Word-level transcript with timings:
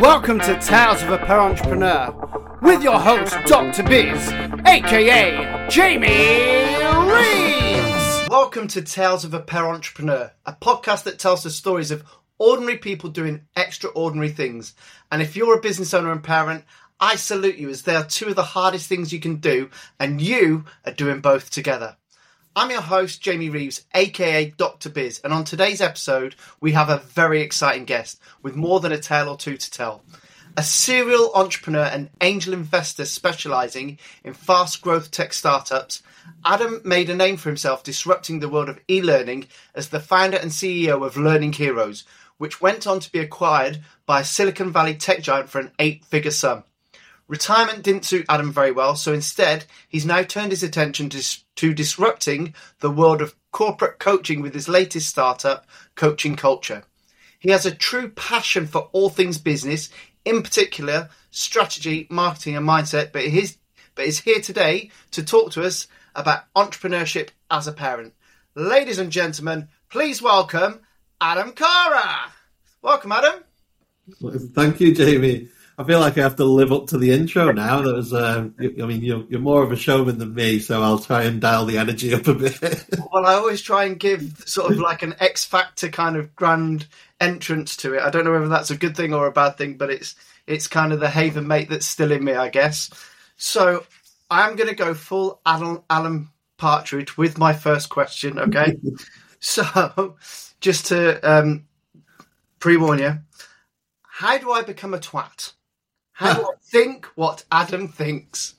Welcome 0.00 0.40
to 0.40 0.60
Tales 0.60 1.02
of 1.02 1.10
a 1.10 1.16
Parentpreneur 1.16 2.60
with 2.60 2.82
your 2.82 2.98
host, 2.98 3.34
Dr. 3.46 3.82
Biz, 3.82 4.28
aka 4.66 5.68
Jamie 5.70 6.06
Reeves. 7.10 8.28
Welcome 8.28 8.68
to 8.68 8.82
Tales 8.82 9.24
of 9.24 9.32
a 9.32 9.40
Parentpreneur, 9.40 10.32
a 10.44 10.52
podcast 10.52 11.04
that 11.04 11.18
tells 11.18 11.42
the 11.44 11.50
stories 11.50 11.90
of 11.90 12.04
ordinary 12.38 12.76
people 12.76 13.08
doing 13.08 13.46
extraordinary 13.56 14.28
things. 14.28 14.74
And 15.10 15.22
if 15.22 15.34
you're 15.34 15.56
a 15.56 15.62
business 15.62 15.94
owner 15.94 16.12
and 16.12 16.22
parent, 16.22 16.64
I 17.00 17.16
salute 17.16 17.56
you 17.56 17.70
as 17.70 17.82
they 17.82 17.96
are 17.96 18.04
two 18.04 18.28
of 18.28 18.36
the 18.36 18.42
hardest 18.42 18.90
things 18.90 19.14
you 19.14 19.20
can 19.20 19.36
do, 19.36 19.70
and 19.98 20.20
you 20.20 20.66
are 20.84 20.92
doing 20.92 21.20
both 21.20 21.48
together. 21.48 21.96
I'm 22.58 22.70
your 22.70 22.80
host, 22.80 23.20
Jamie 23.20 23.50
Reeves, 23.50 23.84
aka 23.94 24.46
Dr. 24.56 24.88
Biz, 24.88 25.20
and 25.22 25.30
on 25.30 25.44
today's 25.44 25.82
episode, 25.82 26.36
we 26.58 26.72
have 26.72 26.88
a 26.88 26.96
very 26.96 27.42
exciting 27.42 27.84
guest 27.84 28.18
with 28.42 28.56
more 28.56 28.80
than 28.80 28.92
a 28.92 28.98
tale 28.98 29.28
or 29.28 29.36
two 29.36 29.58
to 29.58 29.70
tell. 29.70 30.02
A 30.56 30.62
serial 30.62 31.30
entrepreneur 31.34 31.84
and 31.84 32.08
angel 32.22 32.54
investor 32.54 33.04
specializing 33.04 33.98
in 34.24 34.32
fast 34.32 34.80
growth 34.80 35.10
tech 35.10 35.34
startups, 35.34 36.02
Adam 36.46 36.80
made 36.82 37.10
a 37.10 37.14
name 37.14 37.36
for 37.36 37.50
himself 37.50 37.82
disrupting 37.82 38.40
the 38.40 38.48
world 38.48 38.70
of 38.70 38.80
e 38.88 39.02
learning 39.02 39.48
as 39.74 39.90
the 39.90 40.00
founder 40.00 40.38
and 40.38 40.50
CEO 40.50 41.04
of 41.04 41.18
Learning 41.18 41.52
Heroes, 41.52 42.04
which 42.38 42.62
went 42.62 42.86
on 42.86 43.00
to 43.00 43.12
be 43.12 43.18
acquired 43.18 43.82
by 44.06 44.22
a 44.22 44.24
Silicon 44.24 44.72
Valley 44.72 44.94
tech 44.94 45.20
giant 45.20 45.50
for 45.50 45.60
an 45.60 45.72
eight 45.78 46.06
figure 46.06 46.30
sum. 46.30 46.64
Retirement 47.28 47.82
didn't 47.82 48.04
suit 48.04 48.24
Adam 48.28 48.52
very 48.52 48.70
well, 48.70 48.94
so 48.94 49.12
instead, 49.12 49.64
he's 49.88 50.06
now 50.06 50.22
turned 50.22 50.52
his 50.52 50.62
attention 50.62 51.08
to, 51.10 51.44
to 51.56 51.74
disrupting 51.74 52.54
the 52.78 52.90
world 52.90 53.20
of 53.20 53.34
corporate 53.50 53.98
coaching 53.98 54.40
with 54.40 54.54
his 54.54 54.68
latest 54.68 55.08
startup, 55.08 55.66
Coaching 55.96 56.36
Culture. 56.36 56.84
He 57.38 57.50
has 57.50 57.66
a 57.66 57.74
true 57.74 58.10
passion 58.10 58.66
for 58.66 58.88
all 58.92 59.10
things 59.10 59.38
business, 59.38 59.90
in 60.24 60.42
particular 60.42 61.08
strategy, 61.30 62.06
marketing, 62.10 62.56
and 62.56 62.66
mindset, 62.66 63.10
but 63.12 63.22
he's, 63.22 63.58
but 63.96 64.04
is 64.04 64.20
here 64.20 64.40
today 64.40 64.90
to 65.10 65.24
talk 65.24 65.50
to 65.52 65.64
us 65.64 65.88
about 66.14 66.44
entrepreneurship 66.54 67.30
as 67.50 67.66
a 67.66 67.72
parent. 67.72 68.14
Ladies 68.54 68.98
and 68.98 69.10
gentlemen, 69.10 69.68
please 69.90 70.22
welcome 70.22 70.80
Adam 71.20 71.52
Kara. 71.52 72.32
Welcome, 72.82 73.12
Adam. 73.12 73.42
Thank 74.54 74.80
you, 74.80 74.94
Jamie. 74.94 75.48
I 75.78 75.84
feel 75.84 76.00
like 76.00 76.16
I 76.16 76.22
have 76.22 76.36
to 76.36 76.44
live 76.44 76.72
up 76.72 76.86
to 76.88 76.98
the 76.98 77.12
intro 77.12 77.52
now. 77.52 77.82
That 77.82 77.94
was, 77.94 78.14
uh, 78.14 78.48
I 78.58 78.62
mean, 78.62 79.02
you're, 79.02 79.24
you're 79.28 79.40
more 79.40 79.62
of 79.62 79.72
a 79.72 79.76
showman 79.76 80.18
than 80.18 80.34
me, 80.34 80.58
so 80.58 80.82
I'll 80.82 80.98
try 80.98 81.24
and 81.24 81.38
dial 81.38 81.66
the 81.66 81.76
energy 81.76 82.14
up 82.14 82.26
a 82.26 82.34
bit. 82.34 82.58
well, 83.12 83.26
I 83.26 83.34
always 83.34 83.60
try 83.60 83.84
and 83.84 83.98
give 83.98 84.42
sort 84.46 84.72
of 84.72 84.78
like 84.78 85.02
an 85.02 85.14
X 85.20 85.44
Factor 85.44 85.90
kind 85.90 86.16
of 86.16 86.34
grand 86.34 86.86
entrance 87.20 87.76
to 87.78 87.92
it. 87.94 88.00
I 88.00 88.08
don't 88.08 88.24
know 88.24 88.32
whether 88.32 88.48
that's 88.48 88.70
a 88.70 88.76
good 88.76 88.96
thing 88.96 89.12
or 89.12 89.26
a 89.26 89.32
bad 89.32 89.58
thing, 89.58 89.76
but 89.76 89.90
it's 89.90 90.14
it's 90.46 90.66
kind 90.66 90.92
of 90.94 91.00
the 91.00 91.10
haven 91.10 91.46
mate 91.46 91.68
that's 91.68 91.86
still 91.86 92.12
in 92.12 92.24
me, 92.24 92.32
I 92.32 92.48
guess. 92.48 92.88
So 93.36 93.84
I'm 94.30 94.56
going 94.56 94.70
to 94.70 94.74
go 94.74 94.94
full 94.94 95.40
Alan, 95.44 95.82
Alan 95.90 96.28
Partridge 96.56 97.18
with 97.18 97.36
my 97.36 97.52
first 97.52 97.90
question. 97.90 98.38
Okay, 98.38 98.76
so 99.40 100.16
just 100.60 100.86
to 100.86 101.20
um, 101.20 101.66
pre 102.60 102.78
warn 102.78 102.98
you, 102.98 103.18
how 104.02 104.38
do 104.38 104.52
I 104.52 104.62
become 104.62 104.94
a 104.94 104.98
twat? 104.98 105.52
How 106.16 106.32
do 106.32 106.42
I 106.42 106.54
think 106.62 107.06
what 107.14 107.44
Adam 107.52 107.88
thinks? 107.88 108.54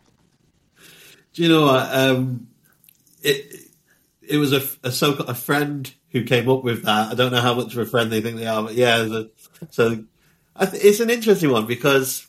Do 1.34 1.44
you 1.44 1.50
know 1.50 1.66
what? 1.66 1.94
Um, 1.94 2.48
it 3.24 3.62
it 4.22 4.38
was 4.38 4.54
a, 4.54 4.62
a 4.84 4.92
so 4.92 5.14
a 5.14 5.34
friend 5.34 5.92
who 6.12 6.24
came 6.24 6.50
up 6.50 6.64
with 6.64 6.84
that. 6.84 7.12
I 7.12 7.16
don't 7.16 7.32
know 7.32 7.42
how 7.42 7.56
much 7.56 7.74
of 7.74 7.80
a 7.80 7.86
friend 7.86 8.12
they 8.12 8.22
think 8.22 8.38
they 8.38 8.48
are, 8.48 8.64
but 8.64 8.76
yeah. 8.76 9.02
A, 9.02 9.26
so 9.72 9.90
th- 9.90 10.06
it's 10.60 11.00
an 11.00 11.10
interesting 11.10 11.52
one 11.52 11.66
because 11.66 12.28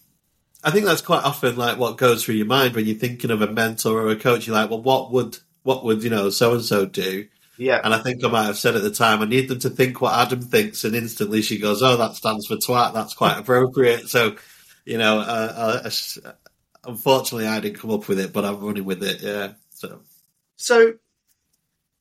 I 0.64 0.70
think 0.70 0.86
that's 0.86 1.02
quite 1.02 1.24
often 1.24 1.56
like 1.56 1.78
what 1.78 1.98
goes 1.98 2.24
through 2.24 2.36
your 2.36 2.46
mind 2.46 2.74
when 2.74 2.86
you're 2.86 2.96
thinking 2.96 3.30
of 3.30 3.42
a 3.42 3.52
mentor 3.52 4.00
or 4.02 4.08
a 4.08 4.16
coach. 4.16 4.46
You're 4.46 4.56
like, 4.56 4.70
well, 4.70 4.82
what 4.82 5.12
would 5.12 5.38
what 5.62 5.84
would 5.84 6.02
you 6.02 6.10
know 6.10 6.30
so 6.30 6.54
and 6.54 6.62
so 6.62 6.86
do? 6.86 7.28
Yeah. 7.58 7.80
And 7.84 7.92
I 7.92 7.98
think 7.98 8.24
I 8.24 8.28
might 8.28 8.44
have 8.44 8.56
said 8.56 8.76
at 8.76 8.82
the 8.82 8.90
time, 8.90 9.20
I 9.20 9.26
need 9.26 9.48
them 9.48 9.58
to 9.60 9.70
think 9.70 10.00
what 10.00 10.14
Adam 10.14 10.40
thinks, 10.40 10.84
and 10.84 10.94
instantly 10.94 11.42
she 11.42 11.58
goes, 11.58 11.82
"Oh, 11.82 11.96
that 11.96 12.14
stands 12.14 12.46
for 12.46 12.56
twat. 12.56 12.94
That's 12.94 13.14
quite 13.14 13.38
appropriate." 13.38 14.08
So 14.08 14.36
you 14.88 14.96
know, 14.96 15.18
uh, 15.18 15.82
uh, 15.84 16.32
unfortunately, 16.82 17.46
I 17.46 17.60
didn't 17.60 17.78
come 17.78 17.90
up 17.90 18.08
with 18.08 18.18
it, 18.18 18.32
but 18.32 18.46
I'm 18.46 18.58
running 18.58 18.86
with 18.86 19.02
it. 19.02 19.20
Yeah. 19.20 19.52
So, 19.68 20.00
so 20.56 20.94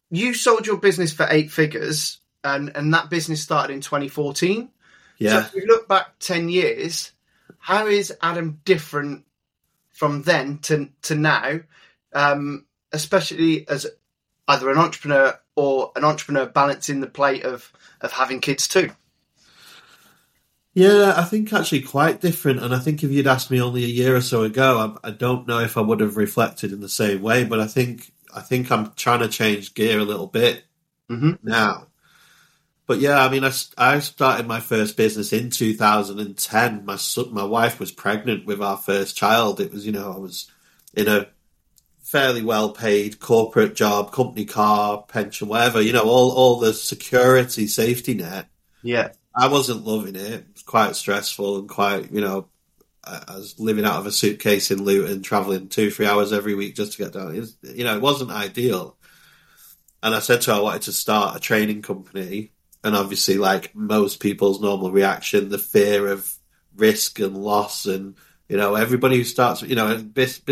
you 0.09 0.33
sold 0.33 0.65
your 0.65 0.77
business 0.77 1.11
for 1.11 1.27
eight 1.29 1.51
figures, 1.51 2.21
and 2.45 2.71
and 2.75 2.93
that 2.93 3.09
business 3.09 3.43
started 3.43 3.73
in 3.73 3.81
2014. 3.81 4.69
Yeah. 5.17 5.31
So 5.31 5.37
if 5.39 5.53
you 5.55 5.65
look 5.67 5.89
back 5.89 6.17
ten 6.19 6.47
years, 6.47 7.11
how 7.59 7.87
is 7.87 8.15
Adam 8.21 8.61
different 8.63 9.25
from 9.89 10.21
then 10.21 10.59
to 10.59 10.89
to 11.03 11.15
now? 11.15 11.59
Um, 12.13 12.67
especially 12.93 13.67
as 13.67 13.85
either 14.47 14.69
an 14.69 14.77
entrepreneur 14.77 15.37
or 15.57 15.91
an 15.97 16.05
entrepreneur 16.05 16.45
balancing 16.45 17.01
the 17.01 17.07
plate 17.07 17.43
of 17.43 17.69
of 17.99 18.13
having 18.13 18.39
kids 18.39 18.69
too. 18.69 18.91
Yeah, 20.77 21.15
I 21.17 21.23
think 21.23 21.51
actually 21.51 21.81
quite 21.81 22.21
different. 22.21 22.61
And 22.61 22.71
I 22.71 22.77
think 22.77 23.03
if 23.03 23.09
you'd 23.09 23.25
asked 23.25 23.49
me 23.49 23.59
only 23.59 23.83
a 23.83 23.87
year 23.87 24.15
or 24.15 24.21
so 24.21 24.43
ago, 24.43 24.95
I, 25.03 25.07
I, 25.07 25.09
don't 25.09 25.47
know 25.47 25.57
if 25.57 25.75
I 25.75 25.81
would 25.81 26.01
have 26.01 26.17
reflected 26.17 26.71
in 26.71 26.81
the 26.81 26.87
same 26.87 27.23
way. 27.23 27.45
But 27.45 27.59
I 27.59 27.65
think 27.65 28.11
I 28.31 28.41
think 28.41 28.71
I'm 28.71 28.91
trying 28.91 29.21
to 29.21 29.27
change 29.27 29.73
gear 29.73 29.97
a 29.97 30.03
little 30.03 30.27
bit 30.27 30.65
mm-hmm. 31.09 31.31
now. 31.41 31.87
But 32.85 32.99
yeah, 32.99 33.25
I 33.25 33.29
mean, 33.29 33.43
I, 33.43 33.51
I 33.75 33.97
started 33.97 34.45
my 34.45 34.59
first 34.59 34.97
business 34.97 35.33
in 35.33 35.49
2010. 35.49 36.85
My 36.85 36.95
son, 36.97 37.33
my 37.33 37.43
wife 37.43 37.79
was 37.79 37.91
pregnant 37.91 38.45
with 38.45 38.61
our 38.61 38.77
first 38.77 39.17
child. 39.17 39.59
It 39.59 39.73
was, 39.73 39.83
you 39.83 39.93
know, 39.93 40.13
I 40.13 40.19
was 40.19 40.51
in 40.93 41.07
a 41.07 41.27
fairly 42.03 42.43
well 42.43 42.69
paid 42.69 43.19
corporate 43.19 43.73
job, 43.73 44.11
company 44.11 44.45
car, 44.45 45.01
pension, 45.07 45.47
whatever, 45.47 45.81
you 45.81 45.93
know, 45.93 46.03
all, 46.03 46.29
all 46.33 46.59
the 46.59 46.71
security 46.75 47.65
safety 47.65 48.13
net. 48.13 48.45
Yeah. 48.83 49.13
I 49.37 49.47
wasn't 49.47 49.85
loving 49.85 50.15
it. 50.15 50.56
Quite 50.67 50.95
stressful 50.95 51.57
and 51.57 51.67
quite, 51.69 52.11
you 52.11 52.21
know, 52.21 52.47
uh, 53.03 53.21
I 53.27 53.35
was 53.37 53.59
living 53.59 53.85
out 53.85 53.99
of 53.99 54.05
a 54.05 54.11
suitcase 54.11 54.69
in 54.69 54.83
Luton, 54.83 55.23
traveling 55.23 55.69
two, 55.69 55.89
three 55.89 56.05
hours 56.05 56.31
every 56.31 56.53
week 56.53 56.75
just 56.75 56.91
to 56.93 56.97
get 56.99 57.13
down. 57.13 57.35
Was, 57.35 57.57
you 57.63 57.83
know, 57.83 57.95
it 57.95 58.01
wasn't 58.01 58.31
ideal. 58.31 58.97
And 60.03 60.13
I 60.13 60.19
said 60.19 60.41
to 60.41 60.51
her, 60.51 60.57
I 60.57 60.61
wanted 60.61 60.83
to 60.83 60.91
start 60.93 61.35
a 61.35 61.39
training 61.39 61.81
company. 61.81 62.51
And 62.83 62.95
obviously, 62.95 63.37
like 63.37 63.73
most 63.73 64.19
people's 64.19 64.61
normal 64.61 64.91
reaction, 64.91 65.49
the 65.49 65.57
fear 65.57 66.07
of 66.07 66.31
risk 66.75 67.19
and 67.19 67.35
loss. 67.35 67.85
And, 67.85 68.15
you 68.47 68.57
know, 68.57 68.75
everybody 68.75 69.17
who 69.17 69.23
starts, 69.23 69.61
you 69.63 69.75
know, 69.75 70.05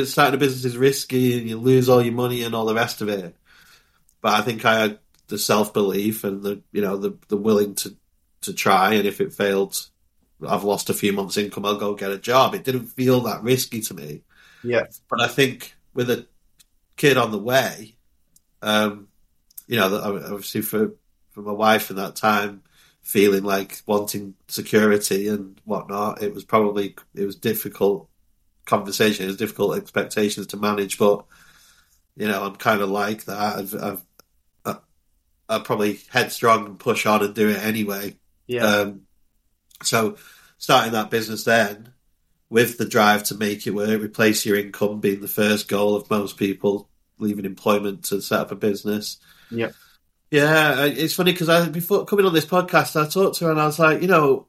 starting 0.06 0.36
a 0.36 0.38
business 0.38 0.66
is 0.66 0.78
risky 0.78 1.38
and 1.38 1.48
you 1.48 1.58
lose 1.58 1.90
all 1.90 2.02
your 2.02 2.14
money 2.14 2.42
and 2.42 2.56
all 2.56 2.66
the 2.66 2.74
rest 2.74 3.02
of 3.02 3.10
it. 3.10 3.36
But 4.22 4.34
I 4.34 4.42
think 4.42 4.66
I 4.66 4.80
had 4.80 5.00
the 5.28 5.38
self 5.38 5.74
belief 5.74 6.24
and 6.24 6.42
the, 6.42 6.62
you 6.72 6.82
know, 6.82 6.98
the, 6.98 7.18
the 7.28 7.38
willing 7.38 7.76
to 7.76 7.96
to 8.46 8.54
try, 8.54 8.94
and 8.94 9.08
if 9.08 9.22
it 9.22 9.34
failed, 9.34 9.90
I've 10.48 10.64
lost 10.64 10.90
a 10.90 10.94
few 10.94 11.14
months' 11.14 11.38
income. 11.38 11.66
I'll 11.66 11.78
go 11.78 11.96
get 11.96 12.12
a 12.12 12.18
job. 12.18 12.56
It 12.56 12.64
didn't 12.64 12.88
feel 12.88 13.22
that 13.22 13.44
risky 13.44 13.82
to 13.82 13.94
me. 13.94 14.22
Yeah, 14.64 14.86
but 15.10 15.22
I 15.22 15.28
think 15.28 15.76
with 15.94 16.10
a 16.10 16.28
kid 16.98 17.18
on 17.18 17.32
the 17.32 17.40
way, 17.40 17.96
um, 18.62 19.08
you 19.68 19.78
know, 19.78 19.96
obviously 19.96 20.62
for 20.62 20.96
for 21.32 21.42
my 21.42 21.52
wife 21.52 21.90
in 21.90 21.98
that 21.98 22.16
time, 22.16 22.64
feeling 23.02 23.44
like 23.44 23.82
wanting 23.86 24.36
security 24.48 25.28
and 25.28 25.60
whatnot, 25.66 26.22
it 26.22 26.34
was 26.34 26.44
probably 26.44 26.96
it 27.14 27.26
was 27.26 27.36
difficult 27.36 28.10
conversation. 28.66 29.26
It 29.26 29.30
was 29.30 29.38
difficult 29.38 29.78
expectations 29.78 30.48
to 30.48 30.58
manage, 30.58 30.98
but 30.98 31.26
you 32.16 32.28
know, 32.28 32.44
I'm 32.44 32.56
kind 32.56 32.82
of 32.82 32.90
like 32.90 33.26
that. 33.26 33.58
I've, 33.58 33.76
I've 33.76 34.06
i 35.48 35.60
probably 35.60 36.00
headstrong 36.10 36.66
and 36.66 36.80
push 36.80 37.06
on 37.06 37.24
and 37.24 37.36
do 37.36 37.50
it 37.50 37.64
anyway. 37.64 38.16
Yeah. 38.48 38.66
Um, 38.66 39.02
so 39.84 40.18
starting 40.58 40.94
that 40.94 41.10
business 41.10 41.44
then 41.44 41.94
with 42.50 42.78
the 42.78 42.86
drive 42.86 43.24
to 43.24 43.36
make 43.36 43.66
it 43.66 43.72
work, 43.72 44.02
replace 44.02 44.46
your 44.46 44.58
income 44.58 45.00
being 45.00 45.22
the 45.22 45.28
first 45.28 45.68
goal 45.68 45.96
of 45.96 46.10
most 46.10 46.38
people 46.38 46.90
leaving 47.18 47.46
employment 47.46 48.06
to 48.06 48.22
set 48.22 48.40
up 48.40 48.52
a 48.52 48.56
business. 48.56 49.18
Yeah. 49.50 49.72
Yeah, 50.32 50.86
it's 50.86 51.14
funny 51.14 51.32
because 51.32 51.50
I 51.50 51.70
before 51.70 52.06
coming 52.06 52.26
on 52.26 52.34
this 52.34 52.46
podcast, 52.46 53.00
I 53.00 53.08
talked 53.08 53.38
to 53.38 53.46
her 53.46 53.52
and 53.52 53.62
I 53.62 53.66
was 53.68 53.80
like, 53.80 54.02
you 54.02 54.08
know, 54.08 54.48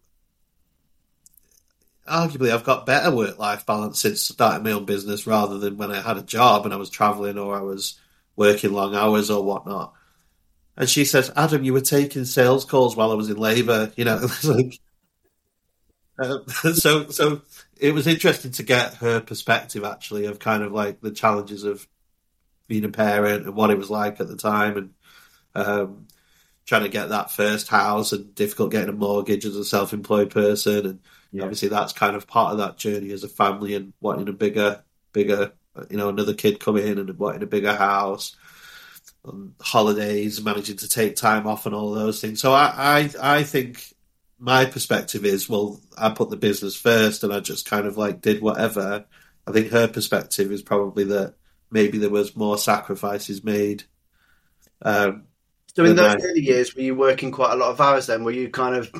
arguably 2.09 2.53
I've 2.53 2.65
got 2.65 2.87
better 2.87 3.15
work 3.15 3.39
life 3.39 3.67
balance 3.67 4.01
since 4.01 4.23
starting 4.23 4.65
my 4.65 4.73
own 4.73 4.85
business 4.85 5.27
rather 5.27 5.59
than 5.59 5.77
when 5.77 5.91
I 5.91 6.01
had 6.01 6.17
a 6.17 6.23
job 6.23 6.65
and 6.65 6.73
I 6.73 6.79
was 6.79 6.91
traveling 6.91 7.39
or 7.39 7.55
I 7.55 7.61
was 7.61 8.01
working 8.37 8.73
long 8.73 8.95
hours 8.95 9.31
or 9.31 9.45
whatnot. 9.45 9.93
And 10.77 10.89
she 10.89 11.05
says, 11.05 11.33
Adam, 11.37 11.65
you 11.65 11.73
were 11.73 11.81
taking 11.81 12.25
sales 12.25 12.65
calls 12.65 12.97
while 12.97 13.11
I 13.11 13.15
was 13.15 13.31
in 13.31 13.37
labour. 13.37 13.93
You 13.97 14.05
know, 14.05 14.27
like, 14.45 14.81
uh, 16.19 16.39
so, 16.73 17.09
so 17.09 17.43
it 17.77 17.93
was 17.93 18.07
interesting 18.07 18.53
to 18.53 18.63
get 18.63 18.95
her 18.95 19.21
perspective 19.21 19.85
actually 19.85 20.27
of 20.27 20.39
kind 20.39 20.63
of 20.63 20.73
like 20.73 21.01
the 21.01 21.11
challenges 21.11 21.65
of 21.65 21.87
being 22.69 22.85
a 22.85 22.89
parent 22.89 23.47
and 23.47 23.55
what 23.55 23.71
it 23.71 23.79
was 23.79 23.91
like 23.91 24.21
at 24.21 24.29
the 24.29 24.37
time. 24.37 24.77
And, 24.77 24.91
um, 25.55 26.07
trying 26.67 26.83
to 26.83 26.89
get 26.89 27.11
that 27.11 27.31
first 27.31 27.69
house 27.69 28.13
and 28.13 28.35
difficult 28.35 28.73
getting 28.73 28.89
a 28.89 28.93
mortgage 28.93 29.45
as 29.45 29.57
a 29.57 29.65
self-employed 29.65 30.31
person, 30.31 30.85
and 30.85 31.01
yeah. 31.31 31.43
obviously 31.43 31.69
that's 31.69 31.93
kind 31.93 32.17
of 32.17 32.27
part 32.27 32.53
of 32.53 32.59
that 32.59 32.77
journey 32.77 33.13
as 33.13 33.23
a 33.23 33.29
family 33.29 33.75
and 33.75 33.93
wanting 34.01 34.29
a 34.29 34.33
bigger, 34.33 34.83
bigger, 35.13 35.53
you 35.89 35.97
know, 35.97 36.09
another 36.09 36.35
kid 36.35 36.59
coming 36.59 36.87
in 36.87 36.99
and 36.99 37.19
wanting 37.19 37.43
a 37.43 37.47
bigger 37.47 37.75
house. 37.75 38.37
holidays, 39.61 40.43
managing 40.43 40.77
to 40.77 40.89
take 40.89 41.17
time 41.17 41.47
off, 41.47 41.67
and 41.67 41.75
all 41.75 41.93
those 41.93 42.21
things. 42.21 42.41
So 42.41 42.53
I, 42.53 42.73
I, 42.77 43.39
I 43.39 43.43
think 43.45 43.93
my 44.39 44.65
perspective 44.67 45.25
is, 45.25 45.49
well, 45.49 45.81
I 45.97 46.11
put 46.11 46.31
the 46.31 46.37
business 46.37 46.77
first, 46.77 47.25
and 47.25 47.33
I 47.33 47.41
just 47.41 47.69
kind 47.69 47.87
of 47.87 47.97
like 47.97 48.21
did 48.21 48.43
whatever. 48.43 49.07
I 49.47 49.53
think 49.53 49.71
her 49.71 49.89
perspective 49.89 50.53
is 50.53 50.63
probably 50.63 51.05
that 51.05 51.35
maybe 51.71 51.99
there 51.99 52.11
was 52.11 52.37
more 52.37 52.59
sacrifices 52.59 53.45
made. 53.45 53.85
Um, 54.83 55.25
so 55.75 55.85
in 55.85 55.97
those 55.97 56.17
early 56.23 56.41
years, 56.41 56.75
were 56.75 56.83
you 56.83 56.95
working 56.95 57.31
quite 57.31 57.53
a 57.53 57.57
lot 57.57 57.71
of 57.71 57.81
hours 57.81 58.07
then? 58.07 58.25
Were 58.25 58.31
you 58.31 58.49
kind 58.51 58.77
of 58.77 58.91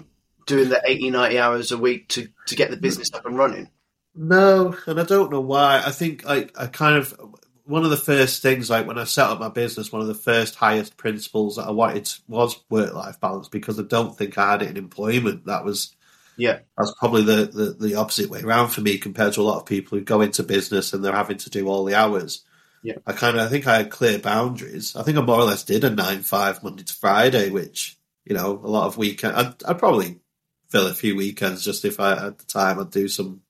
doing 0.47 0.69
the 0.69 0.81
80, 0.85 1.11
90 1.11 1.39
hours 1.39 1.73
a 1.73 1.79
week 1.79 2.09
to, 2.11 2.29
to 2.47 2.57
get 2.57 2.71
the 2.71 2.77
business 2.77 3.11
up 3.15 3.27
and 3.27 3.39
running? 3.39 3.71
No, 4.15 4.77
and 4.87 4.99
I 4.99 5.05
don't 5.05 5.31
know 5.31 5.41
why. 5.41 5.83
I 5.85 5.91
think 5.91 6.25
like 6.25 6.59
I 6.59 6.67
kind 6.67 6.97
of 6.97 7.19
one 7.67 7.85
of 7.85 7.91
the 7.91 7.97
first 7.97 8.43
things 8.43 8.71
like 8.71 8.87
when 8.87 8.99
I 8.99 9.05
set 9.05 9.29
up 9.29 9.41
my 9.41 9.49
business, 9.49 9.93
one 9.93 10.01
of 10.01 10.09
the 10.09 10.15
first 10.15 10.55
highest 10.55 10.97
principles 10.97 11.57
that 11.57 11.67
I 11.67 11.73
wanted 11.73 12.11
was 12.29 12.61
work 12.71 12.95
life 12.95 13.21
balance 13.21 13.49
because 13.49 13.79
I 13.79 13.83
don't 13.83 14.17
think 14.17 14.39
I 14.39 14.53
had 14.53 14.63
it 14.63 14.71
in 14.71 14.77
employment. 14.77 15.47
That 15.47 15.65
was 15.65 15.95
yeah, 16.37 16.61
that's 16.77 16.95
probably 16.99 17.25
the, 17.25 17.47
the 17.47 17.77
the 17.89 17.95
opposite 17.97 18.31
way 18.31 18.43
around 18.43 18.69
for 18.69 18.83
me 18.83 18.99
compared 18.99 19.33
to 19.35 19.41
a 19.41 19.43
lot 19.43 19.59
of 19.59 19.67
people 19.67 19.99
who 19.99 20.05
go 20.05 20.21
into 20.21 20.43
business 20.43 20.93
and 20.93 21.05
they're 21.05 21.13
having 21.13 21.39
to 21.39 21.51
do 21.51 21.69
all 21.69 21.85
the 21.85 21.95
hours. 21.95 22.45
Yeah. 22.83 22.97
I 23.07 23.13
kind 23.13 23.37
of 23.37 23.47
I 23.47 23.49
think 23.49 23.67
I 23.67 23.79
had 23.79 23.91
clear 23.91 24.19
boundaries. 24.19 24.95
I 24.95 25.03
think 25.03 25.19
I 25.19 25.23
more 25.23 25.41
or 25.41 25.45
less 25.45 25.65
did 25.65 25.83
a 25.85 25.91
nine 25.91 26.23
five 26.23 26.63
Monday 26.63 26.85
to 26.85 26.93
Friday, 26.95 27.51
which 27.51 27.99
you 28.25 28.37
know 28.37 28.61
a 28.63 28.69
lot 28.69 28.87
of 28.87 28.97
weekend. 28.97 29.35
I'd, 29.35 29.65
I'd 29.65 29.79
probably 29.79 30.21
fill 30.69 30.87
a 30.87 30.95
few 30.95 31.17
weekends 31.17 31.65
just 31.65 31.85
if 31.85 31.99
I 31.99 32.11
had 32.21 32.39
the 32.39 32.45
time. 32.45 32.79
I'd 32.79 32.91
do 32.91 33.09
some 33.09 33.41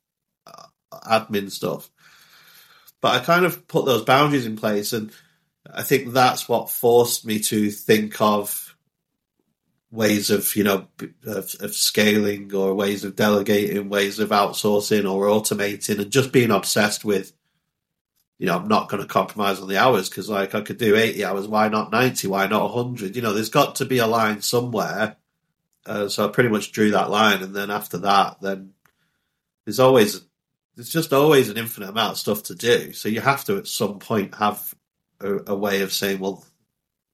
uh, 0.47 0.67
admin 0.93 1.51
stuff, 1.51 1.91
but 3.07 3.23
I 3.23 3.25
kind 3.25 3.45
of 3.45 3.69
put 3.69 3.85
those 3.85 4.03
boundaries 4.03 4.47
in 4.47 4.57
place, 4.57 4.93
and 4.93 5.13
I 5.73 5.85
think 5.85 6.13
that's 6.13 6.49
what 6.49 6.71
forced 6.71 7.25
me 7.25 7.39
to 7.39 7.71
think 7.71 8.21
of 8.21 8.77
ways 9.93 10.31
of 10.31 10.57
you 10.57 10.65
know 10.65 10.89
of, 11.25 11.55
of, 11.61 11.73
scaling 11.73 12.53
or 12.53 12.75
ways 12.75 13.05
of 13.05 13.15
delegating 13.15 13.89
ways 13.89 14.19
of 14.19 14.31
outsourcing 14.31 15.09
or 15.09 15.27
automating 15.27 16.01
and 16.01 16.11
just 16.11 16.33
being 16.33 16.51
obsessed 16.51 17.05
with 17.05 17.33
you 18.39 18.47
know, 18.47 18.57
I'm 18.57 18.67
not 18.67 18.89
going 18.89 19.01
to 19.01 19.09
compromise 19.09 19.61
on 19.61 19.69
the 19.69 19.79
hours 19.79 20.09
because, 20.09 20.29
like, 20.29 20.57
I 20.57 20.63
could 20.63 20.79
do 20.79 20.97
80 20.97 21.25
hours. 21.25 21.47
Why 21.47 21.69
not 21.69 21.93
90? 21.93 22.27
Why 22.27 22.49
not 22.49 22.75
100? 22.75 23.15
You 23.15 23.23
know, 23.23 23.33
there's 23.33 23.51
got 23.51 23.77
to 23.77 23.85
be 23.85 23.99
a 23.99 24.07
line 24.09 24.43
somewhere. 24.43 25.15
Uh, 25.87 26.09
so 26.09 26.27
I 26.27 26.33
pretty 26.33 26.51
much 26.51 26.73
drew 26.73 26.91
that 26.91 27.09
line. 27.09 27.43
And 27.43 27.55
then 27.55 27.71
after 27.71 27.99
that, 27.99 28.39
then 28.43 28.73
there's 29.65 29.81
always, 29.81 30.23
there's 30.77 30.91
just 30.91 31.13
always 31.13 31.49
an 31.49 31.57
infinite 31.57 31.89
amount 31.89 32.13
of 32.13 32.19
stuff 32.19 32.45
to 32.45 32.55
do. 32.55 32.93
So 32.93 33.09
you 33.09 33.21
have 33.21 33.45
to 33.47 33.57
at 33.57 33.67
some 33.67 33.99
point 33.99 34.35
have 34.35 34.75
a, 35.21 35.53
a 35.53 35.57
way 35.57 35.83
of 35.83 35.93
saying, 35.93 36.21
well, 36.21 36.45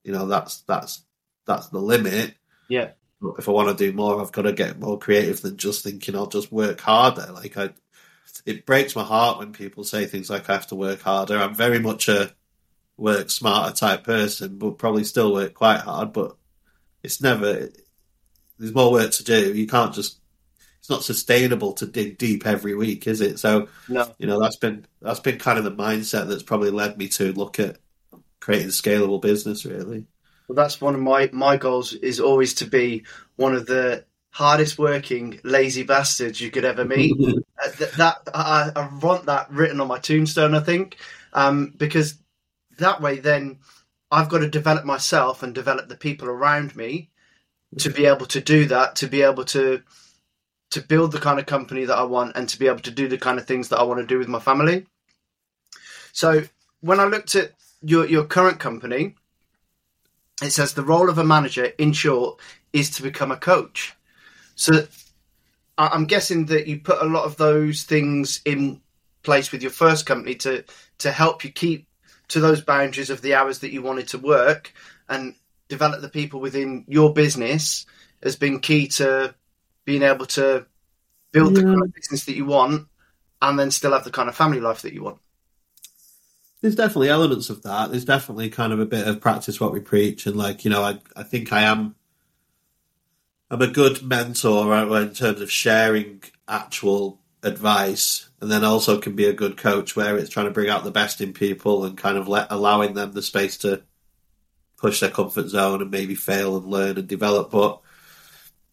you 0.05 0.13
know, 0.13 0.27
that's, 0.27 0.63
that's, 0.63 1.03
that's 1.47 1.69
the 1.69 1.79
limit. 1.79 2.35
Yeah. 2.69 2.91
If 3.39 3.49
I 3.49 3.53
want 3.53 3.77
to 3.77 3.91
do 3.91 3.97
more, 3.97 4.21
I've 4.21 4.33
got 4.33 4.43
to 4.43 4.53
get 4.53 4.81
more 4.81 4.99
creative 4.99 5.41
than 5.41 5.57
just 5.57 5.85
thinking 5.85 6.17
I'll 6.17 6.27
just 6.27 6.51
work 6.51 6.81
harder. 6.81 7.31
Like 7.33 7.57
I, 7.57 7.71
it 8.45 8.67
breaks 8.67 8.97
my 8.97 9.05
heart 9.05 9.39
when 9.39 9.53
people 9.53 9.85
say 9.85 10.07
things 10.07 10.29
like 10.29 10.51
I 10.51 10.55
have 10.55 10.67
to 10.69 10.75
work 10.75 11.01
harder. 11.03 11.39
I'm 11.39 11.55
very 11.55 11.79
much 11.79 12.09
a 12.09 12.33
work 12.97 13.31
smarter 13.31 13.75
type 13.75 14.05
person, 14.05 14.59
but 14.59 14.79
probably 14.79 15.05
still 15.05 15.33
work 15.33 15.55
quite 15.55 15.81
hard. 15.81 16.13
But 16.13 16.37
it's 17.03 17.21
never. 17.21 17.69
There's 18.59 18.75
more 18.75 18.91
work 18.91 19.13
to 19.13 19.25
do. 19.25 19.55
You 19.55 19.67
can't 19.67 19.95
just. 19.95 20.19
It's 20.83 20.91
not 20.91 21.05
sustainable 21.05 21.75
to 21.75 21.87
dig 21.87 22.19
deep 22.19 22.45
every 22.45 22.75
week, 22.75 23.07
is 23.07 23.21
it? 23.21 23.39
So, 23.39 23.69
no. 23.89 24.13
you 24.19 24.27
know, 24.27 24.41
that's 24.41 24.57
been 24.57 24.85
that's 25.01 25.21
been 25.21 25.39
kind 25.39 25.57
of 25.57 25.63
the 25.63 25.71
mindset 25.71 26.27
that's 26.27 26.43
probably 26.43 26.71
led 26.71 26.99
me 26.99 27.07
to 27.11 27.33
look 27.33 27.61
at 27.61 27.77
creating 28.41 28.71
scalable 28.71 29.23
business. 29.23 29.65
Really. 29.65 30.07
Well, 30.49 30.57
that's 30.57 30.81
one 30.81 30.97
of 30.97 31.01
my 31.01 31.31
my 31.33 31.57
goals 31.57 31.93
is 31.93 32.19
always 32.19 32.55
to 32.55 32.65
be 32.67 33.05
one 33.37 33.55
of 33.55 33.67
the 33.67 34.05
hardest 34.31 34.77
working 34.77 35.39
lazy 35.45 35.85
bastards 35.85 36.41
you 36.41 36.51
could 36.51 36.65
ever 36.65 36.85
meet. 36.85 37.15
uh, 37.65 37.71
th- 37.71 37.93
that 37.93 38.29
I, 38.35 38.73
I, 38.75 38.91
want 39.01 39.27
that 39.27 39.53
written 39.53 39.81
on 39.81 39.87
my 39.87 40.01
tombstone. 40.01 40.53
I 40.57 40.61
think 40.61 40.97
um, 41.33 41.73
because 41.77 42.19
that 42.79 43.01
way, 43.01 43.21
then 43.21 43.61
I've 44.11 44.29
got 44.29 44.39
to 44.39 44.51
develop 44.51 44.85
myself 44.85 45.45
and 45.45 45.55
develop 45.55 45.89
the 45.89 45.97
people 45.97 46.27
around 46.27 46.75
me 46.75 47.11
to 47.79 47.89
be 47.89 48.07
able 48.07 48.27
to 48.27 48.41
do 48.41 48.67
that. 48.67 48.97
To 48.97 49.07
be 49.07 49.23
able 49.23 49.45
to 49.45 49.83
to 50.73 50.81
build 50.81 51.13
the 51.13 51.21
kind 51.21 51.39
of 51.39 51.47
company 51.47 51.85
that 51.85 51.97
I 51.97 52.03
want 52.03 52.35
and 52.35 52.49
to 52.49 52.59
be 52.59 52.67
able 52.67 52.81
to 52.81 52.91
do 52.91 53.07
the 53.07 53.19
kind 53.19 53.39
of 53.39 53.47
things 53.47 53.69
that 53.69 53.79
I 53.79 53.83
want 53.83 54.01
to 54.01 54.07
do 54.07 54.19
with 54.19 54.29
my 54.29 54.41
family. 54.41 54.87
So 56.13 56.45
when 56.81 56.99
I 56.99 57.05
looked 57.05 57.35
at 57.35 57.53
your 57.83 58.07
your 58.07 58.25
current 58.25 58.59
company, 58.59 59.15
it 60.43 60.51
says 60.51 60.73
the 60.73 60.83
role 60.83 61.09
of 61.09 61.19
a 61.19 61.25
manager, 61.25 61.67
in 61.79 61.93
short, 61.93 62.41
is 62.73 62.91
to 62.91 63.03
become 63.03 63.31
a 63.31 63.37
coach. 63.37 63.95
So 64.55 64.87
I'm 65.79 66.07
guessing 66.07 66.47
that 66.47 66.67
you 66.67 66.81
put 66.81 67.03
a 67.03 67.07
lot 67.07 67.25
of 67.25 67.37
those 67.37 67.85
things 67.85 68.41
in 68.45 68.81
place 69.23 69.53
with 69.53 69.63
your 69.63 69.71
first 69.71 70.07
company 70.07 70.35
to 70.37 70.65
to 70.99 71.13
help 71.13 71.45
you 71.45 71.51
keep 71.51 71.87
to 72.29 72.41
those 72.41 72.63
boundaries 72.63 73.11
of 73.11 73.21
the 73.21 73.35
hours 73.35 73.59
that 73.59 73.73
you 73.73 73.83
wanted 73.83 74.09
to 74.09 74.19
work 74.19 74.73
and 75.09 75.35
develop 75.69 76.01
the 76.01 76.09
people 76.09 76.41
within 76.41 76.85
your 76.89 77.13
business 77.13 77.85
has 78.23 78.37
been 78.37 78.61
key 78.61 78.87
to 78.87 79.35
being 79.85 80.03
able 80.03 80.27
to 80.27 80.67
build 81.33 81.57
yeah. 81.57 81.63
the 81.63 81.67
kind 81.67 81.83
of 81.83 81.95
business 81.95 82.25
that 82.25 82.37
you 82.37 82.45
want 82.45 82.89
and 83.41 83.59
then 83.59 83.71
still 83.71 83.93
have 83.93 84.05
the 84.05 84.11
kind 84.11 84.29
of 84.29 84.37
family 84.37 84.61
life 84.61 84.83
that 84.83 84.93
you 84.93 85.03
want. 85.03 85.19
There's 86.61 86.77
definitely 86.77 87.09
elements 87.09 87.51
of 87.51 87.63
that. 87.63 87.91
There's 87.91 88.05
definitely 88.05 88.49
kind 88.51 88.73
of 88.73 88.79
a 88.79 88.87
bit 88.87 89.09
of 89.09 89.21
practice 89.21 89.61
what 89.61 89.73
we 89.73 89.81
preach 89.81 90.27
and 90.27 90.37
like, 90.37 90.65
you 90.65 90.71
know, 90.71 90.83
I 90.83 90.99
I 91.17 91.25
think 91.25 91.53
I 91.53 91.63
am 91.63 91.97
I'm 93.53 93.61
a 93.61 93.67
good 93.67 94.03
mentor 94.03 94.97
in 94.97 95.13
terms 95.13 95.43
of 95.43 95.53
sharing 95.53 96.23
actual 96.49 97.21
advice, 97.43 98.31
and 98.41 98.51
then 98.51 98.65
also 98.65 98.99
can 98.99 99.15
be 99.15 99.27
a 99.27 99.35
good 99.35 99.59
coach 99.59 99.95
where 99.95 100.17
it's 100.17 100.31
trying 100.31 100.47
to 100.47 100.53
bring 100.53 100.71
out 100.71 100.85
the 100.85 100.91
best 100.91 101.21
in 101.21 101.35
people 101.35 101.85
and 101.85 101.99
kind 101.99 102.17
of 102.17 102.29
let 102.29 102.47
allowing 102.51 102.95
them 102.95 103.13
the 103.13 103.21
space 103.21 103.59
to 103.59 103.83
push 104.79 105.01
their 105.01 105.11
comfort 105.11 105.49
zone 105.49 105.83
and 105.83 105.91
maybe 105.91 106.15
fail 106.15 106.57
and 106.57 106.65
learn 106.65 106.97
and 106.97 107.07
develop. 107.07 107.51
But 107.51 107.82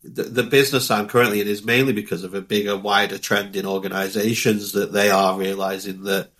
the, 0.04 0.24
the 0.24 0.44
business 0.44 0.90
I'm 0.90 1.08
currently 1.08 1.42
in 1.42 1.48
is 1.48 1.64
mainly 1.64 1.94
because 1.94 2.24
of 2.24 2.34
a 2.34 2.42
bigger, 2.42 2.78
wider 2.78 3.18
trend 3.18 3.56
in 3.56 3.66
organisations 3.66 4.72
that 4.74 4.94
they 4.94 5.10
are 5.10 5.38
realizing 5.38 6.04
that 6.04 6.32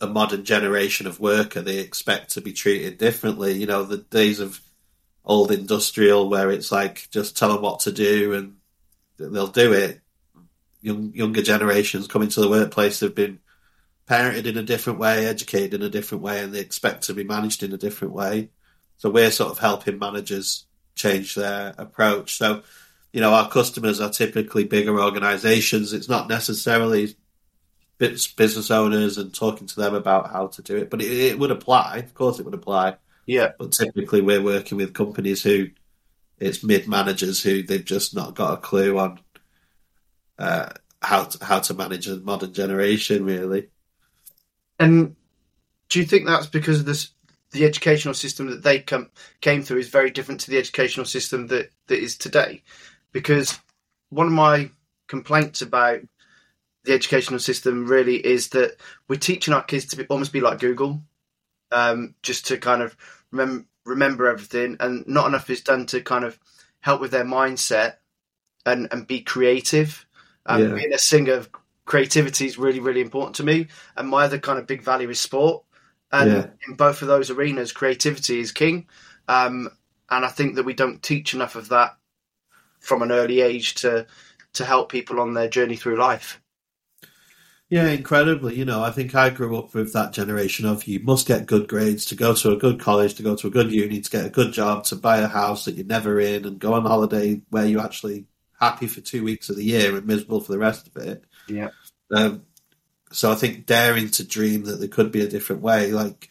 a 0.00 0.06
modern 0.06 0.44
generation 0.44 1.06
of 1.06 1.20
worker 1.20 1.60
they 1.60 1.78
expect 1.78 2.30
to 2.32 2.40
be 2.40 2.52
treated 2.52 2.98
differently. 2.98 3.52
You 3.52 3.66
know, 3.66 3.84
the 3.84 3.98
days 3.98 4.40
of 4.40 4.60
old 5.24 5.52
industrial 5.52 6.28
where 6.28 6.50
it's 6.50 6.72
like 6.72 7.08
just 7.10 7.36
tell 7.36 7.52
them 7.52 7.62
what 7.62 7.80
to 7.80 7.92
do 7.92 8.34
and 8.34 8.56
they'll 9.18 9.46
do 9.46 9.72
it. 9.72 10.00
Young, 10.82 11.12
younger 11.14 11.42
generations 11.42 12.08
coming 12.08 12.30
to 12.30 12.40
the 12.40 12.48
workplace 12.48 13.00
have 13.00 13.14
been 13.14 13.38
parented 14.08 14.46
in 14.46 14.56
a 14.56 14.62
different 14.62 14.98
way, 14.98 15.26
educated 15.26 15.74
in 15.74 15.82
a 15.82 15.90
different 15.90 16.24
way, 16.24 16.42
and 16.42 16.52
they 16.52 16.60
expect 16.60 17.04
to 17.04 17.14
be 17.14 17.22
managed 17.22 17.62
in 17.62 17.72
a 17.72 17.78
different 17.78 18.14
way. 18.14 18.48
So 18.96 19.10
we're 19.10 19.30
sort 19.30 19.52
of 19.52 19.58
helping 19.58 19.98
managers 19.98 20.64
change 21.00 21.34
their 21.34 21.74
approach. 21.78 22.36
So, 22.36 22.62
you 23.12 23.20
know, 23.20 23.32
our 23.32 23.48
customers 23.48 24.00
are 24.00 24.10
typically 24.10 24.64
bigger 24.64 25.00
organizations. 25.00 25.92
It's 25.92 26.08
not 26.08 26.28
necessarily 26.28 27.16
business 27.98 28.70
owners 28.70 29.18
and 29.18 29.34
talking 29.34 29.66
to 29.66 29.76
them 29.76 29.94
about 29.94 30.30
how 30.30 30.46
to 30.48 30.62
do 30.62 30.76
it, 30.76 30.90
but 30.90 31.02
it, 31.02 31.12
it 31.12 31.38
would 31.38 31.50
apply. 31.50 31.98
Of 31.98 32.14
course, 32.14 32.38
it 32.38 32.44
would 32.44 32.54
apply. 32.54 32.96
Yeah. 33.26 33.52
But 33.58 33.72
typically 33.72 34.22
we're 34.22 34.42
working 34.42 34.78
with 34.78 34.94
companies 34.94 35.42
who 35.42 35.68
it's 36.38 36.64
mid 36.64 36.88
managers 36.88 37.42
who 37.42 37.62
they've 37.62 37.84
just 37.84 38.14
not 38.14 38.34
got 38.34 38.54
a 38.54 38.56
clue 38.56 38.98
on 38.98 39.20
uh, 40.38 40.70
how 41.02 41.24
to, 41.24 41.44
how 41.44 41.58
to 41.60 41.74
manage 41.74 42.08
a 42.08 42.16
modern 42.16 42.54
generation, 42.54 43.24
really. 43.24 43.68
And 44.78 45.16
do 45.90 45.98
you 45.98 46.06
think 46.06 46.26
that's 46.26 46.46
because 46.46 46.80
of 46.80 46.86
this, 46.86 47.10
the 47.52 47.64
educational 47.64 48.14
system 48.14 48.46
that 48.50 48.62
they 48.62 48.78
come, 48.80 49.10
came 49.40 49.62
through 49.62 49.78
is 49.78 49.88
very 49.88 50.10
different 50.10 50.40
to 50.42 50.50
the 50.50 50.58
educational 50.58 51.06
system 51.06 51.48
that, 51.48 51.70
that 51.88 51.98
is 51.98 52.16
today? 52.16 52.62
Because 53.12 53.58
one 54.10 54.26
of 54.26 54.32
my 54.32 54.70
complaints 55.08 55.62
about 55.62 56.00
the 56.84 56.94
educational 56.94 57.40
system 57.40 57.86
really 57.86 58.16
is 58.16 58.48
that 58.50 58.76
we're 59.08 59.16
teaching 59.16 59.52
our 59.52 59.62
kids 59.62 59.86
to 59.86 59.96
be, 59.96 60.06
almost 60.06 60.32
be 60.32 60.40
like 60.40 60.60
Google, 60.60 61.02
um, 61.72 62.14
just 62.22 62.46
to 62.46 62.56
kind 62.56 62.82
of 62.82 62.96
remember 63.30 63.66
remember 63.86 64.28
everything, 64.28 64.76
and 64.80 65.06
not 65.06 65.26
enough 65.26 65.50
is 65.50 65.62
done 65.62 65.86
to 65.86 66.00
kind 66.00 66.24
of 66.24 66.38
help 66.80 67.00
with 67.00 67.10
their 67.10 67.24
mindset 67.24 67.94
and 68.64 68.88
and 68.92 69.06
be 69.06 69.20
creative. 69.20 70.06
Um, 70.46 70.62
yeah. 70.62 70.74
Being 70.74 70.92
a 70.92 70.98
singer, 70.98 71.34
of 71.34 71.50
creativity 71.84 72.46
is 72.46 72.58
really 72.58 72.80
really 72.80 73.00
important 73.00 73.36
to 73.36 73.44
me, 73.44 73.68
and 73.96 74.08
my 74.08 74.24
other 74.24 74.38
kind 74.38 74.58
of 74.58 74.66
big 74.66 74.82
value 74.82 75.10
is 75.10 75.20
sport. 75.20 75.64
And 76.12 76.30
yeah. 76.30 76.46
in 76.68 76.74
both 76.74 77.02
of 77.02 77.08
those 77.08 77.30
arenas, 77.30 77.72
creativity 77.72 78.40
is 78.40 78.52
king. 78.52 78.86
Um, 79.28 79.70
and 80.10 80.24
I 80.24 80.28
think 80.28 80.56
that 80.56 80.64
we 80.64 80.74
don't 80.74 81.02
teach 81.02 81.34
enough 81.34 81.54
of 81.54 81.68
that 81.68 81.96
from 82.80 83.02
an 83.02 83.12
early 83.12 83.40
age 83.40 83.74
to 83.76 84.06
to 84.52 84.64
help 84.64 84.90
people 84.90 85.20
on 85.20 85.34
their 85.34 85.48
journey 85.48 85.76
through 85.76 85.96
life. 85.96 86.40
Yeah, 87.68 87.86
incredibly. 87.86 88.56
You 88.56 88.64
know, 88.64 88.82
I 88.82 88.90
think 88.90 89.14
I 89.14 89.30
grew 89.30 89.56
up 89.56 89.74
with 89.74 89.92
that 89.92 90.12
generation 90.12 90.66
of 90.66 90.88
you 90.88 90.98
must 90.98 91.28
get 91.28 91.46
good 91.46 91.68
grades 91.68 92.04
to 92.06 92.16
go 92.16 92.34
to 92.34 92.50
a 92.50 92.56
good 92.56 92.80
college, 92.80 93.14
to 93.14 93.22
go 93.22 93.36
to 93.36 93.46
a 93.46 93.50
good 93.50 93.70
uni, 93.70 94.00
to 94.00 94.10
get 94.10 94.26
a 94.26 94.30
good 94.30 94.52
job, 94.52 94.82
to 94.86 94.96
buy 94.96 95.18
a 95.18 95.28
house 95.28 95.64
that 95.64 95.76
you're 95.76 95.86
never 95.86 96.18
in, 96.18 96.44
and 96.44 96.58
go 96.58 96.74
on 96.74 96.82
holiday 96.82 97.40
where 97.50 97.64
you're 97.64 97.80
actually 97.80 98.26
happy 98.58 98.88
for 98.88 99.00
two 99.00 99.22
weeks 99.22 99.50
of 99.50 99.56
the 99.56 99.64
year 99.64 99.96
and 99.96 100.04
miserable 100.04 100.40
for 100.40 100.50
the 100.50 100.58
rest 100.58 100.88
of 100.88 100.96
it. 100.96 101.24
Yeah. 101.46 101.68
Um, 102.12 102.42
so 103.12 103.30
I 103.30 103.34
think 103.34 103.66
daring 103.66 104.10
to 104.10 104.24
dream 104.24 104.64
that 104.64 104.78
there 104.78 104.88
could 104.88 105.10
be 105.12 105.22
a 105.22 105.28
different 105.28 105.62
way, 105.62 105.92
like 105.92 106.28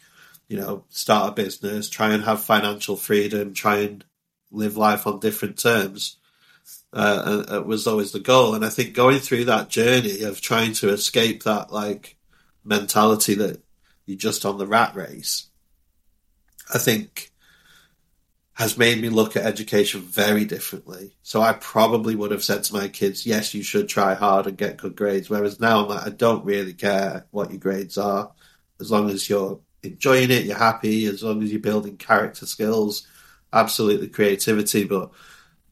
you 0.48 0.58
know, 0.58 0.84
start 0.88 1.30
a 1.30 1.42
business, 1.42 1.88
try 1.88 2.12
and 2.12 2.24
have 2.24 2.42
financial 2.42 2.96
freedom, 2.96 3.54
try 3.54 3.78
and 3.78 4.04
live 4.50 4.76
life 4.76 5.06
on 5.06 5.20
different 5.20 5.56
terms 5.56 6.16
uh, 6.92 7.44
uh, 7.48 7.60
was 7.62 7.86
always 7.86 8.12
the 8.12 8.20
goal. 8.20 8.54
And 8.54 8.64
I 8.64 8.68
think 8.68 8.94
going 8.94 9.20
through 9.20 9.44
that 9.44 9.68
journey 9.68 10.22
of 10.22 10.40
trying 10.40 10.72
to 10.74 10.88
escape 10.90 11.44
that 11.44 11.72
like 11.72 12.16
mentality 12.64 13.34
that 13.34 13.62
you're 14.06 14.18
just 14.18 14.44
on 14.44 14.58
the 14.58 14.66
rat 14.66 14.94
race, 14.96 15.48
I 16.74 16.78
think 16.78 17.29
has 18.60 18.76
made 18.76 19.00
me 19.00 19.08
look 19.08 19.36
at 19.36 19.46
education 19.46 20.02
very 20.02 20.44
differently. 20.44 21.16
So 21.22 21.40
I 21.40 21.54
probably 21.54 22.14
would 22.14 22.30
have 22.30 22.44
said 22.44 22.62
to 22.64 22.74
my 22.74 22.88
kids, 22.88 23.24
yes, 23.24 23.54
you 23.54 23.62
should 23.62 23.88
try 23.88 24.12
hard 24.12 24.46
and 24.46 24.54
get 24.54 24.76
good 24.76 24.94
grades. 24.94 25.30
Whereas 25.30 25.58
now 25.58 25.80
I'm 25.80 25.88
like, 25.88 26.06
I 26.06 26.10
don't 26.10 26.44
really 26.44 26.74
care 26.74 27.24
what 27.30 27.48
your 27.48 27.58
grades 27.58 27.96
are, 27.96 28.30
as 28.78 28.90
long 28.90 29.08
as 29.08 29.30
you're 29.30 29.60
enjoying 29.82 30.30
it, 30.30 30.44
you're 30.44 30.58
happy, 30.58 31.06
as 31.06 31.22
long 31.22 31.42
as 31.42 31.50
you're 31.50 31.58
building 31.58 31.96
character 31.96 32.44
skills, 32.44 33.06
absolutely 33.50 34.08
creativity, 34.08 34.84
but 34.84 35.10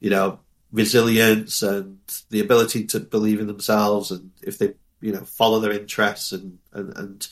you 0.00 0.09
know, 0.09 0.40
resilience 0.73 1.61
and 1.61 1.99
the 2.30 2.40
ability 2.40 2.87
to 2.87 3.00
believe 3.00 3.38
in 3.38 3.49
themselves 3.49 4.11
and 4.11 4.30
if 4.42 4.57
they 4.57 4.73
you 5.00 5.12
know 5.12 5.25
follow 5.25 5.61
their 5.61 5.73
interests 5.73 6.33
and 6.33 6.59
and, 6.73 6.97
and 6.97 7.28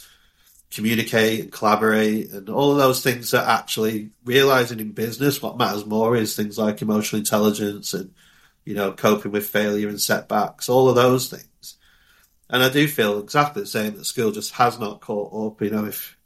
communicate 0.77 1.41
and 1.41 1.53
collaborate 1.53 2.31
and 2.31 2.49
all 2.49 2.71
of 2.71 2.79
those 2.79 3.03
things 3.03 3.31
that 3.31 3.49
actually 3.49 4.11
realizing 4.25 4.79
in 4.79 4.93
business 4.93 5.43
what 5.43 5.59
matters 5.59 5.87
more 5.87 6.17
is 6.17 6.37
things 6.37 6.59
like 6.59 6.83
emotional 6.83 7.19
intelligence 7.19 7.95
and 7.95 8.13
you 8.65 8.75
know 8.75 8.93
coping 8.93 9.33
with 9.33 9.49
failure 9.49 9.89
and 9.89 10.01
setbacks 10.01 10.69
all 10.69 10.89
of 10.89 10.95
those 10.95 11.29
things 11.29 11.79
and 12.51 12.63
i 12.63 12.69
do 12.69 12.87
feel 12.87 13.19
exactly 13.19 13.63
the 13.63 13.67
same 13.67 13.97
that 13.97 14.05
school 14.05 14.31
just 14.31 14.53
has 14.53 14.79
not 14.79 15.01
caught 15.01 15.33
up 15.47 15.63
you 15.63 15.71
know 15.71 15.87
if 15.87 16.17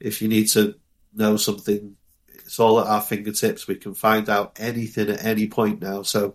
if 0.00 0.22
you 0.22 0.28
need 0.28 0.46
to 0.46 0.74
know 1.14 1.36
something 1.36 1.96
it's 2.44 2.60
all 2.60 2.80
at 2.80 2.86
our 2.86 3.00
fingertips. 3.00 3.66
We 3.66 3.76
can 3.76 3.94
find 3.94 4.28
out 4.28 4.58
anything 4.60 5.08
at 5.10 5.24
any 5.24 5.48
point 5.48 5.80
now. 5.80 6.02
So, 6.02 6.34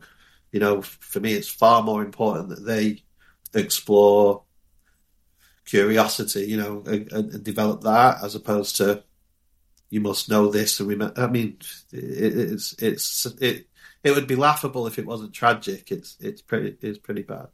you 0.52 0.60
know, 0.60 0.82
for 0.82 1.20
me, 1.20 1.34
it's 1.34 1.48
far 1.48 1.84
more 1.84 2.04
important 2.04 2.50
that 2.50 2.66
they 2.66 3.04
explore 3.54 4.44
curiosity, 5.70 6.46
you 6.46 6.58
know, 6.58 6.84
and, 6.86 7.12
and 7.12 7.44
develop 7.44 7.82
that 7.82 8.24
as 8.24 8.36
opposed 8.36 8.78
to 8.78 9.04
you 9.90 10.02
must 10.02 10.30
know 10.30 10.50
this 10.50 10.80
and 10.80 10.90
remember. 10.90 11.22
I 11.22 11.28
mean, 11.28 11.58
it, 11.92 12.38
it's 12.38 12.76
it's 12.82 13.26
it 13.40 13.68
it 14.04 14.12
would 14.12 14.28
be 14.28 14.36
laughable 14.36 14.88
if 14.88 15.00
it 15.00 15.06
wasn't 15.06 15.34
tragic. 15.34 15.92
It's 15.92 16.18
it's 16.20 16.42
pretty 16.42 16.78
it's 16.82 17.00
pretty 17.00 17.24
bad. 17.24 17.48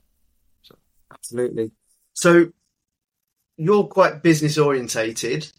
So 0.64 0.76
absolutely. 1.12 1.72
So 2.14 2.52
you're 3.58 3.86
quite 3.86 4.24
business 4.24 4.58
orientated. 4.58 5.52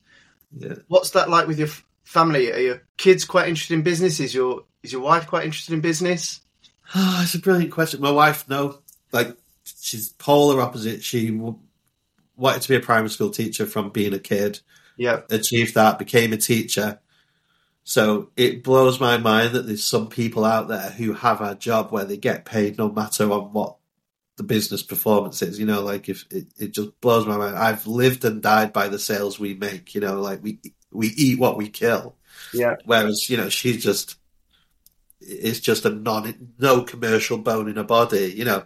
Yeah. 0.57 0.77
What's 0.89 1.11
that 1.11 1.31
like 1.31 1.47
with 1.47 1.59
your 1.59 1.69
family? 2.05 2.53
Are 2.53 2.59
your 2.59 2.83
kids 2.97 3.25
quite 3.25 3.49
interested 3.49 3.75
in 3.75 3.83
business? 3.83 4.21
Is 4.21 4.35
your 4.35 4.65
is 4.83 4.93
your 4.93 5.03
wife 5.03 5.27
quite 5.27 5.45
interested 5.45 5.75
in 5.75 5.81
business? 5.81 6.41
Oh, 6.95 7.21
it's 7.23 7.35
a 7.35 7.41
brilliant 7.41 7.73
question. 7.73 8.01
My 8.01 8.13
wife, 8.13 8.49
no, 8.49 8.81
like 9.13 9.37
she's 9.65 10.11
polar 10.11 10.61
opposite. 10.61 11.03
She 11.03 11.31
wanted 12.37 12.63
to 12.63 12.69
be 12.69 12.77
a 12.77 12.81
primary 12.81 13.11
school 13.11 13.31
teacher 13.31 13.67
from 13.67 13.91
being 13.91 14.15
a 14.15 14.19
kid. 14.19 14.61
Yeah, 14.97 15.21
achieved 15.31 15.75
that, 15.75 15.99
became 15.99 16.33
a 16.33 16.39
teacher. 16.39 17.01
So 17.85 18.31
it 18.37 18.65
blows 18.65 18.99
my 18.99 19.17
mind 19.17 19.53
that 19.53 19.67
there's 19.67 19.85
some 19.85 20.09
people 20.09 20.45
out 20.45 20.67
there 20.67 20.91
who 20.91 21.13
have 21.13 21.41
a 21.41 21.55
job 21.55 21.93
where 21.93 22.05
they 22.05 22.17
get 22.17 22.45
paid 22.45 22.79
no 22.79 22.91
matter 22.91 23.31
on 23.31 23.53
what 23.53 23.77
the 24.37 24.43
business 24.43 24.83
performance 24.83 25.41
is. 25.43 25.59
You 25.59 25.67
know, 25.67 25.83
like 25.83 26.09
if 26.09 26.25
it, 26.31 26.47
it 26.59 26.73
just 26.73 27.01
blows 27.01 27.27
my 27.27 27.37
mind. 27.37 27.57
I've 27.57 27.87
lived 27.87 28.25
and 28.25 28.43
died 28.43 28.73
by 28.73 28.89
the 28.89 28.99
sales 28.99 29.39
we 29.39 29.55
make. 29.55 29.95
You 29.95 30.01
know, 30.01 30.21
like 30.21 30.43
we 30.43 30.59
we 30.91 31.09
eat 31.09 31.39
what 31.39 31.57
we 31.57 31.69
kill. 31.69 32.17
Yeah. 32.53 32.77
Whereas 32.85 33.29
you 33.29 33.37
know 33.37 33.49
she's 33.49 33.83
just 33.83 34.17
it's 35.21 35.61
just 35.61 35.85
a 35.85 35.91
non 35.91 36.53
no 36.59 36.83
commercial 36.83 37.39
bone 37.39 37.69
in 37.69 37.77
her 37.77 37.85
body. 37.85 38.33
You 38.37 38.45
know, 38.45 38.65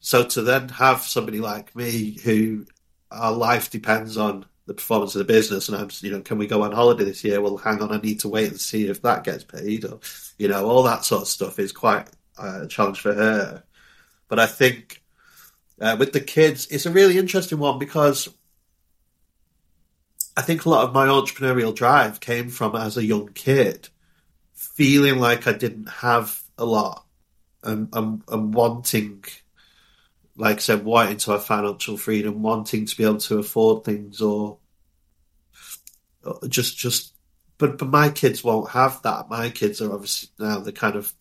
so 0.00 0.24
to 0.24 0.42
then 0.42 0.68
have 0.70 1.02
somebody 1.02 1.40
like 1.40 1.74
me 1.76 2.18
who 2.24 2.66
our 3.10 3.32
life 3.32 3.70
depends 3.70 4.16
on 4.16 4.46
the 4.66 4.74
performance 4.74 5.14
of 5.14 5.20
the 5.20 5.32
business, 5.32 5.68
and 5.68 5.76
I'm 5.76 5.90
you 6.00 6.10
know 6.10 6.20
can 6.20 6.38
we 6.38 6.46
go 6.46 6.62
on 6.62 6.72
holiday 6.72 7.04
this 7.04 7.24
year? 7.24 7.40
Well, 7.40 7.56
hang 7.56 7.80
on, 7.82 7.92
I 7.92 7.98
need 7.98 8.20
to 8.20 8.28
wait 8.28 8.50
and 8.50 8.60
see 8.60 8.88
if 8.88 9.02
that 9.02 9.24
gets 9.24 9.44
paid, 9.44 9.84
or 9.84 10.00
you 10.38 10.48
know 10.48 10.66
all 10.66 10.82
that 10.84 11.04
sort 11.04 11.22
of 11.22 11.28
stuff 11.28 11.58
is 11.58 11.72
quite 11.72 12.08
a 12.38 12.66
challenge 12.66 13.00
for 13.00 13.14
her. 13.14 13.62
But 14.28 14.40
I 14.40 14.46
think 14.46 15.02
uh, 15.80 15.96
with 15.98 16.12
the 16.12 16.20
kids, 16.20 16.66
it's 16.70 16.86
a 16.86 16.90
really 16.90 17.18
interesting 17.18 17.58
one 17.58 17.78
because 17.78 18.28
I 20.36 20.42
think 20.42 20.64
a 20.64 20.68
lot 20.68 20.84
of 20.84 20.94
my 20.94 21.06
entrepreneurial 21.06 21.74
drive 21.74 22.20
came 22.20 22.48
from 22.48 22.76
as 22.76 22.96
a 22.96 23.04
young 23.04 23.28
kid, 23.28 23.88
feeling 24.52 25.18
like 25.18 25.46
I 25.46 25.52
didn't 25.52 25.88
have 25.88 26.42
a 26.58 26.64
lot 26.64 27.04
and, 27.62 27.88
and, 27.92 28.22
and 28.28 28.54
wanting, 28.54 29.24
like 30.36 30.56
I 30.56 30.60
said, 30.60 30.84
wanting 30.84 31.16
to 31.18 31.32
have 31.32 31.44
financial 31.44 31.96
freedom, 31.96 32.42
wanting 32.42 32.86
to 32.86 32.96
be 32.96 33.04
able 33.04 33.18
to 33.18 33.38
afford 33.38 33.84
things 33.84 34.20
or, 34.20 34.58
or 36.24 36.40
just, 36.48 36.76
just, 36.76 37.14
but, 37.58 37.78
but 37.78 37.88
my 37.88 38.10
kids 38.10 38.44
won't 38.44 38.70
have 38.70 39.00
that. 39.02 39.30
My 39.30 39.50
kids 39.50 39.80
are 39.80 39.92
obviously 39.92 40.28
now 40.38 40.58
the 40.58 40.72
kind 40.72 40.96
of 40.96 41.12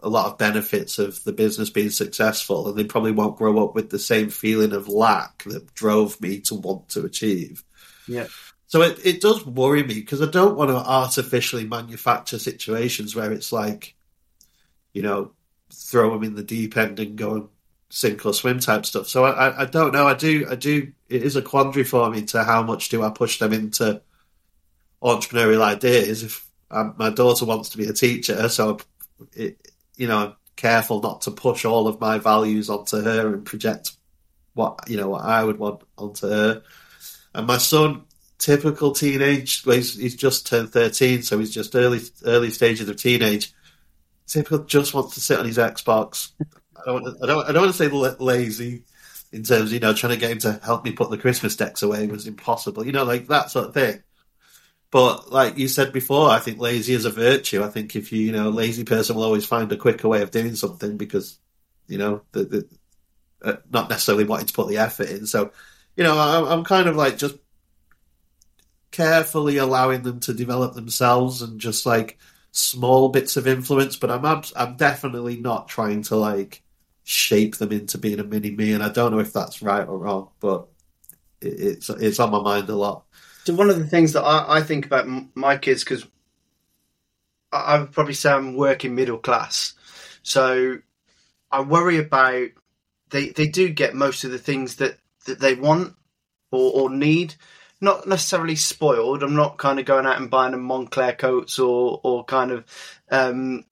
a 0.00 0.08
lot 0.08 0.26
of 0.26 0.38
benefits 0.38 0.98
of 0.98 1.22
the 1.24 1.32
business 1.32 1.70
being 1.70 1.90
successful 1.90 2.68
and 2.68 2.78
they 2.78 2.84
probably 2.84 3.12
won't 3.12 3.38
grow 3.38 3.64
up 3.64 3.74
with 3.74 3.90
the 3.90 3.98
same 3.98 4.30
feeling 4.30 4.72
of 4.72 4.88
lack 4.88 5.42
that 5.44 5.74
drove 5.74 6.20
me 6.20 6.40
to 6.40 6.54
want 6.54 6.88
to 6.90 7.04
achieve. 7.04 7.64
Yeah. 8.06 8.26
So 8.68 8.82
it, 8.82 9.04
it 9.04 9.20
does 9.20 9.44
worry 9.46 9.82
me 9.82 9.94
because 9.94 10.22
I 10.22 10.26
don't 10.26 10.56
want 10.56 10.70
to 10.70 10.76
artificially 10.76 11.64
manufacture 11.64 12.38
situations 12.38 13.14
where 13.14 13.32
it's 13.32 13.52
like, 13.52 13.94
you 14.92 15.02
know, 15.02 15.32
throw 15.72 16.10
them 16.10 16.24
in 16.24 16.34
the 16.34 16.42
deep 16.42 16.76
end 16.76 16.98
and 17.00 17.16
go 17.16 17.34
and 17.34 17.48
sink 17.88 18.26
or 18.26 18.34
swim 18.34 18.58
type 18.58 18.84
stuff. 18.84 19.08
So 19.08 19.24
I, 19.24 19.62
I 19.62 19.64
don't 19.64 19.92
know. 19.92 20.06
I 20.06 20.14
do, 20.14 20.46
I 20.50 20.54
do. 20.54 20.92
It 21.08 21.22
is 21.22 21.36
a 21.36 21.42
quandary 21.42 21.84
for 21.84 22.10
me 22.10 22.22
to 22.26 22.42
how 22.42 22.62
much 22.62 22.88
do 22.88 23.02
I 23.02 23.10
push 23.10 23.38
them 23.38 23.52
into 23.52 24.02
entrepreneurial 25.02 25.62
ideas. 25.62 26.22
If 26.24 26.46
um, 26.70 26.94
my 26.98 27.10
daughter 27.10 27.44
wants 27.44 27.68
to 27.70 27.78
be 27.78 27.86
a 27.86 27.92
teacher, 27.92 28.48
so 28.48 28.78
it, 29.32 29.70
you 29.96 30.08
know, 30.08 30.18
I'm 30.18 30.32
careful 30.56 31.00
not 31.00 31.22
to 31.22 31.30
push 31.30 31.64
all 31.64 31.86
of 31.86 32.00
my 32.00 32.18
values 32.18 32.68
onto 32.68 33.00
her 33.00 33.34
and 33.34 33.44
project 33.44 33.92
what 34.54 34.80
you 34.88 34.96
know 34.96 35.08
what 35.08 35.22
I 35.22 35.44
would 35.44 35.58
want 35.58 35.82
onto 35.96 36.28
her. 36.28 36.62
And 37.34 37.46
my 37.46 37.58
son, 37.58 38.04
typical 38.38 38.92
teenage. 38.92 39.62
He's, 39.62 39.96
he's 39.96 40.16
just 40.16 40.46
turned 40.46 40.70
thirteen, 40.72 41.22
so 41.22 41.38
he's 41.38 41.54
just 41.54 41.76
early 41.76 42.00
early 42.24 42.50
stages 42.50 42.88
of 42.88 42.96
teenage. 42.96 43.52
Typical, 44.26 44.64
just 44.64 44.92
wants 44.92 45.14
to 45.14 45.20
sit 45.20 45.38
on 45.38 45.46
his 45.46 45.58
Xbox. 45.58 46.32
I 46.86 46.92
don't, 46.92 47.22
I 47.22 47.26
don't, 47.26 47.56
I 47.56 47.58
want 47.58 47.74
to 47.74 47.76
say 47.76 47.88
lazy 47.88 48.84
in 49.32 49.42
terms, 49.42 49.70
of, 49.70 49.72
you 49.72 49.80
know, 49.80 49.92
trying 49.92 50.14
to 50.14 50.20
get 50.20 50.30
him 50.30 50.38
to 50.40 50.60
help 50.62 50.84
me 50.84 50.92
put 50.92 51.10
the 51.10 51.18
Christmas 51.18 51.56
decks 51.56 51.82
away 51.82 52.06
was 52.06 52.26
impossible. 52.26 52.86
You 52.86 52.92
know, 52.92 53.04
like 53.04 53.26
that 53.26 53.50
sort 53.50 53.66
of 53.66 53.74
thing. 53.74 54.02
But 54.90 55.32
like 55.32 55.58
you 55.58 55.68
said 55.68 55.92
before, 55.92 56.30
I 56.30 56.38
think 56.38 56.58
lazy 56.58 56.94
is 56.94 57.04
a 57.04 57.10
virtue. 57.10 57.62
I 57.64 57.68
think 57.68 57.96
if 57.96 58.12
you, 58.12 58.20
you 58.20 58.32
know, 58.32 58.50
lazy 58.50 58.84
person 58.84 59.16
will 59.16 59.24
always 59.24 59.44
find 59.44 59.70
a 59.72 59.76
quicker 59.76 60.08
way 60.08 60.22
of 60.22 60.30
doing 60.30 60.54
something 60.54 60.96
because, 60.96 61.38
you 61.88 61.98
know, 61.98 62.22
the, 62.32 62.44
the 62.44 62.68
uh, 63.42 63.56
not 63.70 63.90
necessarily 63.90 64.24
wanting 64.24 64.46
to 64.46 64.54
put 64.54 64.68
the 64.68 64.78
effort 64.78 65.10
in. 65.10 65.26
So, 65.26 65.50
you 65.96 66.04
know, 66.04 66.16
I'm, 66.18 66.44
I'm 66.44 66.64
kind 66.64 66.88
of 66.88 66.96
like 66.96 67.18
just 67.18 67.36
carefully 68.92 69.56
allowing 69.56 70.02
them 70.02 70.20
to 70.20 70.32
develop 70.32 70.74
themselves 70.74 71.42
and 71.42 71.60
just 71.60 71.84
like 71.84 72.18
small 72.52 73.08
bits 73.08 73.36
of 73.36 73.46
influence. 73.46 73.96
But 73.96 74.10
I'm 74.10 74.42
I'm 74.54 74.76
definitely 74.76 75.36
not 75.36 75.68
trying 75.68 76.02
to 76.04 76.16
like 76.16 76.62
shape 77.08 77.54
them 77.56 77.70
into 77.70 77.98
being 77.98 78.18
a 78.18 78.24
mini 78.24 78.50
me, 78.50 78.72
and 78.72 78.82
I 78.82 78.88
don't 78.88 79.12
know 79.12 79.20
if 79.20 79.32
that's 79.32 79.62
right 79.62 79.86
or 79.86 79.96
wrong, 79.96 80.28
but 80.40 80.66
it's 81.40 81.88
it's 81.88 82.18
on 82.18 82.32
my 82.32 82.42
mind 82.42 82.68
a 82.68 82.74
lot. 82.74 83.04
So 83.44 83.54
one 83.54 83.70
of 83.70 83.78
the 83.78 83.86
things 83.86 84.12
that 84.14 84.24
I, 84.24 84.56
I 84.56 84.60
think 84.62 84.86
about 84.86 85.06
my 85.36 85.56
kids 85.56 85.84
because 85.84 86.04
I 87.52 87.78
would 87.78 87.92
probably 87.92 88.14
say 88.14 88.32
I'm 88.32 88.56
working 88.56 88.96
middle 88.96 89.18
class, 89.18 89.74
so 90.24 90.78
I 91.52 91.60
worry 91.60 91.98
about 91.98 92.48
they 93.10 93.28
they 93.28 93.46
do 93.46 93.68
get 93.68 93.94
most 93.94 94.24
of 94.24 94.32
the 94.32 94.38
things 94.38 94.76
that 94.76 94.98
that 95.26 95.38
they 95.38 95.54
want 95.54 95.94
or, 96.50 96.72
or 96.72 96.90
need 96.90 97.36
not 97.80 98.08
necessarily 98.08 98.56
spoiled. 98.56 99.22
I'm 99.22 99.36
not 99.36 99.58
kind 99.58 99.78
of 99.78 99.84
going 99.84 100.06
out 100.06 100.20
and 100.20 100.30
buying 100.30 100.52
them 100.52 100.68
Moncler 100.68 101.16
coats 101.16 101.60
or 101.60 102.00
or 102.02 102.24
kind 102.24 102.50
of 102.50 102.64
um, 103.12 103.64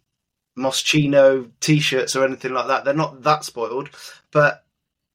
Moschino 0.57 1.51
t-shirts 1.61 2.17
or 2.17 2.25
anything 2.25 2.53
like 2.53 2.69
that. 2.69 2.85
They're 2.85 2.95
not 2.95 3.23
that 3.23 3.45
spoiled, 3.45 3.91
but 4.31 4.65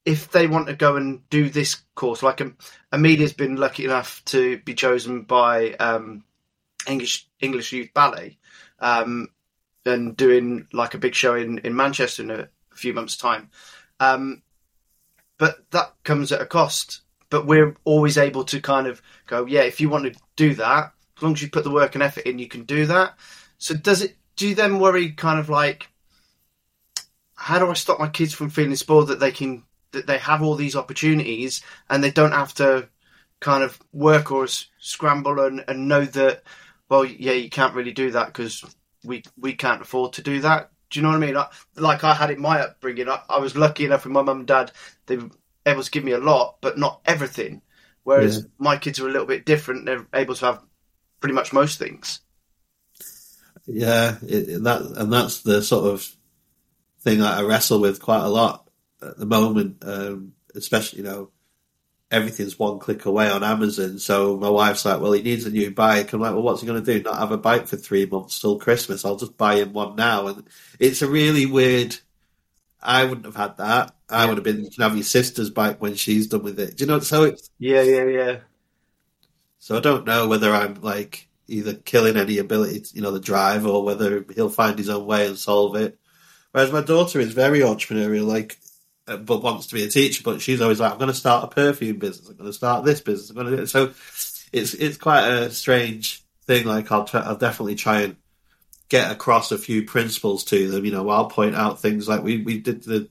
if 0.05 0.31
they 0.31 0.47
want 0.47 0.67
to 0.67 0.75
go 0.75 0.95
and 0.95 1.27
do 1.29 1.49
this 1.49 1.81
course, 1.95 2.23
like 2.23 2.41
um, 2.41 2.57
Amelia's 2.91 3.33
been 3.33 3.57
lucky 3.57 3.85
enough 3.85 4.23
to 4.25 4.57
be 4.59 4.73
chosen 4.73 5.23
by 5.23 5.73
um, 5.73 6.23
English 6.87 7.27
English 7.39 7.71
Youth 7.71 7.93
Ballet, 7.93 8.37
um, 8.79 9.29
and 9.85 10.15
doing 10.17 10.67
like 10.73 10.93
a 10.93 10.99
big 10.99 11.15
show 11.15 11.35
in 11.35 11.59
in 11.59 11.75
Manchester 11.75 12.23
in 12.23 12.31
a, 12.31 12.49
few 12.73 12.93
months' 12.93 13.17
time. 13.17 13.49
Um, 13.99 14.41
but 15.37 15.69
that 15.71 15.95
comes 16.03 16.31
at 16.31 16.41
a 16.41 16.45
cost. 16.45 17.01
But 17.29 17.45
we're 17.45 17.75
always 17.83 18.17
able 18.17 18.45
to 18.45 18.61
kind 18.61 18.87
of 18.87 19.01
go, 19.27 19.45
yeah, 19.45 19.61
if 19.61 19.81
you 19.81 19.89
want 19.89 20.05
to 20.05 20.19
do 20.35 20.55
that, 20.55 20.93
as 21.17 21.23
long 21.23 21.33
as 21.33 21.41
you 21.41 21.49
put 21.49 21.65
the 21.65 21.71
work 21.71 21.93
and 21.93 22.01
effort 22.01 22.25
in, 22.25 22.39
you 22.39 22.47
can 22.47 22.63
do 22.63 22.85
that. 22.85 23.15
So 23.57 23.75
does 23.75 24.01
it? 24.01 24.15
Do 24.39 24.47
you 24.47 24.55
then 24.55 24.79
worry, 24.79 25.11
kind 25.11 25.37
of 25.37 25.49
like, 25.49 25.89
how 27.35 27.59
do 27.59 27.69
I 27.69 27.73
stop 27.73 27.99
my 27.99 28.07
kids 28.07 28.33
from 28.33 28.49
feeling 28.49 28.75
spoiled 28.75 29.09
that 29.09 29.19
they 29.19 29.31
can 29.31 29.63
that 29.91 30.07
they 30.07 30.17
have 30.19 30.41
all 30.41 30.55
these 30.55 30.75
opportunities 30.75 31.61
and 31.89 32.03
they 32.03 32.11
don't 32.11 32.31
have 32.31 32.53
to 32.55 32.87
kind 33.39 33.63
of 33.63 33.79
work 33.91 34.31
or 34.31 34.47
scramble 34.79 35.39
and, 35.39 35.65
and 35.67 35.87
know 35.87 36.05
that 36.05 36.43
well 36.89 37.03
yeah 37.03 37.31
you 37.31 37.49
can't 37.49 37.73
really 37.73 37.91
do 37.91 38.11
that 38.11 38.27
because 38.27 38.63
we 39.03 39.23
we 39.35 39.53
can't 39.53 39.81
afford 39.81 40.13
to 40.13 40.21
do 40.21 40.39
that 40.41 40.69
do 40.89 40.99
you 40.99 41.03
know 41.03 41.09
what 41.09 41.23
I 41.23 41.25
mean? 41.27 41.37
Like 41.75 42.03
I 42.03 42.13
had 42.13 42.31
in 42.31 42.41
my 42.41 42.61
upbringing, 42.61 43.09
I, 43.09 43.21
I 43.29 43.37
was 43.37 43.55
lucky 43.55 43.85
enough 43.85 44.05
with 44.05 44.13
my 44.13 44.21
mum 44.21 44.39
and 44.39 44.47
dad; 44.47 44.71
they 45.05 45.17
were 45.17 45.29
able 45.65 45.83
to 45.83 45.91
give 45.91 46.03
me 46.03 46.13
a 46.13 46.17
lot, 46.17 46.57
but 46.61 46.77
not 46.77 47.01
everything. 47.05 47.61
Whereas 48.03 48.37
yeah. 48.37 48.43
my 48.57 48.77
kids 48.77 48.99
are 48.99 49.07
a 49.07 49.11
little 49.11 49.27
bit 49.27 49.45
different; 49.45 49.85
they're 49.85 50.07
able 50.13 50.35
to 50.35 50.45
have 50.45 50.63
pretty 51.19 51.35
much 51.35 51.53
most 51.53 51.77
things. 51.77 52.21
Yeah, 53.71 54.17
it, 54.23 54.63
that 54.63 54.81
and 54.81 55.13
that's 55.13 55.41
the 55.41 55.61
sort 55.61 55.93
of 55.93 56.07
thing 57.01 57.19
that 57.19 57.37
I 57.37 57.43
wrestle 57.43 57.79
with 57.79 58.01
quite 58.01 58.23
a 58.23 58.27
lot 58.27 58.67
at 59.01 59.17
the 59.17 59.25
moment. 59.27 59.83
Um, 59.85 60.33
especially, 60.55 60.99
you 60.99 61.05
know, 61.05 61.29
everything's 62.09 62.57
one 62.57 62.79
click 62.79 63.05
away 63.05 63.29
on 63.29 63.43
Amazon. 63.43 63.99
So 63.99 64.37
my 64.37 64.49
wife's 64.49 64.85
like, 64.85 64.99
well, 64.99 65.11
he 65.11 65.21
needs 65.21 65.45
a 65.45 65.51
new 65.51 65.71
bike. 65.71 66.11
I'm 66.11 66.19
like, 66.19 66.33
well, 66.33 66.41
what's 66.41 66.61
he 66.61 66.67
going 66.67 66.83
to 66.83 66.93
do? 66.93 67.03
Not 67.03 67.19
have 67.19 67.31
a 67.31 67.37
bike 67.37 67.67
for 67.67 67.77
three 67.77 68.07
months 68.07 68.39
till 68.39 68.57
Christmas? 68.57 69.05
I'll 69.05 69.17
just 69.17 69.37
buy 69.37 69.57
him 69.57 69.73
one 69.73 69.95
now. 69.95 70.27
And 70.27 70.47
it's 70.79 71.03
a 71.03 71.07
really 71.07 71.45
weird. 71.45 71.95
I 72.81 73.05
wouldn't 73.05 73.25
have 73.25 73.35
had 73.35 73.57
that. 73.57 73.95
I 74.09 74.25
would 74.25 74.37
have 74.37 74.43
been, 74.43 74.63
you 74.63 74.71
can 74.71 74.81
have 74.81 74.95
your 74.95 75.03
sister's 75.03 75.51
bike 75.51 75.79
when 75.79 75.93
she's 75.93 76.27
done 76.27 76.41
with 76.41 76.59
it. 76.59 76.77
Do 76.77 76.83
you 76.83 76.87
know? 76.87 76.99
So 77.01 77.23
it's. 77.23 77.51
Yeah, 77.59 77.83
yeah, 77.83 78.05
yeah. 78.05 78.37
So 79.59 79.77
I 79.77 79.81
don't 79.81 80.07
know 80.07 80.27
whether 80.27 80.51
I'm 80.51 80.81
like 80.81 81.28
either 81.49 81.73
killing 81.73 82.17
any 82.17 82.37
ability, 82.37 82.81
to, 82.81 82.95
you 82.95 83.01
know, 83.01 83.11
the 83.11 83.19
drive, 83.19 83.65
or 83.65 83.83
whether 83.83 84.25
he'll 84.35 84.49
find 84.49 84.77
his 84.77 84.89
own 84.89 85.05
way 85.05 85.27
and 85.27 85.37
solve 85.37 85.75
it. 85.75 85.99
Whereas 86.51 86.71
my 86.71 86.81
daughter 86.81 87.19
is 87.19 87.33
very 87.33 87.59
entrepreneurial. 87.59 88.25
Like 88.25 88.57
uh, 89.09 89.17
but 89.17 89.41
wants 89.41 89.67
to 89.67 89.75
be 89.75 89.83
a 89.83 89.89
teacher. 89.89 90.21
But 90.23 90.41
she's 90.41 90.61
always 90.61 90.79
like, 90.79 90.91
I'm 90.91 90.99
going 90.99 91.09
to 91.09 91.13
start 91.15 91.43
a 91.43 91.47
perfume 91.47 91.97
business. 91.97 92.29
I'm 92.29 92.35
going 92.35 92.49
to 92.49 92.53
start 92.53 92.85
this 92.85 93.01
business. 93.01 93.29
I'm 93.29 93.35
going 93.35 93.47
to 93.47 93.57
do 93.57 93.63
it. 93.63 93.67
So 93.67 93.93
it's 94.53 94.73
it's 94.75 94.97
quite 94.97 95.27
a 95.27 95.51
strange 95.51 96.23
thing. 96.45 96.65
Like 96.65 96.91
I'll 96.91 97.05
try, 97.05 97.21
I'll 97.21 97.35
definitely 97.35 97.75
try 97.75 98.01
and 98.01 98.15
get 98.87 99.11
across 99.11 99.51
a 99.51 99.57
few 99.57 99.83
principles 99.83 100.43
to 100.45 100.69
them. 100.69 100.85
You 100.85 100.91
know, 100.91 101.09
I'll 101.09 101.29
point 101.29 101.55
out 101.55 101.79
things 101.79 102.07
like 102.07 102.23
we 102.23 102.41
we 102.43 102.59
did 102.59 102.83
the 102.83 103.09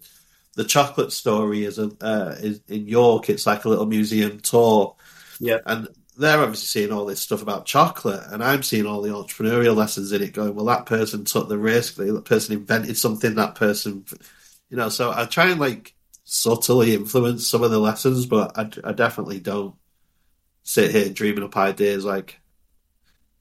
the 0.55 0.65
chocolate 0.65 1.13
story 1.13 1.65
is 1.65 1.79
a 1.79 1.91
uh, 2.01 2.37
is 2.39 2.61
in 2.69 2.87
York. 2.87 3.29
It's 3.29 3.47
like 3.47 3.65
a 3.65 3.69
little 3.69 3.87
museum 3.87 4.41
tour. 4.41 4.97
Yeah, 5.41 5.59
and 5.67 5.89
they're 6.19 6.41
obviously 6.41 6.67
seeing 6.67 6.93
all 6.93 7.07
this 7.07 7.21
stuff 7.21 7.43
about 7.43 7.65
chocolate, 7.65 8.23
and 8.31 8.43
I'm 8.43 8.63
seeing 8.63 8.87
all 8.87 9.03
the 9.03 9.11
entrepreneurial 9.11 9.77
lessons 9.77 10.13
in 10.13 10.23
it. 10.23 10.33
Going, 10.33 10.55
well, 10.55 10.67
that 10.67 10.87
person 10.87 11.25
took 11.25 11.49
the 11.49 11.59
risk. 11.59 11.97
That 11.97 12.25
person 12.25 12.57
invented 12.57 12.97
something. 12.97 13.35
That 13.35 13.55
person 13.55 14.05
you 14.69 14.77
know, 14.77 14.89
so 14.89 15.11
I 15.11 15.25
try 15.25 15.51
and 15.51 15.61
like 15.61 15.95
subtly 16.25 16.95
influence 16.95 17.47
some 17.47 17.63
of 17.63 17.71
the 17.71 17.79
lessons, 17.79 18.27
but 18.27 18.59
I, 18.59 18.71
I 18.85 18.93
definitely 18.93 19.41
don't 19.41 19.75
sit 20.63 20.91
here 20.91 21.09
dreaming 21.09 21.45
up 21.45 21.57
ideas 21.57 22.05
like 22.05 22.39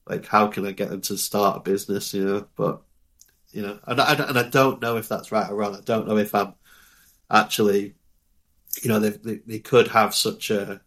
like 0.06 0.26
how 0.26 0.48
can 0.48 0.66
I 0.66 0.72
get 0.72 0.90
them 0.90 1.02
to 1.02 1.18
start 1.18 1.58
a 1.58 1.60
business, 1.60 2.14
you 2.14 2.24
know? 2.24 2.48
But 2.56 2.82
you 3.52 3.62
know, 3.62 3.80
and 3.86 4.00
I, 4.00 4.14
and 4.14 4.40
I 4.40 4.44
don't 4.44 4.82
know 4.82 4.98
if 4.98 5.10
that's 5.10 5.32
right 5.32 5.50
or 5.50 5.56
wrong. 5.56 5.76
I 5.76 5.82
don't 5.82 6.08
know 6.08 6.18
if 6.18 6.34
I'm 6.34 6.54
actually, 7.30 7.96
you 8.82 8.90
know, 8.90 9.00
they 9.00 9.10
they, 9.10 9.36
they 9.46 9.60
could 9.60 9.90
have 9.90 10.16
such 10.16 10.50
a 10.50 10.82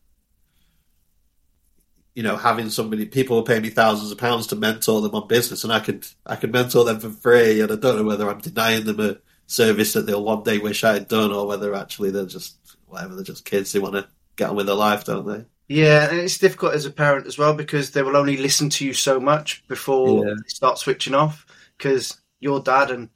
you 2.15 2.23
know, 2.23 2.37
having 2.37 2.71
somebody 2.71 3.07
people 3.07 3.37
will 3.37 3.45
pay 3.45 3.61
me 3.61 3.71
thousands 3.71 4.11
of 4.11 4.19
pounds 4.19 4.49
to 4.49 4.57
mentor 4.57 5.01
them 5.01 5.15
on 5.15 5.29
business, 5.29 5.65
and 5.65 5.73
I 5.73 5.81
could 5.81 6.07
I 6.27 6.37
could 6.37 6.53
mentor 6.53 6.85
them 6.85 7.01
for 7.01 7.11
free, 7.11 7.61
and 7.61 7.71
I 7.71 7.77
don't 7.77 7.97
know 7.97 8.05
whether 8.05 8.29
I'm 8.29 8.41
denying 8.41 8.85
them 8.85 9.01
a 9.01 9.17
service 9.47 9.93
that 9.93 10.07
they'll 10.07 10.25
one 10.25 10.43
day 10.43 10.59
wish 10.59 10.85
I 10.85 10.95
had 10.95 11.09
done, 11.09 11.33
or 11.33 11.47
whether 11.47 11.75
actually 11.75 12.11
they're 12.11 12.27
just 12.27 12.57
whatever 12.87 13.15
they're 13.15 13.25
just 13.25 13.45
kids. 13.45 13.73
They 13.73 13.79
want 13.79 13.95
to 13.95 14.09
get 14.37 14.51
on 14.51 14.57
with 14.57 14.67
their 14.67 14.75
life, 14.75 15.05
don't 15.05 15.27
they? 15.27 15.45
Yeah, 15.69 16.11
and 16.11 16.19
it's 16.19 16.39
difficult 16.39 16.75
as 16.75 16.85
a 16.85 16.91
parent 16.91 17.29
as 17.29 17.39
well 17.39 17.55
because 17.55 17.93
they 17.93 18.03
will 18.03 18.17
only 18.17 18.37
listen 18.37 18.71
to 18.71 18.85
you 18.85 18.93
so 18.93 19.21
much 19.21 19.67
before 19.69 20.27
yeah. 20.27 20.35
they 20.35 20.49
start 20.49 20.79
switching 20.79 21.15
off 21.15 21.47
because 21.79 22.21
your 22.41 22.59
dad 22.59 22.91
and 22.91 23.09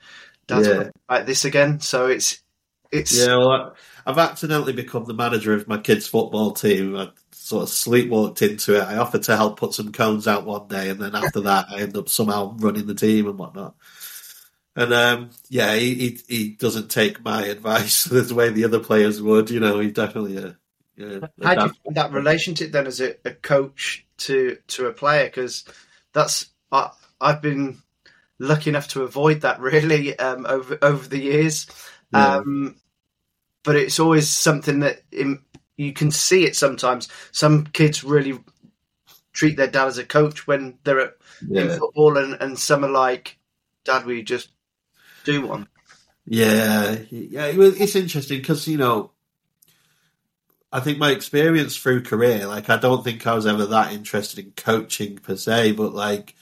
dad's 0.47 0.69
yeah. 0.69 0.91
like 1.09 1.27
this 1.27 1.45
again. 1.45 1.81
So 1.81 2.07
it's 2.07 2.45
it's 2.93 3.19
yeah. 3.19 3.37
Well, 3.37 3.75
I've 4.07 4.19
accidentally 4.19 4.73
become 4.73 5.05
the 5.05 5.15
manager 5.15 5.53
of 5.53 5.67
my 5.67 5.79
kids' 5.79 6.07
football 6.07 6.53
team. 6.53 6.95
I 6.95 7.11
sort 7.45 7.65
of 7.65 7.69
sleepwalked 7.69 8.41
into 8.41 8.75
it. 8.77 8.85
I 8.85 8.97
offered 8.97 9.25
to 9.25 9.37
help 9.37 9.59
put 9.59 9.75
some 9.75 9.93
cones 9.93 10.27
out 10.27 10.47
one 10.47 10.67
day, 10.67 10.89
and 10.89 10.99
then 10.99 11.15
after 11.15 11.43
that, 11.43 11.67
I 11.69 11.81
end 11.81 11.95
up 11.95 12.09
somehow 12.09 12.57
running 12.59 12.87
the 12.87 12.95
team 12.95 13.29
and 13.29 13.39
whatnot. 13.39 13.75
And 14.75 14.95
um, 14.95 15.31
yeah, 15.51 15.75
he, 15.75 15.95
he, 15.95 16.19
he 16.27 16.49
doesn't 16.51 16.91
take 16.91 17.23
my 17.23 17.45
advice 17.47 18.05
the 18.05 18.35
way 18.35 18.49
the 18.49 18.65
other 18.65 18.81
players 18.81 19.21
would. 19.21 19.51
You 19.51 19.61
know, 19.61 19.79
he's 19.81 19.93
definitely 19.93 20.39
a. 20.39 20.57
a 21.05 21.31
How 21.43 21.55
do 21.55 21.63
you 21.65 21.73
find 21.85 21.97
that 21.97 22.13
relationship 22.13 22.73
then 22.73 22.87
as 22.87 23.03
a, 23.03 23.15
a 23.27 23.33
coach 23.33 24.07
to 24.19 24.57
to 24.69 24.87
a 24.87 24.93
player? 24.95 25.27
Because 25.27 25.65
that's 26.15 26.47
I, 26.73 26.93
I've 27.21 27.43
been 27.43 27.83
lucky 28.39 28.71
enough 28.71 28.89
to 28.89 29.03
avoid 29.03 29.43
that 29.43 29.61
really 29.61 30.19
um, 30.19 30.47
over 30.47 30.79
over 30.81 31.07
the 31.07 31.21
years. 31.21 31.67
Yeah. 32.11 32.37
Um, 32.37 32.77
but 33.65 33.77
it's 33.77 34.01
always 34.01 34.31
something 34.31 34.81
that 34.81 35.03
in, 35.13 35.41
you 35.77 35.93
can 35.93 36.11
see 36.11 36.45
it 36.45 36.57
sometimes. 36.57 37.09
Some 37.33 37.67
kids 37.67 38.05
really 38.05 38.39
treat 39.33 39.57
their 39.57 39.67
dad 39.67 39.89
as 39.89 39.99
a 39.99 40.05
coach 40.05 40.47
when 40.47 40.79
they're 40.85 41.01
at, 41.01 41.17
yeah. 41.47 41.63
in 41.63 41.79
football, 41.79 42.17
and, 42.17 42.35
and 42.41 42.59
some 42.59 42.85
are 42.85 42.91
like, 42.91 43.39
"Dad, 43.85 44.07
will 44.07 44.15
you 44.15 44.23
just 44.23 44.51
do 45.25 45.47
one. 45.47 45.67
Yeah, 46.27 46.97
yeah, 47.11 47.51
it's 47.53 47.97
interesting 47.97 48.39
because 48.39 48.67
you 48.69 48.79
know, 48.79 49.11
I 50.73 50.81
think 50.81 50.99
my 50.99 51.11
experience 51.11 51.77
through 51.77 52.03
career, 52.03 52.47
like, 52.47 52.71
I 52.71 52.77
don't 52.77 53.05
think 53.05 53.27
I 53.27 53.35
was 53.35 53.47
ever 53.47 53.67
that 53.67 53.93
interested 53.93 54.45
in 54.45 54.53
coaching 54.53 55.19
per 55.19 55.37
se, 55.37 55.73
but 55.73 55.95
like 55.95 56.35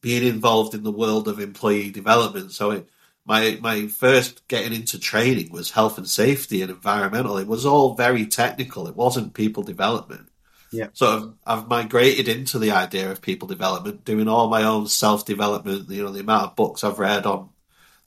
being 0.00 0.26
involved 0.26 0.74
in 0.74 0.82
the 0.82 0.92
world 0.92 1.28
of 1.28 1.38
employee 1.38 1.90
development. 1.90 2.52
So 2.52 2.72
it, 2.72 2.88
my 3.24 3.58
my 3.60 3.86
first 3.86 4.46
getting 4.48 4.72
into 4.72 4.98
training 4.98 5.50
was 5.50 5.70
health 5.70 5.98
and 5.98 6.08
safety 6.08 6.62
and 6.62 6.70
environmental. 6.70 7.38
It 7.38 7.46
was 7.46 7.64
all 7.64 7.94
very 7.94 8.26
technical. 8.26 8.86
It 8.86 8.96
wasn't 8.96 9.34
people 9.34 9.62
development. 9.62 10.28
Yeah. 10.74 10.88
So 10.92 11.36
I've, 11.46 11.60
I've 11.60 11.68
migrated 11.68 12.26
into 12.28 12.58
the 12.58 12.72
idea 12.72 13.10
of 13.10 13.22
people 13.22 13.46
development, 13.46 14.04
doing 14.04 14.28
all 14.28 14.48
my 14.48 14.64
own 14.64 14.88
self 14.88 15.24
development. 15.24 15.88
You 15.88 16.02
know, 16.02 16.10
the 16.10 16.20
amount 16.20 16.50
of 16.50 16.56
books 16.56 16.82
I've 16.82 16.98
read 16.98 17.26
on, 17.26 17.50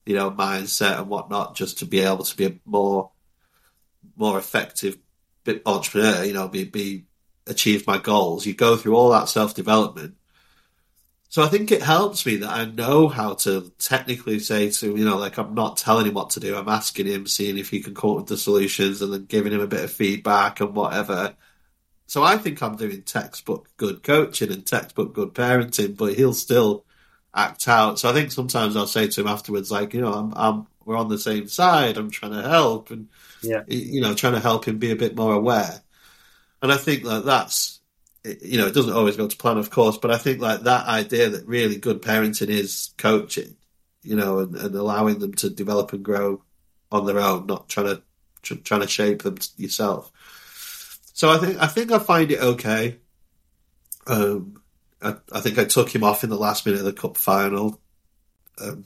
you 0.06 0.16
know, 0.16 0.30
mindset 0.32 1.00
and 1.00 1.08
whatnot, 1.08 1.56
just 1.56 1.80
to 1.80 1.86
be 1.86 2.02
able 2.02 2.26
to 2.26 2.36
be 2.36 2.46
a 2.46 2.60
more, 2.66 3.12
more 4.18 4.38
effective 4.38 4.98
entrepreneur. 5.66 6.26
You 6.26 6.34
know, 6.34 6.50
be 6.50 6.66
be 6.66 7.06
achieve 7.48 7.88
my 7.88 7.98
goals. 7.98 8.46
You 8.46 8.54
go 8.54 8.76
through 8.76 8.96
all 8.96 9.12
that 9.12 9.30
self 9.30 9.56
development. 9.56 10.17
So 11.30 11.44
I 11.44 11.48
think 11.48 11.72
it 11.72 11.82
helps 11.82 12.26
me 12.26 12.38
that 12.38 12.50
I 12.50 12.66
know 12.66 13.10
how 13.10 13.34
to 13.36 13.72
technically 13.80 14.40
say 14.40 14.70
to 14.72 14.96
you 14.96 15.04
know, 15.06 15.18
like 15.18 15.38
I'm 15.38 15.54
not 15.54 15.78
telling 15.78 16.06
him 16.08 16.14
what 16.14 16.32
to 16.32 16.40
do. 16.40 16.56
I'm 16.56 16.70
asking 16.70 17.08
him, 17.08 17.28
seeing 17.28 17.58
if 17.58 17.70
he 17.70 17.82
can 17.82 17.96
come 17.96 18.12
up 18.12 18.16
with 18.18 18.28
the 18.28 18.38
solutions, 18.38 19.02
and 19.02 19.14
then 19.14 19.26
giving 19.26 19.54
him 19.54 19.62
a 19.62 19.68
bit 19.68 19.84
of 19.84 19.92
feedback 19.92 20.62
and 20.62 20.74
whatever 20.74 21.36
so 22.08 22.24
I 22.24 22.38
think 22.38 22.64
I'm 22.64 22.78
doing 22.78 23.04
textbook 23.04 23.70
good 23.76 24.02
coaching 24.02 24.52
and 24.52 24.66
textbook 24.66 25.14
good 25.14 25.34
parenting, 25.34 25.98
but 25.98 26.16
he'll 26.16 26.34
still 26.34 26.86
act 27.34 27.68
out. 27.68 28.00
So 28.00 28.10
I 28.10 28.14
think 28.14 28.32
sometimes 28.32 28.78
I'll 28.78 28.88
say 28.88 29.08
to 29.08 29.22
him 29.22 29.28
afterwards, 29.28 29.70
like, 29.70 29.94
you 29.94 30.02
know, 30.02 30.14
I'm, 30.14 30.34
I'm 30.36 30.68
we're 30.86 30.96
on 30.96 31.10
the 31.10 31.20
same 31.20 31.50
side. 31.50 31.98
I'm 31.98 32.10
trying 32.10 32.32
to 32.32 32.48
help, 32.48 32.92
and 32.92 33.10
yeah, 33.42 33.64
you 33.68 34.00
know, 34.00 34.14
trying 34.14 34.34
to 34.34 34.40
help 34.40 34.66
him 34.66 34.80
be 34.80 34.92
a 34.92 34.96
bit 34.96 35.18
more 35.18 35.34
aware. 35.34 35.82
And 36.62 36.72
I 36.72 36.78
think 36.78 37.04
that 37.04 37.26
that's, 37.26 37.77
you 38.42 38.58
know, 38.58 38.68
it 38.68 38.74
doesn't 38.74 38.94
always 38.94 39.18
go 39.18 39.28
to 39.28 39.38
plan, 39.38 39.58
of 39.58 39.70
course, 39.70 39.98
but 39.98 40.12
I 40.12 40.18
think 40.18 40.42
like 40.42 40.62
that 40.62 40.88
idea 40.88 41.30
that 41.30 41.48
really 41.48 41.78
good 41.78 42.02
parenting 42.02 42.50
is 42.50 42.94
coaching, 42.98 43.56
you 44.04 44.16
know, 44.16 44.40
and, 44.40 44.56
and 44.56 44.76
allowing 44.76 45.20
them 45.20 45.34
to 45.36 45.50
develop 45.50 45.94
and 45.94 46.04
grow 46.04 46.44
on 46.92 47.06
their 47.06 47.20
own, 47.20 47.46
not 47.46 47.70
trying 47.70 47.88
to 47.88 48.02
trying 48.56 48.82
to 48.82 48.88
shape 48.88 49.24
them 49.24 49.38
yourself. 49.58 50.12
So 51.14 51.30
I 51.30 51.38
think 51.38 51.62
I 51.62 51.68
think 51.68 51.92
I 51.92 52.00
find 52.00 52.32
it 52.32 52.40
okay. 52.40 52.98
Um, 54.06 54.62
I, 55.02 55.16
I 55.32 55.42
think 55.42 55.60
I 55.60 55.66
took 55.66 55.94
him 55.94 56.04
off 56.04 56.24
in 56.24 56.30
the 56.30 56.38
last 56.38 56.66
minute 56.66 56.80
of 56.80 56.86
the 56.86 56.94
cup 56.94 57.18
final. 57.18 57.82
Um, 58.60 58.86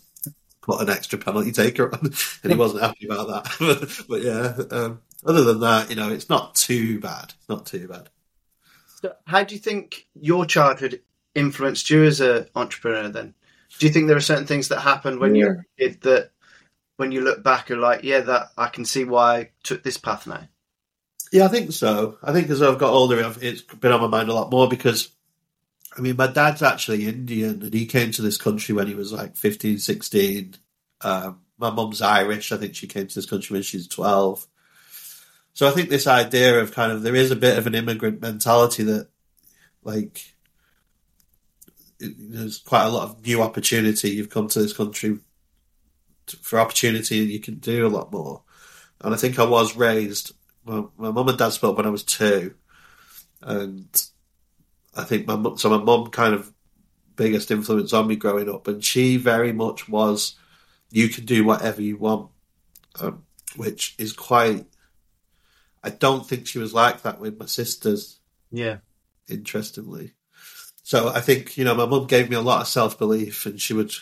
put 0.62 0.82
an 0.82 0.90
extra 0.90 1.18
penalty 1.18 1.52
taker 1.52 1.94
on, 1.94 2.00
and 2.44 2.52
he 2.52 2.58
wasn't 2.58 2.84
happy 2.84 3.06
about 3.06 3.28
that. 3.28 4.06
but 4.10 4.22
yeah, 4.22 4.78
um, 4.78 5.02
other 5.26 5.44
than 5.44 5.60
that, 5.62 5.90
you 5.90 5.96
know, 5.96 6.10
it's 6.10 6.30
not 6.30 6.56
too 6.56 7.00
bad. 7.00 7.34
Not 7.50 7.66
too 7.66 7.88
bad. 7.88 8.10
So 9.02 9.14
how 9.26 9.44
do 9.44 9.56
you 9.56 9.60
think 9.60 10.08
your 10.14 10.46
childhood 10.46 11.02
influenced 11.34 11.90
you 11.90 12.04
as 12.04 12.22
an 12.22 12.48
entrepreneur? 12.56 13.10
Then, 13.10 13.34
do 13.80 13.86
you 13.86 13.92
think 13.92 14.08
there 14.08 14.18
are 14.18 14.22
certain 14.22 14.46
things 14.46 14.68
that 14.70 14.82
happened 14.82 15.20
when 15.20 15.36
yeah. 15.36 15.46
you're 15.46 15.54
a 15.54 15.66
kid 15.80 16.02
that, 16.02 16.32
when 16.98 17.12
you 17.12 17.22
look 17.22 17.44
back, 17.44 17.72
are 17.72 17.78
like, 17.78 18.04
yeah, 18.04 18.20
that 18.20 18.50
I 18.58 18.68
can 18.68 18.86
see 18.86 19.04
why 19.04 19.38
I 19.38 19.50
took 19.64 19.82
this 19.82 19.98
path 19.98 20.28
now. 20.28 20.48
Yeah, 21.32 21.46
I 21.46 21.48
think 21.48 21.72
so. 21.72 22.18
I 22.22 22.32
think 22.34 22.50
as 22.50 22.62
I've 22.62 22.78
got 22.78 22.94
older, 22.94 23.34
it's 23.42 23.62
been 23.62 23.92
on 23.92 24.02
my 24.02 24.08
mind 24.08 24.30
a 24.30 24.34
lot 24.34 24.52
more 24.52 24.68
because, 24.68 25.10
I 25.98 26.02
mean, 26.02 26.18
my 26.18 26.28
dad's 26.28 26.62
actually 26.62 27.08
Indian 27.08 27.64
and 27.64 27.74
he 27.74 27.86
came 27.86 28.12
to 28.12 28.22
this 28.22 28.38
country 28.38 28.76
when 28.76 28.88
he 28.88 28.96
was 28.96 29.14
like 29.14 29.36
15, 29.38 29.80
16. 29.80 30.56
Um, 31.02 31.42
my 31.58 31.72
mum's 31.72 32.02
Irish. 32.02 32.52
I 32.52 32.58
think 32.58 32.76
she 32.76 32.88
came 32.88 33.08
to 33.08 33.16
this 33.16 33.26
country 33.26 33.54
when 33.54 33.64
she 33.64 33.78
was 33.78 33.88
12. 33.88 34.46
So 35.54 35.68
I 35.68 35.72
think 35.72 35.90
this 35.90 36.08
idea 36.08 36.60
of 36.60 36.72
kind 36.72 36.92
of 36.92 37.02
there 37.04 37.16
is 37.16 37.32
a 37.32 37.36
bit 37.36 37.58
of 37.58 37.68
an 37.68 37.76
immigrant 37.76 38.22
mentality 38.22 38.84
that, 38.84 39.10
like, 39.84 40.34
it, 42.00 42.14
there's 42.18 42.58
quite 42.60 42.86
a 42.86 42.90
lot 42.90 43.04
of 43.04 43.26
new 43.26 43.42
opportunity. 43.42 44.12
You've 44.12 44.30
come 44.30 44.48
to 44.48 44.62
this 44.62 44.74
country 44.74 45.20
for 46.42 46.60
opportunity 46.60 47.22
and 47.22 47.30
you 47.30 47.40
can 47.40 47.56
do 47.56 47.86
a 47.86 47.90
lot 47.90 48.12
more. 48.12 48.44
And 49.02 49.14
I 49.14 49.18
think 49.18 49.38
I 49.38 49.46
was 49.46 49.76
raised 49.76 50.34
my, 50.66 50.84
my 50.98 51.12
mum 51.12 51.28
and 51.28 51.38
dad 51.38 51.50
split 51.50 51.76
when 51.76 51.86
I 51.86 51.90
was 51.90 52.04
two, 52.04 52.54
and 53.42 53.88
I 54.96 55.04
think 55.04 55.28
my 55.28 55.36
mum, 55.36 55.58
so 55.58 55.70
my 55.70 55.84
mum 55.84 56.08
kind 56.12 56.34
of 56.34 56.52
biggest 57.16 57.52
influence 57.52 57.94
on 57.94 58.08
me 58.08 58.16
growing 58.16 58.50
up, 58.50 58.68
and 58.68 58.84
she 58.84 59.18
very 59.18 59.52
much 59.52 59.90
was, 59.90 60.36
you 60.92 61.10
can 61.10 61.26
do 61.26 61.44
whatever 61.44 61.82
you 61.82 61.98
want, 61.98 62.30
um, 63.00 63.24
which 63.56 63.96
is 63.98 64.14
quite. 64.14 64.66
I 65.84 65.90
don't 65.90 66.28
think 66.28 66.48
she 66.48 66.60
was 66.60 66.74
like 66.74 67.02
that 67.04 67.20
with 67.20 67.40
my 67.40 67.46
sisters. 67.46 68.20
Yeah, 68.52 68.78
interestingly. 69.28 70.14
So 70.84 71.10
I 71.10 71.22
think 71.22 71.58
you 71.58 71.64
know 71.64 71.76
my 71.76 71.86
mum 71.86 72.08
gave 72.08 72.30
me 72.30 72.36
a 72.36 72.42
lot 72.42 72.62
of 72.62 72.68
self 72.68 72.98
belief, 72.98 73.46
and 73.46 73.60
she 73.60 73.74
would 73.74 73.94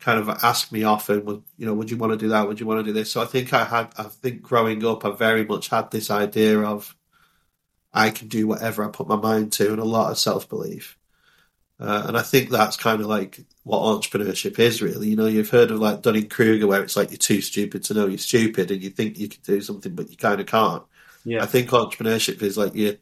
kind 0.00 0.18
of 0.18 0.28
ask 0.28 0.70
me 0.72 0.84
often, 0.84 1.24
would 1.24 1.42
you 1.56 1.66
know, 1.66 1.74
would 1.74 1.90
you 1.90 1.96
want 1.96 2.12
to 2.12 2.18
do 2.18 2.28
that? 2.28 2.46
Would 2.46 2.60
you 2.60 2.66
want 2.66 2.80
to 2.80 2.84
do 2.84 2.92
this? 2.92 3.10
So 3.10 3.22
I 3.22 3.24
think 3.24 3.52
I 3.52 3.64
had, 3.64 3.88
I 3.96 4.04
think 4.04 4.42
growing 4.42 4.84
up, 4.84 5.04
I 5.04 5.10
very 5.10 5.44
much 5.44 5.68
had 5.68 5.90
this 5.90 6.10
idea 6.10 6.60
of 6.60 6.94
I 7.92 8.10
can 8.10 8.28
do 8.28 8.46
whatever 8.46 8.84
I 8.84 8.88
put 8.88 9.08
my 9.08 9.16
mind 9.16 9.52
to, 9.52 9.70
and 9.70 9.80
a 9.80 9.84
lot 9.84 10.10
of 10.10 10.18
self 10.18 10.48
belief. 10.48 10.98
Uh, 11.78 12.04
and 12.08 12.16
I 12.16 12.22
think 12.22 12.48
that's 12.48 12.76
kind 12.76 13.00
of 13.02 13.06
like 13.06 13.40
what 13.64 13.80
entrepreneurship 13.80 14.58
is, 14.58 14.80
really. 14.80 15.08
You 15.08 15.16
know, 15.16 15.26
you've 15.26 15.50
heard 15.50 15.70
of 15.70 15.80
like 15.80 16.02
Dunning 16.02 16.28
Kruger, 16.28 16.66
where 16.66 16.82
it's 16.82 16.96
like 16.96 17.10
you're 17.10 17.18
too 17.18 17.40
stupid 17.40 17.84
to 17.84 17.94
know 17.94 18.06
you're 18.06 18.18
stupid, 18.18 18.70
and 18.70 18.82
you 18.82 18.90
think 18.90 19.18
you 19.18 19.28
can 19.28 19.40
do 19.42 19.60
something, 19.60 19.94
but 19.94 20.10
you 20.10 20.16
kind 20.16 20.40
of 20.40 20.46
can't. 20.46 20.82
Yeah. 21.26 21.42
I 21.42 21.46
think 21.46 21.70
entrepreneurship 21.70 22.40
is 22.40 22.56
like 22.56 22.74
you 22.74 22.98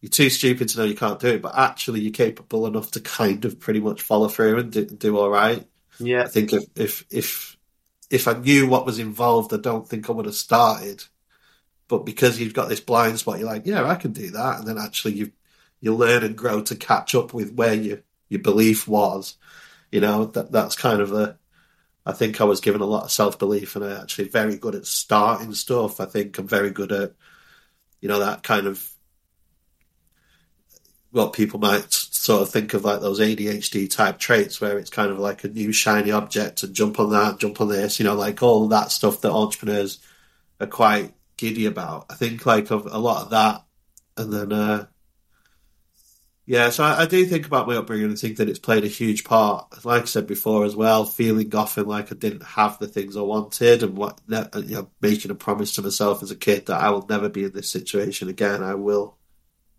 you're 0.00 0.10
too 0.10 0.28
stupid 0.28 0.68
to 0.68 0.78
know 0.78 0.84
you 0.84 0.96
can't 0.96 1.20
do 1.20 1.28
it, 1.28 1.42
but 1.42 1.56
actually 1.56 2.00
you're 2.00 2.12
capable 2.12 2.66
enough 2.66 2.90
to 2.92 3.00
kind 3.00 3.44
of 3.44 3.60
pretty 3.60 3.80
much 3.80 4.02
follow 4.02 4.28
through 4.28 4.58
and 4.58 4.72
do, 4.72 4.86
do 4.86 5.16
all 5.16 5.30
right. 5.30 5.66
Yeah, 5.98 6.22
I 6.24 6.28
think 6.28 6.52
if 6.52 6.64
if 6.74 7.04
if 7.10 7.56
if 8.10 8.26
I 8.26 8.32
knew 8.32 8.66
what 8.66 8.86
was 8.86 8.98
involved, 8.98 9.54
I 9.54 9.58
don't 9.58 9.88
think 9.88 10.08
I 10.08 10.12
would 10.12 10.26
have 10.26 10.34
started. 10.34 11.04
But 11.86 12.04
because 12.06 12.40
you've 12.40 12.54
got 12.54 12.68
this 12.68 12.80
blind 12.80 13.18
spot, 13.18 13.38
you're 13.38 13.48
like, 13.48 13.66
yeah, 13.66 13.84
I 13.84 13.94
can 13.94 14.12
do 14.12 14.30
that, 14.30 14.58
and 14.58 14.66
then 14.66 14.78
actually 14.78 15.14
you 15.14 15.32
you 15.80 15.94
learn 15.94 16.24
and 16.24 16.36
grow 16.36 16.62
to 16.62 16.76
catch 16.76 17.14
up 17.14 17.32
with 17.32 17.54
where 17.54 17.74
your 17.74 17.98
your 18.28 18.42
belief 18.42 18.88
was. 18.88 19.36
You 19.92 20.00
know 20.00 20.24
that 20.26 20.50
that's 20.50 20.74
kind 20.76 21.00
of 21.00 21.10
the. 21.10 21.36
I 22.06 22.12
think 22.12 22.40
I 22.40 22.44
was 22.44 22.60
given 22.60 22.80
a 22.80 22.86
lot 22.86 23.04
of 23.04 23.12
self 23.12 23.38
belief, 23.38 23.76
and 23.76 23.84
I'm 23.84 24.00
actually 24.00 24.28
very 24.28 24.56
good 24.56 24.74
at 24.74 24.86
starting 24.86 25.52
stuff. 25.54 26.00
I 26.00 26.06
think 26.06 26.38
I'm 26.38 26.48
very 26.48 26.70
good 26.70 26.90
at, 26.92 27.12
you 28.00 28.08
know, 28.08 28.20
that 28.20 28.42
kind 28.42 28.66
of 28.66 28.86
what 31.12 31.32
people 31.32 31.58
might 31.58 31.92
sort 31.92 32.42
of 32.42 32.50
think 32.50 32.72
of 32.74 32.84
like 32.84 33.00
those 33.00 33.18
ADHD 33.20 33.90
type 33.90 34.18
traits 34.18 34.60
where 34.60 34.78
it's 34.78 34.90
kind 34.90 35.10
of 35.10 35.18
like 35.18 35.42
a 35.42 35.48
new 35.48 35.72
shiny 35.72 36.12
object 36.12 36.62
and 36.62 36.74
jump 36.74 37.00
on 37.00 37.10
that, 37.10 37.38
jump 37.38 37.60
on 37.60 37.68
this, 37.68 37.98
you 37.98 38.04
know, 38.04 38.14
like 38.14 38.42
all 38.42 38.68
that 38.68 38.92
stuff 38.92 39.20
that 39.20 39.32
entrepreneurs 39.32 39.98
are 40.60 40.66
quite 40.66 41.12
giddy 41.36 41.66
about. 41.66 42.06
I 42.10 42.14
think 42.14 42.46
like 42.46 42.70
of 42.70 42.86
a 42.86 42.98
lot 42.98 43.24
of 43.24 43.30
that, 43.30 43.64
and 44.16 44.32
then 44.32 44.52
uh, 44.52 44.86
yeah, 46.50 46.70
so 46.70 46.82
I, 46.82 47.02
I, 47.02 47.06
do 47.06 47.24
think 47.26 47.46
about 47.46 47.68
my 47.68 47.76
upbringing 47.76 48.06
and 48.06 48.18
think 48.18 48.38
that 48.38 48.48
it's 48.48 48.58
played 48.58 48.82
a 48.82 48.88
huge 48.88 49.22
part. 49.22 49.84
Like 49.84 50.02
I 50.02 50.06
said 50.06 50.26
before 50.26 50.64
as 50.64 50.74
well, 50.74 51.04
feeling 51.04 51.54
often 51.54 51.86
like 51.86 52.10
I 52.10 52.16
didn't 52.16 52.42
have 52.42 52.76
the 52.80 52.88
things 52.88 53.16
I 53.16 53.20
wanted, 53.20 53.84
and 53.84 53.96
what 53.96 54.20
you 54.28 54.74
know, 54.74 54.90
making 55.00 55.30
a 55.30 55.36
promise 55.36 55.76
to 55.76 55.82
myself 55.82 56.24
as 56.24 56.32
a 56.32 56.36
kid 56.36 56.66
that 56.66 56.82
I 56.82 56.90
will 56.90 57.06
never 57.08 57.28
be 57.28 57.44
in 57.44 57.52
this 57.52 57.70
situation 57.70 58.28
again. 58.28 58.64
I 58.64 58.74
will 58.74 59.16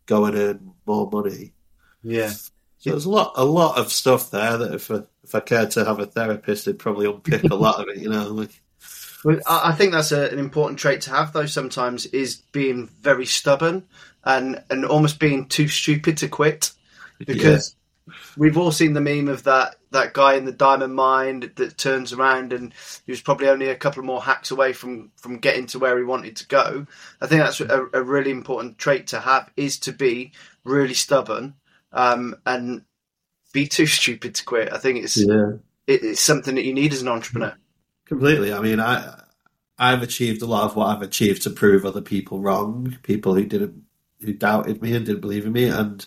go 0.06 0.24
and 0.24 0.38
earn 0.38 0.72
more 0.86 1.10
money. 1.12 1.52
Yeah. 2.04 2.30
So 2.30 2.92
there's 2.92 3.04
a 3.04 3.10
lot, 3.10 3.34
a 3.36 3.44
lot 3.44 3.78
of 3.78 3.92
stuff 3.92 4.32
there 4.32 4.58
that 4.60 4.74
if 4.74 4.90
I, 4.90 5.02
if 5.26 5.36
I 5.36 5.42
cared 5.42 5.72
to 5.72 5.84
have 5.84 6.00
a 6.00 6.06
therapist, 6.06 6.64
they'd 6.64 6.80
probably 6.80 7.06
unpick 7.06 7.44
a 7.52 7.54
lot 7.54 7.82
of 7.82 7.90
it. 7.90 7.98
You 7.98 8.12
know, 8.12 8.30
like. 8.30 8.61
Well, 9.24 9.40
I 9.48 9.74
think 9.74 9.92
that's 9.92 10.12
a, 10.12 10.30
an 10.30 10.40
important 10.40 10.80
trait 10.80 11.02
to 11.02 11.12
have, 11.12 11.34
though. 11.34 11.46
Sometimes 11.46 12.06
is 12.08 12.38
being 12.52 12.88
very 13.02 13.26
stubborn 13.26 13.84
and 14.24 14.64
and 14.70 14.86
almost 14.86 15.20
being 15.20 15.48
too 15.48 15.68
stupid 15.68 16.18
to 16.18 16.28
quit, 16.28 16.72
because 17.20 17.76
yeah. 18.08 18.14
we've 18.38 18.58
all 18.58 18.72
seen 18.72 18.94
the 18.94 19.02
meme 19.02 19.28
of 19.28 19.44
that 19.44 19.76
that 19.92 20.14
guy 20.14 20.36
in 20.36 20.46
the 20.46 20.52
diamond 20.52 20.96
mine 20.96 21.52
that 21.56 21.78
turns 21.78 22.14
around 22.14 22.54
and 22.54 22.74
he 23.06 23.12
was 23.12 23.22
probably 23.22 23.50
only 23.50 23.68
a 23.68 23.76
couple 23.76 24.02
more 24.04 24.22
hacks 24.22 24.52
away 24.52 24.74
from 24.74 25.12
from 25.18 25.38
getting 25.38 25.68
to 25.68 25.80
where 25.80 25.98
he 25.98 26.04
wanted 26.04 26.36
to 26.38 26.48
go. 26.48 26.88
I 27.22 27.28
think 27.28 27.42
that's 27.44 27.62
a, 27.62 27.88
a 27.94 28.02
really 28.02 28.32
important 28.32 28.78
trait 28.78 29.08
to 29.08 29.20
have 29.20 29.52
is 29.56 29.78
to 29.80 29.92
be 29.92 30.32
really 30.64 30.94
stubborn 30.94 31.56
um, 31.92 32.36
and 32.46 32.84
be 33.54 33.68
too 33.68 33.86
stupid 33.86 34.36
to 34.36 34.46
quit. 34.46 34.72
I 34.72 34.78
think 34.78 35.04
it's 35.04 35.18
yeah. 35.18 35.52
it, 35.88 36.04
it's 36.04 36.22
something 36.22 36.56
that 36.56 36.66
you 36.66 36.74
need 36.74 36.94
as 36.94 37.02
an 37.02 37.08
entrepreneur. 37.08 37.56
Completely. 38.12 38.54
I 38.54 38.60
mean, 38.60 38.80
I 38.82 39.24
I've 39.80 40.04
achieved 40.04 40.42
a 40.42 40.46
lot 40.46 40.66
of 40.66 40.76
what 40.76 40.88
I've 40.88 41.02
achieved 41.02 41.44
to 41.44 41.50
prove 41.50 41.86
other 41.86 42.02
people 42.02 42.42
wrong. 42.42 42.98
People 43.04 43.36
who 43.36 43.46
didn't 43.46 43.84
who 44.20 44.34
doubted 44.34 44.82
me 44.82 44.94
and 44.96 45.06
didn't 45.06 45.22
believe 45.22 45.46
in 45.46 45.54
me, 45.54 45.66
and 45.70 46.06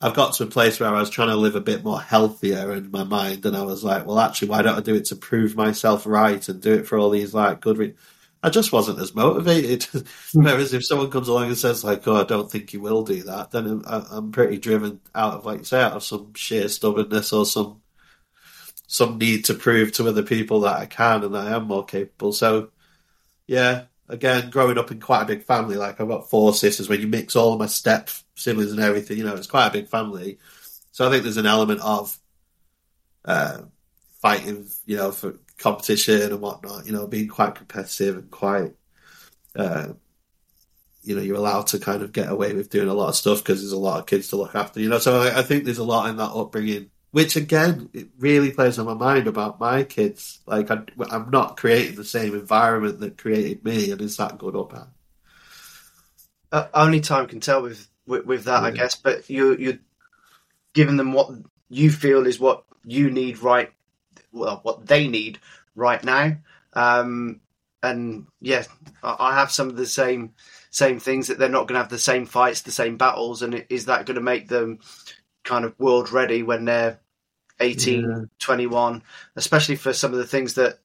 I've 0.00 0.14
got 0.14 0.34
to 0.34 0.44
a 0.44 0.48
place 0.48 0.80
where 0.80 0.90
I 0.94 1.00
was 1.00 1.10
trying 1.10 1.28
to 1.28 1.36
live 1.36 1.56
a 1.56 1.60
bit 1.62 1.82
more 1.84 2.00
healthier 2.00 2.74
in 2.74 2.90
my 2.90 3.04
mind, 3.04 3.46
and 3.46 3.56
I 3.56 3.62
was 3.62 3.84
like, 3.84 4.06
well, 4.06 4.20
actually, 4.20 4.48
why 4.50 4.62
don't 4.62 4.76
I 4.78 4.82
do 4.82 4.96
it 4.96 5.06
to 5.06 5.16
prove 5.16 5.56
myself 5.56 6.06
right 6.06 6.46
and 6.48 6.60
do 6.60 6.74
it 6.74 6.86
for 6.86 6.98
all 6.98 7.10
these 7.10 7.34
like 7.34 7.60
good 7.62 7.78
reasons? 7.78 7.98
I 8.42 8.50
just 8.50 8.72
wasn't 8.72 9.00
as 9.00 9.14
motivated. 9.14 9.86
Whereas 10.34 10.74
if 10.74 10.86
someone 10.86 11.10
comes 11.10 11.28
along 11.28 11.48
and 11.48 11.58
says 11.58 11.84
like, 11.84 12.06
"Oh, 12.08 12.16
I 12.16 12.24
don't 12.24 12.50
think 12.50 12.72
you 12.74 12.80
will 12.82 13.04
do 13.04 13.22
that," 13.24 13.50
then 13.52 13.82
I'm 13.86 14.30
pretty 14.32 14.58
driven 14.58 15.00
out 15.14 15.34
of 15.36 15.46
like 15.46 15.64
say, 15.66 15.82
out 15.82 15.94
of 15.94 16.04
some 16.04 16.34
sheer 16.34 16.68
stubbornness 16.68 17.32
or 17.32 17.46
some 17.46 17.82
some 18.88 19.18
need 19.18 19.44
to 19.44 19.54
prove 19.54 19.92
to 19.92 20.08
other 20.08 20.22
people 20.22 20.60
that 20.60 20.78
I 20.78 20.86
can 20.86 21.22
and 21.22 21.34
that 21.34 21.46
I 21.46 21.54
am 21.54 21.64
more 21.64 21.84
capable. 21.84 22.32
So, 22.32 22.70
yeah, 23.46 23.84
again, 24.08 24.48
growing 24.48 24.78
up 24.78 24.90
in 24.90 24.98
quite 24.98 25.22
a 25.22 25.26
big 25.26 25.44
family, 25.44 25.76
like 25.76 26.00
I've 26.00 26.08
got 26.08 26.30
four 26.30 26.54
sisters. 26.54 26.88
When 26.88 27.00
you 27.00 27.06
mix 27.06 27.36
all 27.36 27.58
my 27.58 27.66
step 27.66 28.08
siblings 28.34 28.72
and 28.72 28.80
everything, 28.80 29.18
you 29.18 29.24
know, 29.24 29.34
it's 29.34 29.46
quite 29.46 29.66
a 29.66 29.72
big 29.72 29.88
family. 29.88 30.38
So 30.90 31.06
I 31.06 31.10
think 31.10 31.22
there's 31.22 31.36
an 31.36 31.44
element 31.44 31.82
of 31.82 32.18
uh, 33.26 33.58
fighting, 34.22 34.66
you 34.86 34.96
know, 34.96 35.12
for 35.12 35.38
competition 35.58 36.22
and 36.32 36.40
whatnot. 36.40 36.86
You 36.86 36.92
know, 36.92 37.06
being 37.06 37.28
quite 37.28 37.56
competitive 37.56 38.16
and 38.16 38.30
quite, 38.30 38.74
uh, 39.54 39.88
you 41.02 41.14
know, 41.14 41.20
you're 41.20 41.36
allowed 41.36 41.66
to 41.68 41.78
kind 41.78 42.02
of 42.02 42.12
get 42.12 42.30
away 42.30 42.54
with 42.54 42.70
doing 42.70 42.88
a 42.88 42.94
lot 42.94 43.10
of 43.10 43.16
stuff 43.16 43.44
because 43.44 43.60
there's 43.60 43.72
a 43.72 43.78
lot 43.78 44.00
of 44.00 44.06
kids 44.06 44.28
to 44.28 44.36
look 44.36 44.54
after. 44.54 44.80
You 44.80 44.88
know, 44.88 44.98
so 44.98 45.20
I, 45.20 45.40
I 45.40 45.42
think 45.42 45.64
there's 45.64 45.76
a 45.76 45.84
lot 45.84 46.08
in 46.08 46.16
that 46.16 46.32
upbringing. 46.32 46.90
Which 47.18 47.34
again, 47.34 47.90
it 47.94 48.10
really 48.20 48.52
plays 48.52 48.78
on 48.78 48.86
my 48.86 48.94
mind 48.94 49.26
about 49.26 49.58
my 49.58 49.82
kids. 49.82 50.38
Like 50.46 50.70
I, 50.70 50.82
I'm 51.10 51.30
not 51.30 51.56
creating 51.56 51.96
the 51.96 52.04
same 52.04 52.32
environment 52.32 53.00
that 53.00 53.18
created 53.18 53.64
me, 53.64 53.90
and 53.90 54.00
is 54.00 54.18
that 54.18 54.38
good 54.38 54.54
or 54.54 54.68
bad? 54.68 54.86
Uh, 56.52 56.68
only 56.72 57.00
time 57.00 57.26
can 57.26 57.40
tell 57.40 57.60
with 57.60 57.88
with, 58.06 58.24
with 58.24 58.44
that, 58.44 58.62
yeah. 58.62 58.68
I 58.68 58.70
guess. 58.70 58.94
But 58.94 59.28
you 59.28 59.56
you're 59.56 59.80
giving 60.74 60.96
them 60.96 61.12
what 61.12 61.32
you 61.68 61.90
feel 61.90 62.24
is 62.24 62.38
what 62.38 62.62
you 62.84 63.10
need 63.10 63.42
right 63.42 63.72
well, 64.30 64.60
what 64.62 64.86
they 64.86 65.08
need 65.08 65.40
right 65.74 66.04
now. 66.04 66.36
Um, 66.74 67.40
and 67.82 68.28
yeah, 68.40 68.62
I 69.02 69.34
have 69.34 69.50
some 69.50 69.68
of 69.68 69.74
the 69.74 69.86
same 69.86 70.34
same 70.70 71.00
things 71.00 71.26
that 71.26 71.40
they're 71.40 71.48
not 71.48 71.66
going 71.66 71.74
to 71.74 71.82
have 71.82 71.90
the 71.90 71.98
same 71.98 72.26
fights, 72.26 72.60
the 72.60 72.70
same 72.70 72.96
battles, 72.96 73.42
and 73.42 73.66
is 73.70 73.86
that 73.86 74.06
going 74.06 74.14
to 74.14 74.20
make 74.20 74.46
them 74.46 74.78
kind 75.42 75.64
of 75.64 75.74
world 75.80 76.12
ready 76.12 76.44
when 76.44 76.64
they're 76.64 77.00
18, 77.60 78.02
yeah. 78.02 78.24
21, 78.38 79.02
especially 79.36 79.76
for 79.76 79.92
some 79.92 80.12
of 80.12 80.18
the 80.18 80.26
things 80.26 80.54
that 80.54 80.78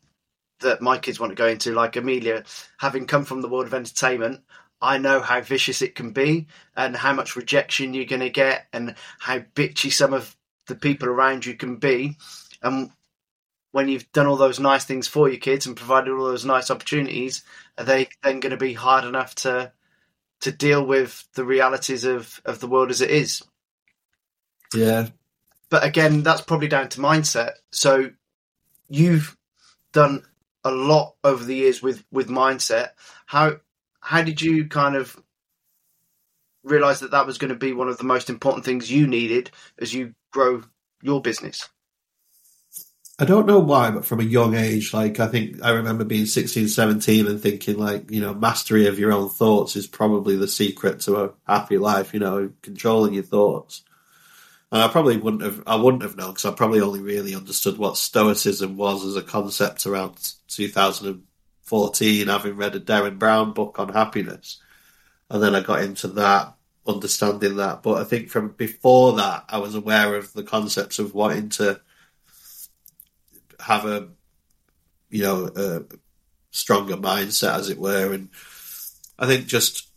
that 0.59 0.81
my 0.81 0.97
kids 0.97 1.19
want 1.19 1.31
to 1.31 1.35
go 1.35 1.47
into, 1.47 1.73
like 1.73 1.95
Amelia, 1.95 2.43
having 2.77 3.05
come 3.05 3.25
from 3.25 3.41
the 3.41 3.49
world 3.49 3.65
of 3.65 3.73
entertainment, 3.73 4.41
I 4.81 4.97
know 4.97 5.19
how 5.19 5.41
vicious 5.41 5.81
it 5.81 5.95
can 5.95 6.11
be 6.11 6.47
and 6.75 6.95
how 6.95 7.13
much 7.13 7.35
rejection 7.35 7.93
you're 7.93 8.05
going 8.05 8.21
to 8.21 8.29
get 8.29 8.67
and 8.73 8.95
how 9.19 9.39
bitchy 9.39 9.91
some 9.91 10.13
of 10.13 10.35
the 10.67 10.75
people 10.75 11.09
around 11.09 11.45
you 11.45 11.55
can 11.55 11.77
be. 11.77 12.17
And 12.61 12.91
when 13.71 13.87
you've 13.87 14.11
done 14.11 14.27
all 14.27 14.35
those 14.35 14.59
nice 14.59 14.85
things 14.85 15.07
for 15.07 15.29
your 15.29 15.39
kids 15.39 15.65
and 15.65 15.75
provided 15.75 16.11
all 16.11 16.25
those 16.25 16.45
nice 16.45 16.69
opportunities, 16.69 17.43
are 17.77 17.85
they 17.85 18.09
then 18.23 18.39
going 18.39 18.51
to 18.51 18.57
be 18.57 18.73
hard 18.73 19.05
enough 19.05 19.35
to 19.35 19.71
to 20.41 20.51
deal 20.51 20.85
with 20.85 21.25
the 21.35 21.45
realities 21.45 22.03
of, 22.03 22.41
of 22.43 22.59
the 22.59 22.67
world 22.67 22.89
as 22.89 22.99
it 22.99 23.09
is? 23.09 23.41
Yeah. 24.75 25.07
But 25.73 25.83
again, 25.83 26.21
that's 26.21 26.41
probably 26.41 26.67
down 26.67 26.89
to 26.89 26.99
mindset. 26.99 27.53
So 27.71 28.11
you've 28.89 29.35
done 29.91 30.21
a 30.63 30.69
lot 30.69 31.15
over 31.23 31.43
the 31.43 31.55
years 31.55 31.81
with 31.81 32.05
with 32.11 32.29
mindset. 32.29 32.89
How 33.25 33.55
how 33.99 34.21
did 34.21 34.39
you 34.39 34.67
kind 34.67 34.95
of 34.95 35.19
realize 36.63 36.99
that 36.99 37.09
that 37.09 37.25
was 37.25 37.39
going 37.39 37.49
to 37.49 37.57
be 37.57 37.73
one 37.73 37.89
of 37.89 37.97
the 37.97 38.03
most 38.03 38.29
important 38.29 38.65
things 38.65 38.91
you 38.91 39.07
needed 39.07 39.49
as 39.79 39.95
you 39.95 40.13
grow 40.29 40.61
your 41.01 41.23
business? 41.23 41.67
I 43.17 43.25
don't 43.25 43.47
know 43.47 43.57
why, 43.57 43.89
but 43.89 44.05
from 44.05 44.19
a 44.19 44.23
young 44.23 44.53
age, 44.53 44.93
like 44.93 45.19
I 45.19 45.25
think 45.25 45.63
I 45.63 45.71
remember 45.71 46.03
being 46.03 46.27
16, 46.27 46.67
17 46.67 47.25
and 47.25 47.41
thinking 47.41 47.79
like, 47.79 48.11
you 48.11 48.21
know, 48.21 48.35
mastery 48.35 48.85
of 48.85 48.99
your 48.99 49.11
own 49.11 49.27
thoughts 49.27 49.75
is 49.75 49.87
probably 49.87 50.35
the 50.35 50.47
secret 50.47 50.99
to 50.99 51.23
a 51.23 51.31
happy 51.47 51.79
life, 51.79 52.13
you 52.13 52.19
know, 52.19 52.51
controlling 52.61 53.15
your 53.15 53.23
thoughts. 53.23 53.81
And 54.73 54.81
I 54.81 54.87
probably 54.87 55.17
wouldn't 55.17 55.43
have, 55.43 55.61
I 55.67 55.75
wouldn't 55.75 56.01
have 56.01 56.17
known 56.17 56.31
because 56.31 56.45
I 56.45 56.51
probably 56.51 56.81
only 56.81 56.99
really 56.99 57.35
understood 57.35 57.77
what 57.77 57.95
Stoicism 57.95 58.75
was 58.75 59.05
as 59.05 59.15
a 59.15 59.21
concept 59.21 59.85
around 59.85 60.15
2014, 60.47 62.27
having 62.27 62.55
read 62.55 62.75
a 62.75 62.79
Derren 62.79 63.19
Brown 63.19 63.53
book 63.53 63.77
on 63.77 63.89
happiness. 63.89 64.59
And 65.29 65.43
then 65.43 65.53
I 65.53 65.61
got 65.61 65.83
into 65.83 66.07
that, 66.07 66.55
understanding 66.87 67.57
that. 67.57 67.83
But 67.83 68.01
I 68.01 68.03
think 68.03 68.29
from 68.29 68.53
before 68.53 69.13
that, 69.17 69.45
I 69.47 69.59
was 69.59 69.75
aware 69.75 70.15
of 70.15 70.33
the 70.33 70.41
concepts 70.41 70.97
of 70.97 71.13
wanting 71.13 71.49
to 71.49 71.79
have 73.59 73.85
a, 73.85 74.07
you 75.11 75.21
know, 75.21 75.51
a 75.55 75.83
stronger 76.49 76.97
mindset, 76.97 77.59
as 77.59 77.69
it 77.69 77.77
were. 77.77 78.11
And 78.11 78.29
I 79.19 79.27
think 79.27 79.45
just 79.45 79.87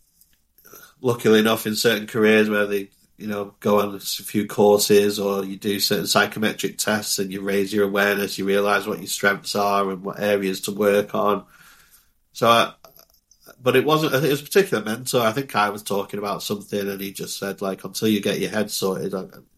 luckily 1.01 1.39
enough 1.39 1.65
in 1.65 1.75
certain 1.75 2.05
careers 2.05 2.47
where 2.47 2.67
they 2.67 2.91
you 3.17 3.27
know, 3.27 3.55
go 3.59 3.79
on 3.79 3.95
a 3.95 3.99
few 3.99 4.45
courses 4.45 5.19
or 5.19 5.43
you 5.43 5.57
do 5.57 5.79
certain 5.79 6.05
psychometric 6.05 6.77
tests 6.77 7.17
and 7.17 7.31
you 7.31 7.41
raise 7.41 7.73
your 7.73 7.85
awareness, 7.85 8.37
you 8.37 8.45
realize 8.45 8.87
what 8.87 8.99
your 8.99 9.07
strengths 9.07 9.55
are 9.55 9.89
and 9.89 10.03
what 10.03 10.19
areas 10.19 10.61
to 10.61 10.71
work 10.71 11.15
on. 11.15 11.43
So, 12.33 12.47
I, 12.47 12.73
but 13.61 13.75
it 13.75 13.85
wasn't, 13.85 14.13
it 14.13 14.29
was 14.29 14.41
a 14.41 14.45
particular 14.45 14.83
mentor. 14.83 15.21
I 15.21 15.31
think 15.31 15.55
I 15.55 15.69
was 15.69 15.81
talking 15.81 16.19
about 16.19 16.43
something 16.43 16.79
and 16.79 17.01
he 17.01 17.11
just 17.11 17.39
said, 17.39 17.61
like, 17.61 17.83
until 17.83 18.07
you 18.07 18.21
get 18.21 18.39
your 18.39 18.51
head 18.51 18.69
sorted, 18.69 19.13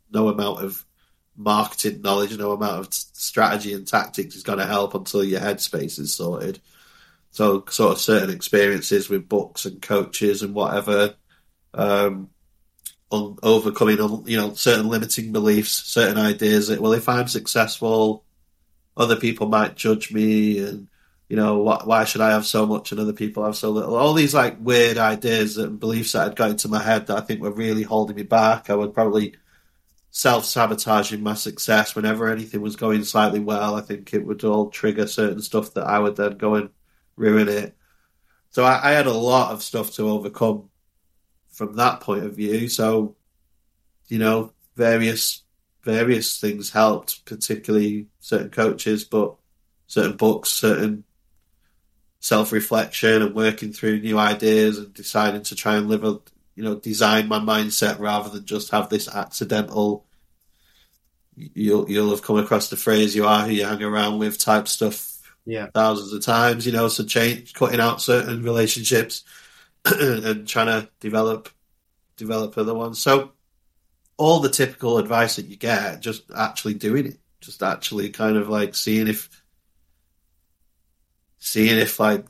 no 0.09 0.29
amount 0.29 0.63
of 0.63 0.85
marketing 1.35 2.01
knowledge, 2.01 2.37
no 2.37 2.53
amount 2.53 2.87
of 2.87 2.93
strategy 2.93 3.73
and 3.73 3.85
tactics 3.85 4.35
is 4.35 4.43
going 4.43 4.59
to 4.59 4.65
help 4.65 4.93
until 4.93 5.23
your 5.23 5.41
headspace 5.41 5.99
is 5.99 6.13
sorted. 6.13 6.61
So, 7.31 7.65
sort 7.69 7.93
of 7.93 7.99
certain 7.99 8.29
experiences 8.33 9.09
with 9.09 9.29
books 9.29 9.65
and 9.65 9.81
coaches 9.81 10.43
and 10.43 10.55
whatever, 10.55 11.15
um, 11.73 12.29
on 13.11 13.37
overcoming, 13.41 13.97
you 14.27 14.37
know, 14.37 14.53
certain 14.53 14.87
limiting 14.87 15.31
beliefs, 15.31 15.71
certain 15.71 16.17
ideas 16.17 16.67
that, 16.67 16.79
well, 16.79 16.93
if 16.93 17.09
I'm 17.09 17.27
successful, 17.27 18.23
other 18.95 19.15
people 19.15 19.47
might 19.47 19.75
judge 19.75 20.11
me 20.11 20.59
and, 20.59 20.87
you 21.27 21.35
know, 21.35 21.59
why, 21.59 21.81
why 21.83 22.03
should 22.05 22.21
I 22.21 22.31
have 22.31 22.45
so 22.45 22.65
much 22.65 22.91
and 22.91 22.99
other 22.99 23.13
people 23.13 23.43
have 23.45 23.55
so 23.55 23.71
little? 23.71 23.95
All 23.95 24.13
these 24.13 24.33
like 24.33 24.57
weird 24.59 24.97
ideas 24.97 25.57
and 25.57 25.79
beliefs 25.79 26.11
that 26.11 26.23
had 26.23 26.35
got 26.35 26.51
into 26.51 26.67
my 26.67 26.81
head 26.81 27.07
that 27.07 27.17
I 27.17 27.21
think 27.21 27.41
were 27.41 27.51
really 27.51 27.83
holding 27.83 28.15
me 28.15 28.23
back. 28.23 28.69
I 28.69 28.75
would 28.75 28.93
probably 28.93 29.35
self 30.11 30.45
sabotaging 30.45 31.21
my 31.21 31.35
success 31.35 31.95
whenever 31.95 32.29
anything 32.29 32.61
was 32.61 32.75
going 32.75 33.03
slightly 33.03 33.39
well. 33.39 33.75
I 33.75 33.81
think 33.81 34.13
it 34.13 34.25
would 34.25 34.43
all 34.43 34.69
trigger 34.69 35.07
certain 35.07 35.41
stuff 35.41 35.73
that 35.75 35.87
I 35.87 35.99
would 35.99 36.15
then 36.15 36.37
go 36.37 36.55
and 36.55 36.69
ruin 37.15 37.47
it. 37.47 37.75
So 38.51 38.63
I, 38.63 38.89
I 38.89 38.91
had 38.91 39.07
a 39.07 39.13
lot 39.13 39.51
of 39.51 39.63
stuff 39.63 39.91
to 39.93 40.09
overcome 40.09 40.69
from 41.59 41.75
that 41.75 41.99
point 41.99 42.23
of 42.23 42.37
view. 42.37 42.69
So, 42.69 43.17
you 44.07 44.17
know, 44.17 44.53
various 44.77 45.43
various 45.83 46.39
things 46.39 46.71
helped, 46.71 47.25
particularly 47.25 48.07
certain 48.21 48.49
coaches, 48.49 49.03
but 49.03 49.35
certain 49.85 50.15
books, 50.15 50.47
certain 50.49 51.03
self 52.21 52.53
reflection, 52.53 53.21
and 53.21 53.35
working 53.35 53.73
through 53.73 53.99
new 53.99 54.17
ideas 54.17 54.77
and 54.77 54.93
deciding 54.93 55.43
to 55.43 55.55
try 55.55 55.75
and 55.75 55.89
live 55.89 56.05
a 56.05 56.21
you 56.55 56.63
know 56.63 56.75
design 56.75 57.27
my 57.27 57.39
mindset 57.39 57.99
rather 57.99 58.29
than 58.29 58.45
just 58.45 58.71
have 58.71 58.87
this 58.87 59.09
accidental. 59.13 60.05
You'll 61.35 61.91
you'll 61.91 62.11
have 62.11 62.21
come 62.21 62.37
across 62.37 62.69
the 62.69 62.77
phrase 62.77 63.17
"you 63.17 63.25
are 63.25 63.45
who 63.45 63.51
you 63.51 63.65
hang 63.65 63.83
around 63.83 64.19
with" 64.19 64.39
type 64.39 64.69
stuff. 64.69 65.07
Yeah, 65.45 65.67
thousands 65.73 66.13
of 66.13 66.23
times. 66.23 66.65
You 66.65 66.71
know, 66.71 66.87
so 66.87 67.03
change, 67.03 67.53
cutting 67.53 67.81
out 67.81 68.01
certain 68.01 68.43
relationships 68.43 69.25
and 69.85 70.47
trying 70.47 70.67
to 70.67 70.89
develop 70.99 71.49
develop 72.17 72.57
other 72.57 72.73
ones. 72.73 72.99
So 72.99 73.31
all 74.17 74.39
the 74.39 74.49
typical 74.49 74.97
advice 74.97 75.37
that 75.37 75.47
you 75.47 75.55
get, 75.55 76.01
just 76.01 76.23
actually 76.35 76.73
doing 76.73 77.07
it, 77.07 77.19
just 77.39 77.63
actually 77.63 78.09
kind 78.09 78.35
of 78.35 78.49
like 78.49 78.75
seeing 78.75 79.07
if 79.07 79.29
seeing 81.39 81.77
if 81.77 81.99
like 81.99 82.25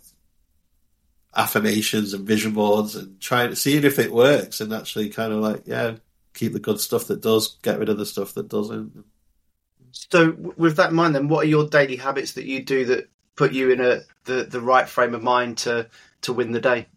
affirmations 1.35 2.13
and 2.13 2.27
vision 2.27 2.53
boards 2.53 2.95
and 2.95 3.19
trying 3.19 3.49
to 3.49 3.55
seeing 3.55 3.83
if 3.83 3.99
it 3.99 4.11
works 4.11 4.61
and 4.61 4.73
actually 4.73 5.09
kind 5.09 5.31
of 5.31 5.39
like 5.39 5.61
yeah 5.65 5.95
keep 6.33 6.53
the 6.53 6.59
good 6.59 6.79
stuff 6.79 7.07
that 7.07 7.21
does 7.21 7.57
get 7.61 7.79
rid 7.79 7.89
of 7.89 7.97
the 7.97 8.05
stuff 8.05 8.33
that 8.33 8.47
doesn't. 8.47 9.03
So 9.91 10.31
with 10.57 10.77
that 10.77 10.91
in 10.91 10.95
mind 10.95 11.15
then 11.15 11.27
what 11.27 11.45
are 11.45 11.49
your 11.49 11.67
daily 11.67 11.95
habits 11.95 12.33
that 12.33 12.45
you 12.45 12.63
do 12.63 12.85
that 12.85 13.09
put 13.35 13.51
you 13.51 13.71
in 13.71 13.81
a 13.81 14.01
the, 14.25 14.43
the 14.43 14.61
right 14.61 14.87
frame 14.87 15.15
of 15.15 15.23
mind 15.23 15.57
to 15.59 15.89
to 16.21 16.33
win 16.33 16.51
the 16.51 16.61
day 16.61 16.87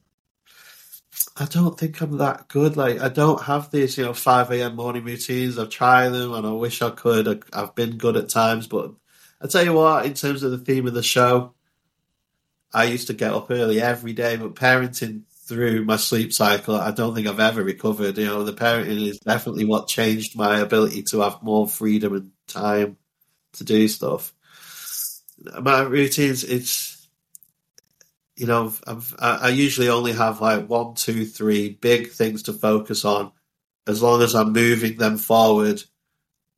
I 1.36 1.44
don't 1.46 1.78
think 1.78 2.00
I'm 2.00 2.18
that 2.18 2.48
good. 2.48 2.76
Like, 2.76 3.00
I 3.00 3.08
don't 3.08 3.42
have 3.42 3.70
these, 3.70 3.98
you 3.98 4.04
know, 4.04 4.14
5 4.14 4.50
a.m. 4.52 4.76
morning 4.76 5.04
routines. 5.04 5.58
I've 5.58 5.70
tried 5.70 6.10
them 6.10 6.32
and 6.32 6.46
I 6.46 6.52
wish 6.52 6.82
I 6.82 6.90
could. 6.90 7.44
I've 7.52 7.74
been 7.74 7.98
good 7.98 8.16
at 8.16 8.28
times, 8.28 8.66
but 8.66 8.92
I 9.40 9.46
tell 9.46 9.64
you 9.64 9.72
what, 9.72 10.06
in 10.06 10.14
terms 10.14 10.42
of 10.42 10.50
the 10.50 10.58
theme 10.58 10.86
of 10.86 10.94
the 10.94 11.02
show, 11.02 11.54
I 12.72 12.84
used 12.84 13.08
to 13.08 13.14
get 13.14 13.32
up 13.32 13.50
early 13.50 13.80
every 13.80 14.12
day, 14.12 14.36
but 14.36 14.54
parenting 14.54 15.22
through 15.30 15.84
my 15.84 15.96
sleep 15.96 16.32
cycle, 16.32 16.76
I 16.76 16.92
don't 16.92 17.14
think 17.14 17.26
I've 17.26 17.40
ever 17.40 17.62
recovered. 17.62 18.16
You 18.16 18.26
know, 18.26 18.44
the 18.44 18.52
parenting 18.52 19.06
is 19.06 19.18
definitely 19.18 19.64
what 19.64 19.88
changed 19.88 20.36
my 20.36 20.60
ability 20.60 21.02
to 21.04 21.20
have 21.20 21.42
more 21.42 21.68
freedom 21.68 22.14
and 22.14 22.30
time 22.46 22.96
to 23.54 23.64
do 23.64 23.88
stuff. 23.88 24.32
My 25.60 25.82
routines, 25.82 26.44
it's 26.44 27.01
you 28.36 28.46
know, 28.46 28.72
I've, 28.86 29.14
i 29.18 29.48
usually 29.48 29.88
only 29.88 30.12
have 30.12 30.40
like 30.40 30.66
one, 30.66 30.94
two, 30.94 31.26
three 31.26 31.70
big 31.70 32.10
things 32.10 32.44
to 32.44 32.52
focus 32.52 33.04
on. 33.04 33.32
As 33.86 34.02
long 34.02 34.22
as 34.22 34.34
I'm 34.34 34.52
moving 34.52 34.96
them 34.96 35.18
forward, 35.18 35.82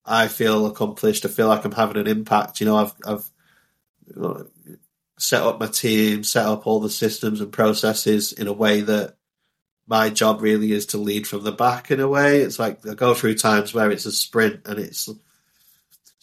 I 0.04 0.28
feel 0.28 0.66
accomplished. 0.66 1.24
I 1.24 1.28
feel 1.28 1.48
like 1.48 1.64
I'm 1.64 1.72
having 1.72 1.96
an 1.96 2.06
impact. 2.06 2.60
You 2.60 2.66
know, 2.66 2.76
I've, 2.76 2.94
I've 3.06 3.30
set 5.18 5.42
up 5.42 5.58
my 5.58 5.66
team, 5.66 6.22
set 6.22 6.46
up 6.46 6.66
all 6.66 6.80
the 6.80 6.90
systems 6.90 7.40
and 7.40 7.52
processes 7.52 8.32
in 8.32 8.46
a 8.46 8.52
way 8.52 8.82
that 8.82 9.16
my 9.86 10.10
job 10.10 10.42
really 10.42 10.72
is 10.72 10.86
to 10.86 10.98
lead 10.98 11.26
from 11.26 11.42
the 11.42 11.52
back 11.52 11.90
in 11.90 12.00
a 12.00 12.08
way. 12.08 12.40
It's 12.40 12.58
like 12.58 12.86
I 12.86 12.94
go 12.94 13.14
through 13.14 13.34
times 13.34 13.74
where 13.74 13.90
it's 13.90 14.06
a 14.06 14.12
sprint 14.12 14.60
and 14.66 14.78
it's 14.78 15.08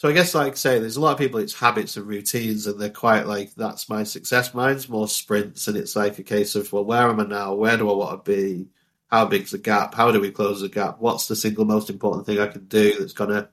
so 0.02 0.10
I 0.10 0.14
guess, 0.14 0.34
like 0.34 0.54
I 0.54 0.56
say, 0.56 0.80
there's 0.80 0.96
a 0.96 1.00
lot 1.00 1.12
of 1.12 1.20
people. 1.20 1.40
It's 1.40 1.54
habits 1.54 1.96
and 1.96 2.08
routines, 2.08 2.66
and 2.66 2.82
they're 2.82 2.90
quite 2.90 3.28
like 3.28 3.54
that's 3.54 3.88
my 3.88 4.04
success. 4.04 4.52
Mine's 4.52 4.90
more 4.90 5.08
sprints, 5.08 5.68
and 5.68 5.78
it's 5.78 5.96
like 5.96 6.18
a 6.18 6.24
case 6.24 6.56
of 6.56 6.74
well, 6.74 6.84
where 6.84 7.08
am 7.08 7.20
I 7.20 7.26
now? 7.26 7.54
Where 7.54 7.78
do 7.78 7.88
I 7.88 7.94
want 7.94 8.26
to 8.26 8.32
be? 8.32 8.70
How 9.12 9.26
big's 9.26 9.52
the 9.52 9.60
gap? 9.60 9.94
How 9.94 10.12
do 10.12 10.20
we 10.20 10.32
close 10.32 10.62
the 10.62 10.70
gap? 10.70 10.96
What's 10.98 11.28
the 11.28 11.36
single 11.36 11.66
most 11.66 11.92
important 11.92 12.26
thing 12.26 12.40
I 12.40 12.48
can 12.48 12.66
do 12.66 12.98
that's 12.98 13.14
gonna 13.14 13.50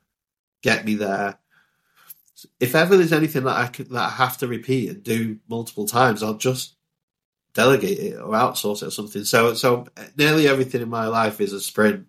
get 0.63 0.87
me 0.87 0.95
there? 0.95 1.39
If 2.59 2.75
ever 2.75 2.97
there's 2.97 3.13
anything 3.13 3.45
that 3.45 3.57
I 3.57 3.67
could, 3.67 3.91
that 3.91 4.07
I 4.07 4.09
have 4.09 4.39
to 4.39 4.47
repeat 4.47 4.89
and 4.89 5.03
do 5.03 5.41
multiple 5.51 5.85
times, 5.85 6.23
I'll 6.23 6.33
just 6.33 6.77
delegate 7.53 7.99
it 7.99 8.15
or 8.15 8.33
outsource 8.33 8.83
it 8.83 8.87
or 8.87 8.91
something. 8.91 9.25
So, 9.25 9.53
so 9.53 9.87
nearly 10.17 10.49
everything 10.49 10.81
in 10.81 10.89
my 10.89 11.09
life 11.09 11.43
is 11.43 11.53
a 11.53 11.61
sprint, 11.61 12.07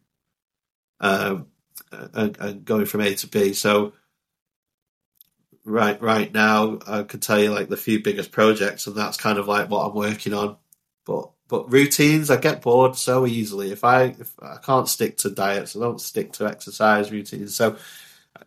um, 1.01 1.47
and, 1.91 2.37
and 2.39 2.63
going 2.63 2.85
from 2.85 3.01
A 3.01 3.13
to 3.15 3.27
B. 3.27 3.51
So 3.51 3.91
right 5.69 6.01
right 6.01 6.33
now 6.33 6.79
I 6.87 7.03
could 7.03 7.21
tell 7.21 7.39
you 7.39 7.51
like 7.51 7.69
the 7.69 7.77
few 7.77 8.01
biggest 8.03 8.31
projects 8.31 8.87
and 8.87 8.95
that's 8.95 9.17
kind 9.17 9.37
of 9.37 9.47
like 9.47 9.69
what 9.69 9.85
I'm 9.85 9.95
working 9.95 10.33
on. 10.33 10.57
But 11.05 11.31
but 11.47 11.71
routines 11.71 12.29
I 12.29 12.37
get 12.37 12.61
bored 12.61 12.95
so 12.95 13.25
easily. 13.25 13.71
If 13.71 13.83
I 13.83 14.15
if 14.19 14.33
I 14.41 14.57
can't 14.57 14.87
stick 14.87 15.17
to 15.17 15.29
diets, 15.29 15.75
I 15.75 15.79
don't 15.79 16.01
stick 16.01 16.33
to 16.33 16.47
exercise 16.47 17.11
routines. 17.11 17.55
So 17.55 17.77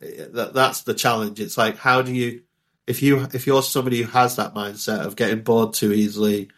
eh, 0.01 0.27
that 0.31 0.55
that's 0.55 0.83
the 0.83 0.95
challenge. 0.95 1.41
It's 1.41 1.57
like 1.57 1.77
how 1.77 2.03
do 2.03 2.15
you 2.15 2.43
if 2.87 3.03
you 3.03 3.29
if 3.33 3.47
you're 3.47 3.63
somebody 3.63 4.03
who 4.03 4.11
has 4.11 4.37
that 4.37 4.55
mindset 4.55 5.07
of 5.07 5.17
getting 5.17 5.43
bored 5.43 5.75
too 5.75 5.93
easily, 5.93 6.51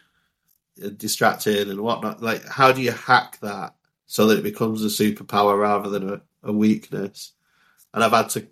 and 0.81 0.97
distracted 0.97 1.69
and 1.69 1.81
whatnot, 1.81 2.21
like 2.21 2.45
how 2.45 2.71
do 2.71 2.81
you 2.81 2.91
hack 2.91 3.39
that 3.41 3.75
so 4.07 4.27
that 4.27 4.39
it 4.39 4.43
becomes 4.43 4.83
a 4.83 4.87
superpower 4.87 5.59
rather 5.59 5.89
than 5.89 6.09
a, 6.09 6.21
a 6.43 6.51
weakness? 6.51 7.33
And 7.93 8.03
I've 8.03 8.11
had 8.11 8.29
to 8.31 8.47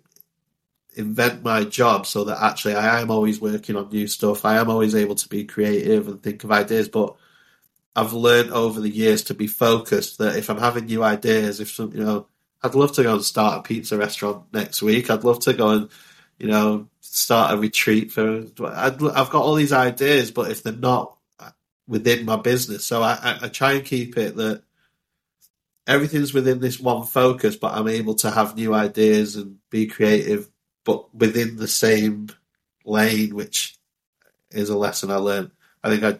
invent 0.96 1.42
my 1.42 1.64
job 1.64 2.06
so 2.06 2.24
that 2.24 2.42
actually 2.42 2.74
I 2.74 3.00
am 3.00 3.10
always 3.10 3.40
working 3.40 3.76
on 3.76 3.88
new 3.88 4.06
stuff. 4.06 4.44
I 4.44 4.56
am 4.56 4.70
always 4.70 4.94
able 4.94 5.14
to 5.16 5.28
be 5.28 5.44
creative 5.44 6.08
and 6.08 6.22
think 6.22 6.44
of 6.44 6.52
ideas, 6.52 6.88
but 6.88 7.16
I've 7.96 8.12
learned 8.12 8.50
over 8.50 8.80
the 8.80 8.90
years 8.90 9.24
to 9.24 9.34
be 9.34 9.46
focused 9.46 10.18
that 10.18 10.36
if 10.36 10.50
I'm 10.50 10.58
having 10.58 10.86
new 10.86 11.02
ideas, 11.02 11.60
if 11.60 11.70
some, 11.70 11.92
you 11.92 12.04
know, 12.04 12.26
I'd 12.62 12.74
love 12.74 12.92
to 12.92 13.02
go 13.02 13.14
and 13.14 13.24
start 13.24 13.58
a 13.58 13.62
pizza 13.62 13.96
restaurant 13.96 14.46
next 14.52 14.82
week. 14.82 15.10
I'd 15.10 15.24
love 15.24 15.40
to 15.40 15.52
go 15.52 15.70
and, 15.70 15.90
you 16.38 16.48
know, 16.48 16.88
start 17.00 17.54
a 17.54 17.58
retreat 17.58 18.10
for, 18.10 18.46
i 18.66 18.84
have 18.84 18.98
got 18.98 19.34
all 19.34 19.54
these 19.54 19.72
ideas, 19.72 20.30
but 20.30 20.50
if 20.50 20.62
they're 20.62 20.72
not 20.72 21.16
within 21.86 22.24
my 22.24 22.36
business, 22.36 22.84
so 22.84 23.02
I, 23.02 23.18
I, 23.22 23.38
I 23.42 23.48
try 23.48 23.74
and 23.74 23.84
keep 23.84 24.16
it 24.16 24.36
that 24.36 24.62
everything's 25.86 26.32
within 26.32 26.60
this 26.60 26.80
one 26.80 27.04
focus, 27.04 27.56
but 27.56 27.74
I'm 27.74 27.88
able 27.88 28.14
to 28.16 28.30
have 28.30 28.56
new 28.56 28.74
ideas 28.74 29.36
and 29.36 29.58
be 29.70 29.86
creative 29.86 30.48
but 30.84 31.14
within 31.14 31.56
the 31.56 31.68
same 31.68 32.28
lane, 32.84 33.34
which 33.34 33.76
is 34.50 34.68
a 34.68 34.76
lesson 34.76 35.10
I 35.10 35.16
learned. 35.16 35.50
I 35.82 35.90
think 35.90 36.04
I 36.04 36.18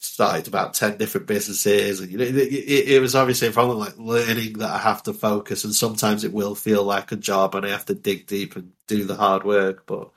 started 0.00 0.46
about 0.48 0.74
10 0.74 0.96
different 0.96 1.26
businesses 1.26 2.00
and 2.00 2.10
you 2.10 2.18
know, 2.18 2.24
it, 2.24 2.36
it, 2.36 2.88
it, 2.88 3.00
was 3.00 3.14
obviously 3.14 3.48
a 3.48 3.52
problem 3.52 3.78
like 3.78 3.98
learning 3.98 4.54
that 4.54 4.70
I 4.70 4.78
have 4.78 5.02
to 5.04 5.12
focus 5.12 5.64
and 5.64 5.74
sometimes 5.74 6.24
it 6.24 6.32
will 6.32 6.54
feel 6.54 6.84
like 6.84 7.10
a 7.10 7.16
job 7.16 7.54
and 7.54 7.66
I 7.66 7.70
have 7.70 7.86
to 7.86 7.94
dig 7.94 8.26
deep 8.26 8.54
and 8.56 8.72
do 8.86 9.04
the 9.04 9.16
hard 9.16 9.44
work. 9.44 9.86
But 9.86 10.10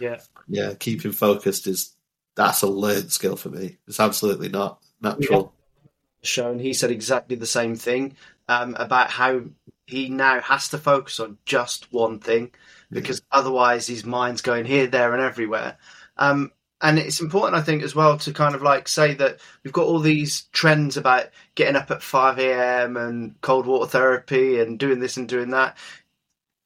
yeah, 0.00 0.18
yeah, 0.48 0.74
keeping 0.74 1.12
focused 1.12 1.66
is, 1.66 1.94
that's 2.34 2.62
a 2.62 2.68
learned 2.68 3.12
skill 3.12 3.36
for 3.36 3.48
me. 3.48 3.78
It's 3.86 4.00
absolutely 4.00 4.48
not 4.48 4.80
natural. 5.00 5.52
Show 6.22 6.50
and 6.50 6.60
he 6.60 6.74
said 6.74 6.90
exactly 6.90 7.36
the 7.36 7.46
same 7.46 7.76
thing 7.76 8.16
um, 8.48 8.74
about 8.78 9.10
how 9.10 9.42
he 9.86 10.08
now 10.08 10.40
has 10.40 10.68
to 10.68 10.78
focus 10.78 11.20
on 11.20 11.38
just 11.44 11.92
one 11.92 12.18
thing 12.18 12.50
because 12.90 13.20
yeah. 13.20 13.38
otherwise 13.38 13.86
his 13.86 14.04
mind's 14.04 14.42
going 14.42 14.64
here, 14.64 14.86
there, 14.86 15.12
and 15.14 15.22
everywhere. 15.22 15.76
Um, 16.16 16.52
and 16.80 16.98
it's 16.98 17.20
important, 17.20 17.56
I 17.56 17.62
think, 17.62 17.82
as 17.82 17.94
well 17.94 18.18
to 18.18 18.32
kind 18.32 18.54
of 18.54 18.62
like 18.62 18.86
say 18.86 19.14
that 19.14 19.40
we've 19.64 19.72
got 19.72 19.86
all 19.86 19.98
these 19.98 20.42
trends 20.52 20.96
about 20.96 21.26
getting 21.54 21.74
up 21.74 21.90
at 21.90 22.02
5 22.02 22.38
a.m. 22.38 22.96
and 22.96 23.40
cold 23.40 23.66
water 23.66 23.88
therapy 23.90 24.60
and 24.60 24.78
doing 24.78 25.00
this 25.00 25.16
and 25.16 25.28
doing 25.28 25.50
that. 25.50 25.76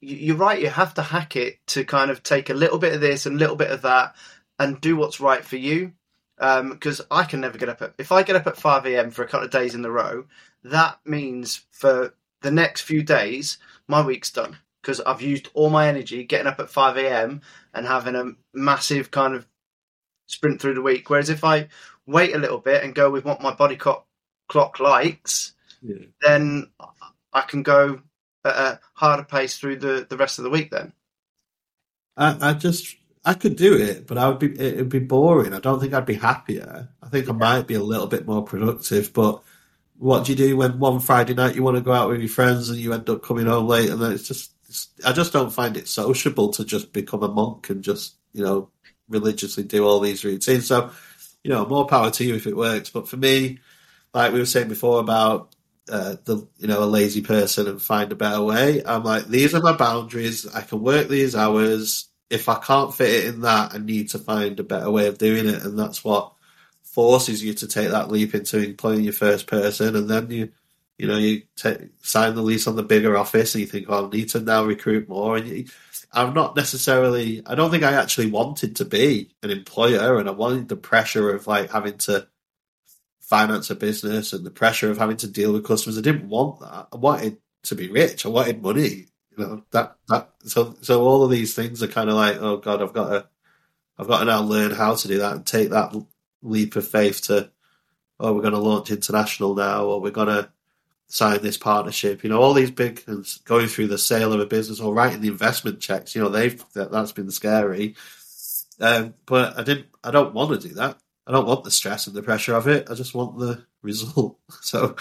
You're 0.01 0.37
right, 0.37 0.61
you 0.61 0.69
have 0.69 0.95
to 0.95 1.03
hack 1.03 1.37
it 1.37 1.65
to 1.69 1.85
kind 1.85 2.11
of 2.11 2.23
take 2.23 2.51
a 2.51 2.55
little 2.55 2.79
bit 2.79 2.93
of 2.93 3.01
this 3.01 3.25
and 3.25 3.37
a 3.37 3.38
little 3.38 3.57
bit 3.57 3.71
of 3.71 3.83
that 3.83 4.15
and 4.59 4.81
do 4.81 4.97
what's 4.97 5.21
right 5.21 5.45
for 5.45 5.57
you. 5.57 5.93
Because 6.38 7.01
um, 7.01 7.07
I 7.11 7.25
can 7.25 7.40
never 7.40 7.59
get 7.59 7.68
up 7.68 7.83
at, 7.83 7.95
if 7.99 8.11
I 8.11 8.23
get 8.23 8.37
up 8.37 8.47
at 8.47 8.57
5 8.57 8.87
a.m. 8.87 9.11
for 9.11 9.23
a 9.23 9.29
couple 9.29 9.45
of 9.45 9.53
days 9.53 9.75
in 9.75 9.85
a 9.85 9.90
row, 9.90 10.25
that 10.64 10.99
means 11.05 11.66
for 11.71 12.14
the 12.40 12.51
next 12.51 12.83
few 12.83 13.03
days, 13.03 13.59
my 13.87 14.05
week's 14.05 14.31
done 14.31 14.57
because 14.81 15.01
I've 15.01 15.23
used 15.23 15.49
all 15.55 15.71
my 15.71 15.88
energy 15.88 16.25
getting 16.25 16.49
up 16.49 16.59
at 16.59 16.71
5 16.71 16.97
a.m. 16.97 17.40
and 17.73 17.87
having 17.87 18.16
a 18.16 18.33
massive 18.53 19.11
kind 19.11 19.35
of 19.35 19.47
sprint 20.27 20.61
through 20.61 20.75
the 20.75 20.83
week. 20.83 21.09
Whereas 21.09 21.31
if 21.31 21.45
I 21.45 21.68
wait 22.07 22.35
a 22.35 22.38
little 22.38 22.59
bit 22.59 22.83
and 22.83 22.95
go 22.95 23.11
with 23.11 23.25
what 23.25 23.40
my 23.40 23.55
body 23.55 23.77
clock, 23.77 24.07
clock 24.49 24.81
likes, 24.81 25.55
yeah. 25.81 26.07
then 26.21 26.71
I 27.33 27.42
can 27.42 27.62
go 27.62 28.03
at 28.45 28.57
a 28.57 28.81
harder 28.95 29.25
pace 29.25 29.57
through 29.57 29.77
the, 29.77 30.07
the 30.09 30.16
rest 30.16 30.38
of 30.38 30.45
the 30.45 30.51
week 30.51 30.71
then. 30.71 30.92
I, 32.16 32.51
I 32.51 32.53
just 32.55 32.97
I 33.25 33.35
could 33.35 33.57
do 33.57 33.75
it, 33.77 34.07
but 34.07 34.19
I 34.19 34.29
would 34.29 34.39
be 34.39 34.59
it 34.59 34.77
would 34.77 34.89
be 34.89 34.99
boring. 34.99 35.55
I 35.55 35.61
don't 35.61 35.81
think 35.81 35.95
I'd 35.95 36.07
be 36.07 36.15
happier. 36.15 36.89
I 37.03 37.09
think 37.09 37.29
I 37.29 37.33
might 37.33 37.67
be 37.67 37.75
a 37.75 37.83
little 37.83 38.09
bit 38.09 38.27
more 38.27 38.45
productive, 38.45 39.13
but 39.13 39.43
what 39.99 40.25
do 40.25 40.33
you 40.33 40.37
do 40.37 40.57
when 40.57 40.81
one 40.81 40.99
Friday 40.99 41.35
night 41.35 41.55
you 41.55 41.63
want 41.63 41.77
to 41.77 41.83
go 41.83 41.93
out 41.93 42.09
with 42.09 42.21
your 42.21 42.29
friends 42.29 42.69
and 42.69 42.79
you 42.79 42.93
end 42.93 43.09
up 43.09 43.23
coming 43.23 43.47
home 43.47 43.69
late? 43.69 43.89
And 43.91 44.03
then 44.03 44.11
it's 44.11 44.27
just, 44.27 44.51
it's, 44.69 44.89
I 45.05 45.13
just 45.13 45.33
don't 45.33 45.53
find 45.53 45.77
it 45.77 45.87
sociable 45.87 46.49
to 46.55 46.65
just 46.65 46.93
become 46.93 47.23
a 47.23 47.29
monk 47.29 47.71
and 47.71 47.85
just, 47.85 48.17
you 48.33 48.43
know, 48.43 48.71
religiously 49.09 49.63
do 49.63 49.87
all 49.87 50.01
these 50.01 50.25
routines. 50.25 50.67
So, 50.67 50.91
you 51.45 51.51
know, 51.51 51.65
more 51.67 51.87
power 51.87 52.11
to 52.11 52.25
you 52.25 52.35
if 52.35 52.49
it 52.49 52.57
works. 52.57 52.91
But 52.91 53.09
for 53.09 53.17
me, 53.17 53.61
like 54.13 54.33
we 54.33 54.41
were 54.41 54.47
saying 54.47 54.69
before 54.69 54.99
about 54.99 55.55
uh, 55.89 56.17
the 56.25 56.47
you 56.59 56.69
know 56.69 56.83
a 56.83 56.87
lazy 56.87 57.23
person 57.23 57.69
and 57.69 57.81
find 57.83 58.13
a 58.13 58.17
better 58.17 58.43
way. 58.43 58.83
I'm 58.85 59.05
like 59.05 59.27
these 59.27 59.55
are 59.55 59.61
my 59.61 59.77
boundaries. 59.77 60.47
I 60.47 60.63
can 60.63 60.81
work 60.81 61.09
these 61.09 61.35
hours. 61.35 62.09
If 62.33 62.49
I 62.49 62.59
can't 62.59 62.95
fit 62.95 63.11
it 63.11 63.35
in 63.35 63.42
that, 63.42 63.75
I 63.75 63.79
need 63.79 64.09
to 64.11 64.18
find 64.18 64.59
a 64.59 64.64
better 64.64 64.90
way 64.90 65.07
of 65.07 65.18
doing 65.18 65.47
it, 65.47 65.62
and 65.62 65.79
that's 65.79 66.03
what 66.03 66.33
forces 66.83 67.45
you 67.45 67.55
to 67.55 67.66
take 67.68 67.90
that 67.90 68.11
leap 68.11 68.35
into 68.35 68.75
playing 68.75 69.05
your 69.05 69.12
first 69.12 69.47
person, 69.47 69.97
and 69.97 70.09
then 70.09 70.31
you, 70.31 70.51
you 70.99 71.07
know, 71.07 71.16
you 71.18 71.42
sign 72.01 72.35
the 72.35 72.42
lease 72.42 72.66
on 72.66 72.77
the 72.77 72.83
bigger 72.83 73.16
office, 73.16 73.55
and 73.55 73.61
you 73.61 73.66
think, 73.66 73.88
"Well, 73.88 74.07
I 74.07 74.11
need 74.11 74.31
to 74.31 74.40
now 74.40 74.64
recruit 74.64 75.09
more." 75.09 75.37
And 75.37 75.47
you, 75.49 75.66
I'm 76.12 76.35
not 76.35 76.57
necessarily. 76.57 77.42
I 77.47 77.55
don't 77.55 77.71
think 77.71 77.85
I 77.85 77.92
actually 77.92 78.31
wanted 78.31 78.77
to 78.77 78.85
be 78.85 79.35
an 79.42 79.51
employer, 79.51 80.18
and 80.18 80.29
I 80.29 80.33
wanted 80.33 80.68
the 80.68 80.77
pressure 80.77 81.31
of 81.35 81.47
like 81.47 81.71
having 81.71 81.99
to 82.09 82.29
finance 83.21 83.71
a 83.71 83.75
business 83.75 84.33
and 84.33 84.45
the 84.45 84.51
pressure 84.51 84.90
of 84.90 84.99
having 84.99 85.16
to 85.18 85.29
deal 85.29 85.53
with 85.53 85.66
customers. 85.66 85.99
I 85.99 86.03
didn't 86.03 86.29
want 86.29 86.61
that. 86.61 86.88
I 86.92 86.97
wanted 86.97 87.38
to 87.64 87.75
be 87.75 87.88
rich. 87.88 88.27
I 88.27 88.29
wanted 88.29 88.62
money. 88.62 89.07
You 89.37 89.45
know 89.45 89.64
that 89.71 89.97
that. 90.09 90.31
So 90.45 90.77
so 90.83 91.05
all 91.05 91.25
of 91.25 91.31
these 91.31 91.55
things 91.55 91.83
are 91.83 91.88
kind 91.88 92.11
of 92.11 92.16
like, 92.16 92.37
oh 92.40 92.59
god, 92.59 92.83
I've 92.83 92.92
got 92.92 93.09
to. 93.11 93.29
I've 93.99 94.09
got 94.09 94.21
to 94.21 94.25
now 94.25 94.40
learn 94.40 94.71
how 94.73 94.95
to 94.95 95.07
do 95.09 95.18
that 95.18 95.33
and 95.35 95.47
take 95.47 95.71
that 95.71 95.95
leap 96.42 96.77
of 96.77 96.88
faith 96.88 97.21
to, 97.23 97.51
oh, 98.18 98.33
we're 98.33 98.40
going 98.40 98.55
to 98.55 98.59
launch 98.59 98.90
international 98.90 99.55
now, 99.55 99.85
or 99.85 100.01
we're 100.01 100.11
going 100.11 100.29
to 100.29 100.51
sign 101.12 101.42
this 101.42 101.59
partnership. 101.59 102.25
You 102.25 102.31
know, 102.31 102.40
all 102.40 102.55
these 102.55 102.71
big 102.71 103.01
things 103.01 103.38
going 103.45 103.68
through 103.68 103.88
the 103.88 103.99
sale 103.99 104.33
of 104.33 104.40
a 104.40 104.47
business 104.47 104.81
or 104.81 104.95
writing 104.95 105.21
the 105.21 105.29
investment 105.29 105.81
checks. 105.81 106.14
You 106.14 106.23
know, 106.23 106.31
they've 106.31 106.64
that, 106.73 106.92
has 106.92 107.12
been 107.12 107.31
scary. 107.31 107.95
Um, 108.81 109.14
but 109.27 109.59
I 109.59 109.62
didn't. 109.62 109.87
I 110.03 110.11
don't 110.11 110.35
want 110.35 110.61
to 110.61 110.68
do 110.68 110.75
that. 110.75 110.99
I 111.27 111.33
don't 111.33 111.47
want 111.47 111.64
the 111.64 111.71
stress 111.71 112.07
and 112.07 112.16
the 112.16 112.23
pressure 112.23 112.55
of 112.55 112.66
it. 112.66 112.88
I 112.90 112.95
just 112.95 113.14
want 113.14 113.38
the 113.38 113.64
result. 113.83 114.38
So 114.62 114.97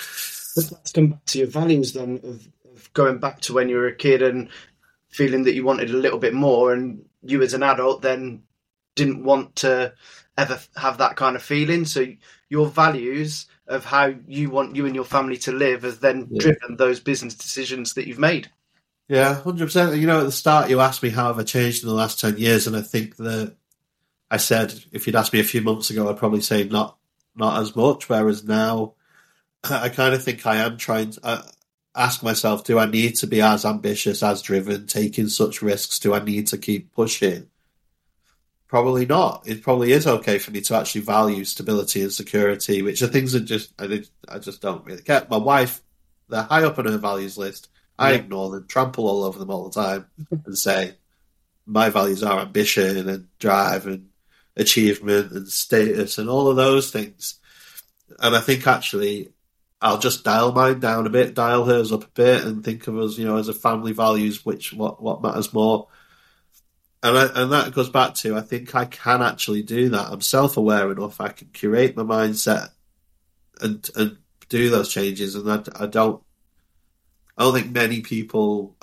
let's 0.55 0.91
come 0.93 1.07
back 1.07 1.25
to 1.25 1.39
your 1.39 1.47
values 1.47 1.93
then 1.93 2.19
of 2.23 2.47
going 2.93 3.19
back 3.19 3.41
to 3.41 3.53
when 3.53 3.69
you 3.69 3.77
were 3.77 3.87
a 3.87 3.95
kid 3.95 4.21
and 4.21 4.49
feeling 5.09 5.43
that 5.43 5.53
you 5.53 5.63
wanted 5.63 5.89
a 5.89 5.97
little 5.97 6.19
bit 6.19 6.33
more, 6.33 6.73
and 6.73 7.05
you 7.23 7.41
as 7.41 7.53
an 7.53 7.63
adult 7.63 8.01
then 8.01 8.43
didn't 8.95 9.23
want 9.23 9.55
to 9.57 9.93
ever 10.37 10.59
have 10.75 10.97
that 10.97 11.15
kind 11.15 11.35
of 11.35 11.41
feeling. 11.41 11.85
So 11.85 12.05
your 12.49 12.67
values 12.67 13.47
of 13.67 13.85
how 13.85 14.13
you 14.27 14.49
want 14.49 14.75
you 14.75 14.85
and 14.85 14.95
your 14.95 15.05
family 15.05 15.37
to 15.37 15.51
live 15.51 15.83
has 15.83 15.99
then 15.99 16.27
yeah. 16.29 16.39
driven 16.39 16.75
those 16.75 16.99
business 16.99 17.35
decisions 17.35 17.93
that 17.93 18.07
you've 18.07 18.19
made. 18.19 18.49
Yeah, 19.07 19.35
hundred 19.35 19.65
percent. 19.65 19.99
You 19.99 20.07
know, 20.07 20.21
at 20.21 20.25
the 20.25 20.31
start 20.31 20.69
you 20.69 20.79
asked 20.79 21.03
me 21.03 21.09
how 21.09 21.27
have 21.27 21.39
I 21.39 21.43
changed 21.43 21.83
in 21.83 21.89
the 21.89 21.95
last 21.95 22.19
ten 22.19 22.37
years, 22.37 22.67
and 22.67 22.75
I 22.75 22.81
think 22.81 23.17
that 23.17 23.55
I 24.29 24.37
said 24.37 24.73
if 24.91 25.05
you'd 25.05 25.15
asked 25.15 25.33
me 25.33 25.39
a 25.39 25.45
few 25.45 25.61
months 25.61 25.89
ago, 25.89 26.09
I'd 26.09 26.17
probably 26.17 26.41
say 26.41 26.63
not 26.63 26.97
not 27.35 27.61
as 27.61 27.75
much. 27.75 28.07
Whereas 28.07 28.43
now, 28.43 28.93
I 29.69 29.89
kind 29.89 30.13
of 30.13 30.23
think 30.23 30.45
I 30.45 30.57
am 30.57 30.77
trying 30.77 31.11
to 31.11 31.45
ask 31.95 32.23
myself: 32.23 32.63
Do 32.63 32.79
I 32.79 32.85
need 32.85 33.15
to 33.17 33.27
be 33.27 33.41
as 33.41 33.65
ambitious, 33.65 34.23
as 34.23 34.41
driven, 34.41 34.87
taking 34.87 35.27
such 35.27 35.61
risks? 35.61 35.99
Do 35.99 36.13
I 36.13 36.23
need 36.23 36.47
to 36.47 36.57
keep 36.57 36.93
pushing? 36.93 37.47
Probably 38.67 39.05
not. 39.05 39.43
It 39.45 39.63
probably 39.63 39.91
is 39.91 40.07
okay 40.07 40.37
for 40.37 40.51
me 40.51 40.61
to 40.61 40.75
actually 40.75 41.01
value 41.01 41.43
stability 41.43 42.01
and 42.01 42.11
security, 42.11 42.81
which 42.81 43.01
are 43.01 43.07
things 43.07 43.33
that 43.33 43.41
just 43.41 43.73
I, 43.77 44.03
I 44.29 44.39
just 44.39 44.61
don't 44.61 44.85
really 44.85 45.01
care. 45.01 45.27
My 45.29 45.37
wife, 45.37 45.81
they're 46.29 46.43
high 46.43 46.63
up 46.63 46.79
on 46.79 46.85
her 46.85 46.97
values 46.97 47.37
list. 47.37 47.67
I 47.99 48.11
yeah. 48.11 48.19
ignore 48.19 48.49
them, 48.49 48.67
trample 48.67 49.07
all 49.07 49.23
over 49.23 49.37
them 49.37 49.51
all 49.51 49.69
the 49.69 49.81
time, 49.81 50.07
and 50.45 50.57
say 50.57 50.95
my 51.65 51.89
values 51.89 52.23
are 52.23 52.39
ambition 52.39 53.09
and 53.09 53.27
drive 53.39 53.87
and 53.87 54.09
achievement 54.55 55.31
and 55.31 55.47
status 55.47 56.17
and 56.17 56.29
all 56.29 56.47
of 56.47 56.55
those 56.55 56.91
things. 56.91 57.39
And 58.19 58.35
I 58.35 58.39
think 58.39 58.67
actually 58.67 59.33
I'll 59.81 59.97
just 59.97 60.23
dial 60.23 60.51
mine 60.51 60.79
down 60.79 61.07
a 61.07 61.09
bit, 61.09 61.33
dial 61.33 61.65
hers 61.65 61.91
up 61.91 62.03
a 62.03 62.09
bit, 62.09 62.43
and 62.43 62.63
think 62.63 62.87
of 62.87 62.97
us, 62.97 63.17
you 63.17 63.25
know, 63.25 63.37
as 63.37 63.47
a 63.47 63.53
family 63.53 63.93
values, 63.93 64.45
which 64.45 64.73
what 64.73 65.01
what 65.01 65.21
matters 65.21 65.53
more 65.53 65.87
and 67.03 67.17
I, 67.17 67.41
and 67.41 67.51
that 67.51 67.73
goes 67.73 67.89
back 67.89 68.13
to 68.15 68.37
I 68.37 68.41
think 68.41 68.75
I 68.75 68.85
can 68.85 69.21
actually 69.21 69.63
do 69.63 69.89
that. 69.89 70.09
I'm 70.11 70.21
self 70.21 70.57
aware 70.57 70.91
enough. 70.91 71.19
I 71.19 71.29
can 71.29 71.47
curate 71.47 71.95
my 71.95 72.03
mindset 72.03 72.69
and 73.59 73.89
and 73.95 74.17
do 74.49 74.69
those 74.69 74.93
changes. 74.93 75.35
And 75.35 75.51
I, 75.51 75.83
I 75.83 75.87
don't 75.87 76.21
I 77.37 77.43
don't 77.43 77.53
think 77.53 77.71
many 77.71 78.01
people 78.01 78.77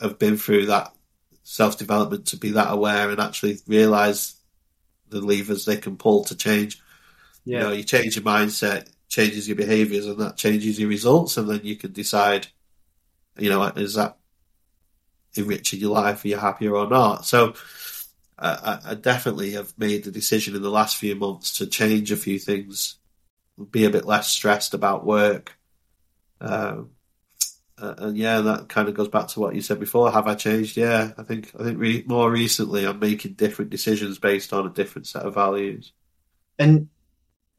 have 0.00 0.18
been 0.18 0.36
through 0.36 0.66
that 0.66 0.94
self 1.42 1.78
development 1.78 2.26
to 2.26 2.36
be 2.36 2.50
that 2.52 2.72
aware 2.72 3.10
and 3.10 3.20
actually 3.20 3.58
realize 3.66 4.36
the 5.08 5.20
levers 5.20 5.64
they 5.64 5.78
can 5.78 5.96
pull 5.96 6.24
to 6.26 6.36
change. 6.36 6.80
Yeah. 7.44 7.58
You 7.58 7.64
know, 7.64 7.72
you 7.72 7.82
change 7.82 8.14
your 8.14 8.24
mindset, 8.24 8.88
changes 9.08 9.48
your 9.48 9.56
behaviors, 9.56 10.06
and 10.06 10.18
that 10.18 10.36
changes 10.36 10.78
your 10.78 10.88
results, 10.88 11.36
and 11.36 11.48
then 11.48 11.60
you 11.62 11.76
can 11.76 11.92
decide. 11.92 12.48
You 13.36 13.50
know, 13.50 13.62
is 13.62 13.94
that 13.94 14.18
enriching 15.34 15.80
your 15.80 15.94
life? 15.94 16.24
Are 16.24 16.28
you 16.28 16.36
happier 16.36 16.74
or 16.74 16.88
not? 16.88 17.24
So 17.24 17.54
I, 18.38 18.78
I, 18.84 18.94
definitely 18.94 19.52
have 19.52 19.76
made 19.78 20.04
the 20.04 20.10
decision 20.10 20.54
in 20.54 20.62
the 20.62 20.70
last 20.70 20.96
few 20.96 21.16
months 21.16 21.58
to 21.58 21.66
change 21.66 22.12
a 22.12 22.16
few 22.16 22.38
things, 22.38 22.96
be 23.70 23.84
a 23.84 23.90
bit 23.90 24.04
less 24.04 24.28
stressed 24.28 24.74
about 24.74 25.04
work. 25.04 25.58
Um, 26.40 26.90
uh, 27.80 27.94
and 27.98 28.16
yeah, 28.16 28.40
that 28.40 28.68
kind 28.68 28.88
of 28.88 28.94
goes 28.94 29.08
back 29.08 29.28
to 29.28 29.40
what 29.40 29.54
you 29.54 29.60
said 29.60 29.80
before. 29.80 30.10
Have 30.10 30.26
I 30.26 30.34
changed? 30.34 30.76
Yeah, 30.76 31.12
I 31.16 31.22
think 31.22 31.52
I 31.58 31.64
think 31.64 31.78
re- 31.78 32.04
more 32.06 32.30
recently 32.30 32.84
I'm 32.84 32.98
making 32.98 33.34
different 33.34 33.70
decisions 33.70 34.18
based 34.18 34.52
on 34.52 34.66
a 34.66 34.70
different 34.70 35.06
set 35.06 35.22
of 35.22 35.34
values. 35.34 35.92
And 36.58 36.88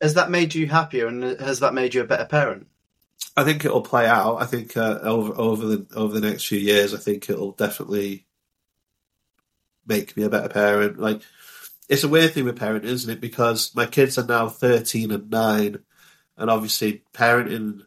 has 0.02 0.14
that 0.16 0.32
made 0.32 0.56
you 0.56 0.68
happier? 0.68 1.08
And 1.08 1.40
has 1.40 1.60
that 1.60 1.74
made 1.74 1.94
you 1.94 2.02
a 2.02 2.06
better 2.06 2.26
parent? 2.26 2.68
I 3.36 3.44
think 3.44 3.64
it'll 3.64 3.82
play 3.82 4.06
out. 4.06 4.42
I 4.42 4.46
think 4.46 4.76
uh, 4.76 5.00
over 5.02 5.34
over 5.36 5.66
the 5.66 5.88
over 5.96 6.18
the 6.18 6.28
next 6.28 6.48
few 6.48 6.60
years, 6.60 6.94
I 6.94 6.98
think 6.98 7.30
it'll 7.30 7.52
definitely 7.52 8.26
make 9.86 10.16
me 10.16 10.24
a 10.24 10.30
better 10.30 10.50
parent. 10.50 11.00
Like 11.00 11.22
it's 11.88 12.04
a 12.04 12.08
weird 12.08 12.34
thing 12.34 12.46
with 12.46 12.60
parenting, 12.60 12.84
isn't 12.84 13.12
it? 13.12 13.22
Because 13.22 13.74
my 13.76 13.86
kids 13.86 14.18
are 14.18 14.26
now 14.26 14.50
thirteen 14.50 15.12
and 15.12 15.30
nine, 15.30 15.80
and 16.38 16.50
obviously 16.50 17.04
parenting 17.14 17.86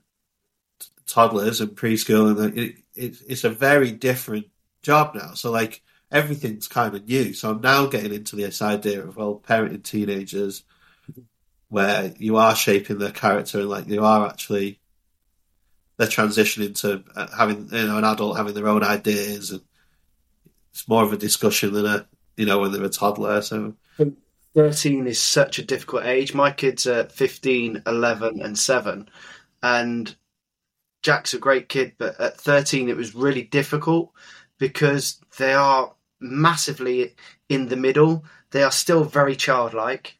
toddlers 1.07 1.61
and 1.61 1.77
preschool, 1.77 2.39
and 2.39 2.59
it, 2.59 2.77
it, 2.95 3.17
it's 3.29 3.45
a 3.45 3.51
very 3.51 3.93
different 3.93 4.47
job 4.83 5.15
now. 5.15 5.35
So 5.35 5.51
like 5.51 5.83
everything's 6.11 6.69
kind 6.69 6.95
of 6.95 7.07
new. 7.07 7.33
So 7.33 7.51
I'm 7.51 7.61
now 7.61 7.87
getting 7.87 8.15
into 8.15 8.37
this 8.37 8.63
idea 8.63 9.05
of 9.05 9.17
well, 9.17 9.43
parenting 9.47 9.83
teenagers, 9.83 10.63
where 11.73 12.13
you 12.19 12.37
are 12.37 12.55
shaping 12.55 12.99
their 12.99 13.11
character 13.11 13.61
and 13.61 13.71
like 13.71 13.89
you 13.89 14.05
are 14.05 14.27
actually 14.27 14.79
they're 15.97 16.07
transitioning 16.07 16.79
to 16.79 17.03
uh, 17.17 17.27
having 17.35 17.67
you 17.73 17.87
know 17.87 17.97
an 17.97 18.05
adult 18.05 18.37
having 18.37 18.53
their 18.53 18.69
own 18.69 18.85
ideas 18.85 19.51
and 19.51 19.63
it's 20.71 20.87
more 20.87 21.03
of 21.03 21.15
a 21.15 21.17
discussion 21.17 21.73
than 21.73 21.87
a 21.87 22.07
you 22.37 22.45
know 22.45 22.59
when 22.59 22.73
they're 22.73 22.85
a 22.85 22.91
toddler. 22.91 23.41
So. 23.41 23.75
13 24.55 25.07
is 25.07 25.19
such 25.19 25.59
a 25.59 25.65
difficult 25.65 26.05
age. 26.05 26.35
My 26.35 26.51
kids 26.51 26.87
are 26.87 27.05
15, 27.05 27.85
11, 27.87 28.43
and 28.43 28.59
7. 28.59 29.09
And 29.63 30.15
Jack's 31.01 31.33
a 31.33 31.39
great 31.39 31.71
kid, 31.71 31.95
but 31.97 32.21
at 32.21 32.39
13 32.39 32.91
it 32.91 32.97
was 32.97 33.15
really 33.15 33.45
difficult 33.45 34.13
because 34.59 35.19
they 35.39 35.55
are 35.55 35.95
massively 36.21 37.15
in 37.49 37.69
the 37.69 37.77
middle. 37.77 38.27
They 38.51 38.63
are 38.63 38.71
still 38.71 39.05
very 39.05 39.37
childlike, 39.37 40.19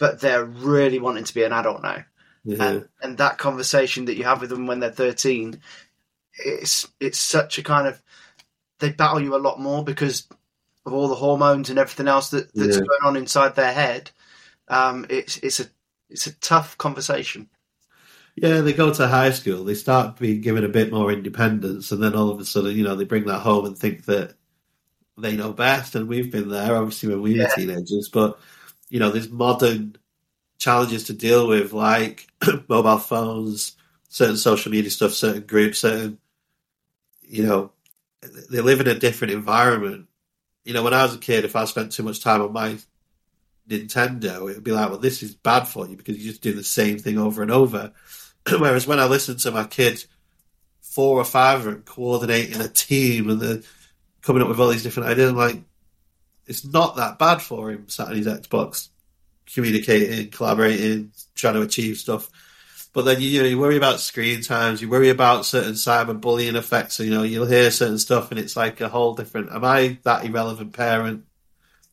but 0.00 0.18
they're 0.18 0.44
really 0.44 0.98
wanting 0.98 1.24
to 1.24 1.34
be 1.34 1.44
an 1.44 1.52
adult 1.52 1.82
now. 1.82 2.04
Yeah. 2.42 2.64
And, 2.64 2.88
and 3.02 3.18
that 3.18 3.38
conversation 3.38 4.06
that 4.06 4.16
you 4.16 4.24
have 4.24 4.40
with 4.40 4.50
them 4.50 4.66
when 4.66 4.80
they're 4.80 4.90
13, 4.90 5.60
it's 6.32 6.88
it's 6.98 7.18
such 7.18 7.58
a 7.58 7.62
kind 7.62 7.86
of 7.86 8.02
they 8.78 8.90
battle 8.90 9.20
you 9.20 9.36
a 9.36 9.36
lot 9.36 9.60
more 9.60 9.84
because 9.84 10.26
of 10.86 10.94
all 10.94 11.06
the 11.06 11.14
hormones 11.14 11.68
and 11.68 11.78
everything 11.78 12.08
else 12.08 12.30
that, 12.30 12.52
that's 12.54 12.76
yeah. 12.76 12.82
going 12.82 13.04
on 13.04 13.16
inside 13.16 13.54
their 13.54 13.74
head. 13.74 14.10
Um, 14.68 15.04
it's 15.10 15.36
it's 15.38 15.60
a 15.60 15.66
it's 16.08 16.26
a 16.26 16.32
tough 16.40 16.78
conversation. 16.78 17.50
Yeah, 18.36 18.62
they 18.62 18.72
go 18.72 18.94
to 18.94 19.06
high 19.06 19.32
school, 19.32 19.64
they 19.64 19.74
start 19.74 20.18
being 20.18 20.40
given 20.40 20.64
a 20.64 20.68
bit 20.68 20.90
more 20.90 21.12
independence, 21.12 21.92
and 21.92 22.02
then 22.02 22.14
all 22.14 22.30
of 22.30 22.40
a 22.40 22.44
sudden, 22.46 22.74
you 22.74 22.84
know, 22.84 22.94
they 22.94 23.04
bring 23.04 23.26
that 23.26 23.40
home 23.40 23.66
and 23.66 23.76
think 23.76 24.06
that 24.06 24.34
they 25.18 25.36
know 25.36 25.52
best. 25.52 25.94
And 25.94 26.08
we've 26.08 26.30
been 26.30 26.48
there, 26.48 26.74
obviously, 26.74 27.10
when 27.10 27.20
we 27.20 27.38
were 27.38 27.48
teenagers. 27.54 28.08
But 28.10 28.38
you 28.90 28.98
know, 28.98 29.10
these 29.10 29.30
modern 29.30 29.96
challenges 30.58 31.04
to 31.04 31.14
deal 31.14 31.48
with, 31.48 31.72
like 31.72 32.26
mobile 32.68 32.98
phones, 32.98 33.76
certain 34.08 34.36
social 34.36 34.70
media 34.70 34.90
stuff, 34.90 35.12
certain 35.12 35.46
groups, 35.46 35.78
certain, 35.78 36.18
you 37.22 37.46
know, 37.46 37.72
they 38.50 38.60
live 38.60 38.80
in 38.80 38.88
a 38.88 38.98
different 38.98 39.32
environment. 39.32 40.08
You 40.64 40.74
know, 40.74 40.82
when 40.82 40.92
I 40.92 41.04
was 41.04 41.14
a 41.14 41.18
kid, 41.18 41.44
if 41.44 41.56
I 41.56 41.64
spent 41.64 41.92
too 41.92 42.02
much 42.02 42.20
time 42.20 42.42
on 42.42 42.52
my 42.52 42.76
Nintendo, 43.68 44.50
it 44.50 44.56
would 44.56 44.64
be 44.64 44.72
like, 44.72 44.90
well, 44.90 44.98
this 44.98 45.22
is 45.22 45.34
bad 45.34 45.66
for 45.66 45.86
you 45.86 45.96
because 45.96 46.18
you 46.18 46.30
just 46.30 46.42
do 46.42 46.52
the 46.52 46.64
same 46.64 46.98
thing 46.98 47.16
over 47.16 47.40
and 47.40 47.50
over. 47.50 47.92
Whereas 48.48 48.86
when 48.86 49.00
I 49.00 49.06
listen 49.06 49.36
to 49.38 49.52
my 49.52 49.64
kids, 49.64 50.06
four 50.82 51.18
or 51.18 51.24
five 51.24 51.60
of 51.60 51.64
them 51.66 51.82
coordinating 51.82 52.60
a 52.60 52.68
team 52.68 53.30
and 53.30 53.40
they're 53.40 53.62
coming 54.22 54.42
up 54.42 54.48
with 54.48 54.58
all 54.58 54.68
these 54.68 54.82
different 54.82 55.08
ideas, 55.08 55.30
I'm 55.30 55.36
like, 55.36 55.62
it's 56.50 56.64
not 56.64 56.96
that 56.96 57.16
bad 57.16 57.40
for 57.40 57.70
him 57.70 57.88
sat 57.88 58.08
on 58.08 58.16
his 58.16 58.26
Xbox, 58.26 58.88
communicating, 59.54 60.30
collaborating, 60.30 61.12
trying 61.36 61.54
to 61.54 61.62
achieve 61.62 61.96
stuff. 61.96 62.28
But 62.92 63.04
then 63.04 63.20
you, 63.20 63.28
you, 63.28 63.40
know, 63.40 63.46
you 63.46 63.58
worry 63.58 63.76
about 63.76 64.00
screen 64.00 64.42
times, 64.42 64.82
you 64.82 64.88
worry 64.88 65.10
about 65.10 65.46
certain 65.46 65.74
cyberbullying 65.74 66.56
effects. 66.56 66.94
So, 66.94 67.04
you 67.04 67.12
know, 67.12 67.22
you'll 67.22 67.46
hear 67.46 67.70
certain 67.70 68.00
stuff, 68.00 68.32
and 68.32 68.40
it's 68.40 68.56
like 68.56 68.80
a 68.80 68.88
whole 68.88 69.14
different. 69.14 69.52
Am 69.52 69.64
I 69.64 69.98
that 70.02 70.24
irrelevant 70.24 70.72
parent 70.72 71.24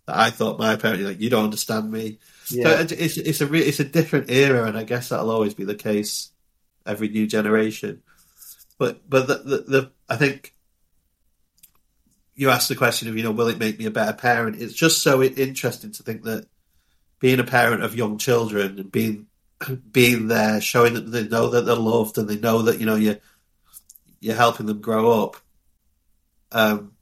that 0.08 0.18
I 0.18 0.32
thought 0.32 0.58
my 0.58 0.76
parent? 0.76 1.04
Like, 1.04 1.22
you 1.22 1.30
don't 1.30 1.44
understand 1.44 1.92
me. 1.92 2.18
Yeah. 2.50 2.88
So 2.88 2.96
it's 2.98 3.18
it's 3.18 3.42
a 3.42 3.54
it's 3.54 3.80
a 3.80 3.84
different 3.84 4.32
era, 4.32 4.66
and 4.66 4.76
I 4.76 4.86
guess 4.86 5.10
that'll 5.10 5.30
always 5.30 5.54
be 5.54 5.66
the 5.66 5.76
case 5.76 6.32
every 6.84 7.10
new 7.10 7.28
generation. 7.28 8.02
But 8.80 9.08
but 9.08 9.28
the, 9.28 9.36
the, 9.36 9.58
the 9.58 9.92
I 10.10 10.16
think 10.16 10.56
you 12.38 12.52
asked 12.52 12.70
the 12.70 12.76
question 12.76 13.10
of 13.10 13.18
you 13.18 13.24
know 13.24 13.32
will 13.32 13.50
it 13.50 13.58
make 13.58 13.78
me 13.78 13.86
a 13.86 13.92
better 13.92 14.14
parent? 14.14 14.62
It's 14.62 14.74
just 14.74 15.02
so 15.02 15.22
interesting 15.22 15.92
to 15.92 16.04
think 16.04 16.24
that 16.24 16.48
being 17.20 17.40
a 17.40 17.44
parent 17.44 17.84
of 17.84 17.96
young 17.96 18.18
children 18.18 18.80
and 18.80 18.92
being 18.92 19.28
being 19.92 20.28
there, 20.28 20.62
showing 20.62 20.94
that 20.94 21.12
they 21.12 21.28
know 21.28 21.50
that 21.50 21.66
they're 21.66 21.76
loved 21.76 22.18
and 22.18 22.30
they 22.30 22.38
know 22.38 22.62
that 22.62 22.80
you 22.80 22.86
know 22.86 22.96
you 22.96 23.18
you're 24.20 24.36
helping 24.36 24.68
them 24.68 24.82
grow 24.82 25.24
up. 25.24 25.38
Um, 26.52 26.94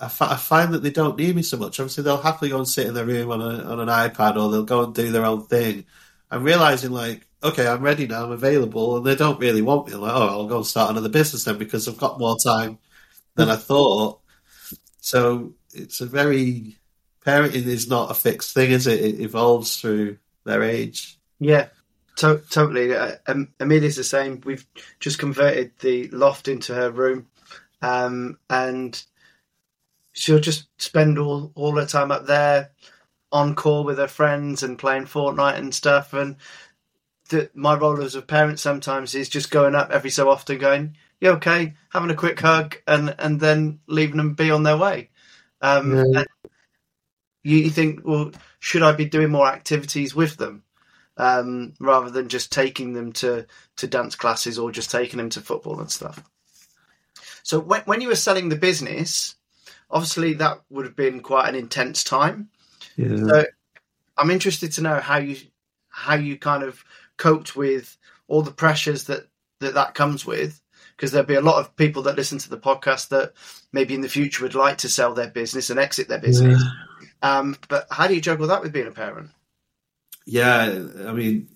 I, 0.00 0.06
f- 0.06 0.22
I 0.22 0.36
find 0.36 0.72
that 0.72 0.82
they 0.82 0.90
don't 0.90 1.18
need 1.18 1.36
me 1.36 1.42
so 1.42 1.58
much. 1.58 1.78
Obviously, 1.78 2.02
they'll 2.04 2.16
happily 2.16 2.50
go 2.50 2.58
and 2.58 2.68
sit 2.68 2.86
in 2.86 2.94
their 2.94 3.04
room 3.04 3.30
on 3.30 3.40
a, 3.40 3.62
on 3.64 3.80
an 3.80 3.88
iPad 3.88 4.36
or 4.36 4.50
they'll 4.50 4.64
go 4.64 4.84
and 4.84 4.94
do 4.94 5.12
their 5.12 5.24
own 5.24 5.46
thing. 5.46 5.84
I'm 6.30 6.42
realizing 6.42 6.90
like, 6.90 7.26
okay, 7.42 7.66
I'm 7.66 7.82
ready 7.82 8.06
now, 8.06 8.24
I'm 8.24 8.32
available, 8.32 8.96
and 8.96 9.06
they 9.06 9.14
don't 9.14 9.38
really 9.38 9.62
want 9.62 9.86
me. 9.86 9.94
I'm 9.94 10.00
like, 10.00 10.14
oh, 10.14 10.28
I'll 10.28 10.46
go 10.46 10.56
and 10.56 10.66
start 10.66 10.90
another 10.90 11.10
business 11.10 11.44
then 11.44 11.58
because 11.58 11.86
I've 11.86 11.98
got 11.98 12.18
more 12.18 12.36
time 12.44 12.78
than 13.36 13.50
I 13.50 13.56
thought. 13.56 14.20
So 15.00 15.54
it's 15.72 16.00
a 16.00 16.06
very 16.06 16.76
parenting 17.24 17.66
is 17.66 17.88
not 17.88 18.10
a 18.10 18.14
fixed 18.14 18.54
thing, 18.54 18.70
is 18.70 18.86
it? 18.86 19.00
It 19.00 19.20
evolves 19.20 19.80
through 19.80 20.18
their 20.44 20.62
age. 20.62 21.18
Yeah, 21.40 21.68
to- 22.16 22.42
totally. 22.50 22.94
Uh, 22.94 23.16
um, 23.26 23.48
Amelia's 23.60 23.96
the 23.96 24.04
same. 24.04 24.40
We've 24.44 24.66
just 25.00 25.18
converted 25.18 25.72
the 25.80 26.08
loft 26.08 26.48
into 26.48 26.74
her 26.74 26.90
room, 26.90 27.26
um, 27.82 28.38
and 28.48 29.02
she'll 30.12 30.40
just 30.40 30.68
spend 30.78 31.18
all 31.18 31.52
all 31.54 31.76
her 31.76 31.86
time 31.86 32.12
up 32.12 32.26
there, 32.26 32.70
on 33.32 33.54
call 33.54 33.84
with 33.84 33.98
her 33.98 34.08
friends 34.08 34.62
and 34.62 34.78
playing 34.78 35.04
Fortnite 35.04 35.58
and 35.58 35.74
stuff. 35.74 36.12
And 36.12 36.36
the, 37.30 37.50
my 37.54 37.74
role 37.74 38.02
as 38.02 38.14
a 38.14 38.22
parent 38.22 38.60
sometimes 38.60 39.14
is 39.14 39.28
just 39.28 39.50
going 39.50 39.74
up 39.74 39.90
every 39.90 40.10
so 40.10 40.30
often, 40.30 40.58
going, 40.58 40.96
"Yeah, 41.20 41.30
okay," 41.32 41.74
having 41.90 42.10
a 42.10 42.14
quick 42.14 42.40
hug, 42.40 42.76
and 42.86 43.14
and 43.18 43.40
then 43.40 43.80
leaving 43.86 44.16
them 44.16 44.34
be 44.34 44.50
on 44.50 44.62
their 44.62 44.76
way. 44.76 45.10
Um, 45.60 45.96
yeah. 45.96 46.24
you, 47.42 47.58
you 47.58 47.70
think, 47.70 48.00
well, 48.04 48.32
should 48.58 48.82
I 48.82 48.92
be 48.92 49.06
doing 49.06 49.30
more 49.30 49.46
activities 49.46 50.14
with 50.14 50.36
them? 50.36 50.64
um, 51.16 51.74
rather 51.78 52.10
than 52.10 52.28
just 52.28 52.52
taking 52.52 52.92
them 52.92 53.12
to, 53.12 53.46
to 53.76 53.86
dance 53.86 54.16
classes 54.16 54.58
or 54.58 54.72
just 54.72 54.90
taking 54.90 55.18
them 55.18 55.30
to 55.30 55.40
football 55.40 55.80
and 55.80 55.90
stuff. 55.90 56.22
So 57.42 57.60
when, 57.60 57.82
when 57.82 58.00
you 58.00 58.08
were 58.08 58.16
selling 58.16 58.48
the 58.48 58.56
business, 58.56 59.36
obviously 59.90 60.34
that 60.34 60.62
would 60.70 60.86
have 60.86 60.96
been 60.96 61.20
quite 61.20 61.48
an 61.48 61.54
intense 61.54 62.02
time. 62.04 62.48
Yeah. 62.96 63.16
So 63.16 63.44
I'm 64.16 64.30
interested 64.30 64.72
to 64.72 64.82
know 64.82 65.00
how 65.00 65.18
you 65.18 65.36
how 65.88 66.14
you 66.14 66.36
kind 66.36 66.64
of 66.64 66.84
coped 67.16 67.54
with 67.54 67.96
all 68.26 68.42
the 68.42 68.50
pressures 68.50 69.04
that 69.04 69.28
that, 69.60 69.74
that 69.74 69.94
comes 69.94 70.26
with 70.26 70.60
because 70.96 71.12
there'll 71.12 71.26
be 71.26 71.34
a 71.34 71.40
lot 71.40 71.60
of 71.60 71.74
people 71.76 72.02
that 72.02 72.16
listen 72.16 72.38
to 72.38 72.50
the 72.50 72.58
podcast 72.58 73.08
that 73.08 73.32
maybe 73.72 73.94
in 73.94 74.00
the 74.00 74.08
future 74.08 74.42
would 74.42 74.54
like 74.54 74.78
to 74.78 74.88
sell 74.88 75.14
their 75.14 75.28
business 75.28 75.70
and 75.70 75.78
exit 75.80 76.08
their 76.08 76.20
business. 76.20 76.62
Yeah. 76.62 77.38
Um, 77.38 77.56
but 77.68 77.86
how 77.90 78.06
do 78.06 78.14
you 78.14 78.20
juggle 78.20 78.48
that 78.48 78.62
with 78.62 78.72
being 78.72 78.86
a 78.86 78.92
parent? 78.92 79.30
Yeah, 80.26 80.62
I 81.06 81.12
mean, 81.12 81.48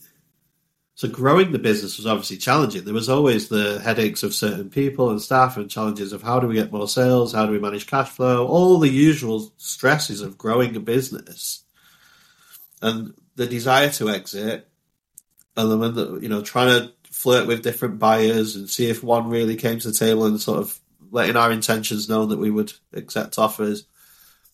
so 0.98 1.08
growing 1.08 1.52
the 1.52 1.60
business 1.60 1.96
was 1.96 2.06
obviously 2.06 2.38
challenging. 2.38 2.84
There 2.84 2.92
was 2.92 3.08
always 3.08 3.48
the 3.48 3.80
headaches 3.80 4.24
of 4.24 4.34
certain 4.34 4.68
people 4.68 5.10
and 5.10 5.22
staff 5.22 5.56
and 5.56 5.70
challenges 5.70 6.12
of 6.12 6.22
how 6.22 6.40
do 6.40 6.48
we 6.48 6.56
get 6.56 6.72
more 6.72 6.88
sales, 6.88 7.32
how 7.32 7.46
do 7.46 7.52
we 7.52 7.60
manage 7.60 7.86
cash 7.86 8.08
flow, 8.08 8.48
all 8.48 8.78
the 8.78 8.88
usual 8.88 9.52
stresses 9.58 10.20
of 10.20 10.36
growing 10.36 10.74
a 10.74 10.80
business, 10.80 11.62
and 12.82 13.14
the 13.36 13.46
desire 13.46 13.90
to 13.90 14.10
exit, 14.10 14.68
and 15.56 15.82
then 15.82 15.94
the, 15.94 16.18
you 16.18 16.28
know 16.28 16.42
trying 16.42 16.68
to 16.68 16.92
flirt 17.18 17.46
with 17.46 17.62
different 17.62 17.98
buyers 17.98 18.54
and 18.54 18.70
see 18.70 18.88
if 18.88 19.02
one 19.02 19.28
really 19.28 19.56
came 19.56 19.78
to 19.78 19.88
the 19.88 19.94
table 19.94 20.24
and 20.26 20.40
sort 20.40 20.60
of 20.60 20.78
letting 21.10 21.36
our 21.36 21.50
intentions 21.50 22.08
known 22.08 22.28
that 22.28 22.38
we 22.38 22.50
would 22.50 22.72
accept 22.92 23.38
offers 23.38 23.86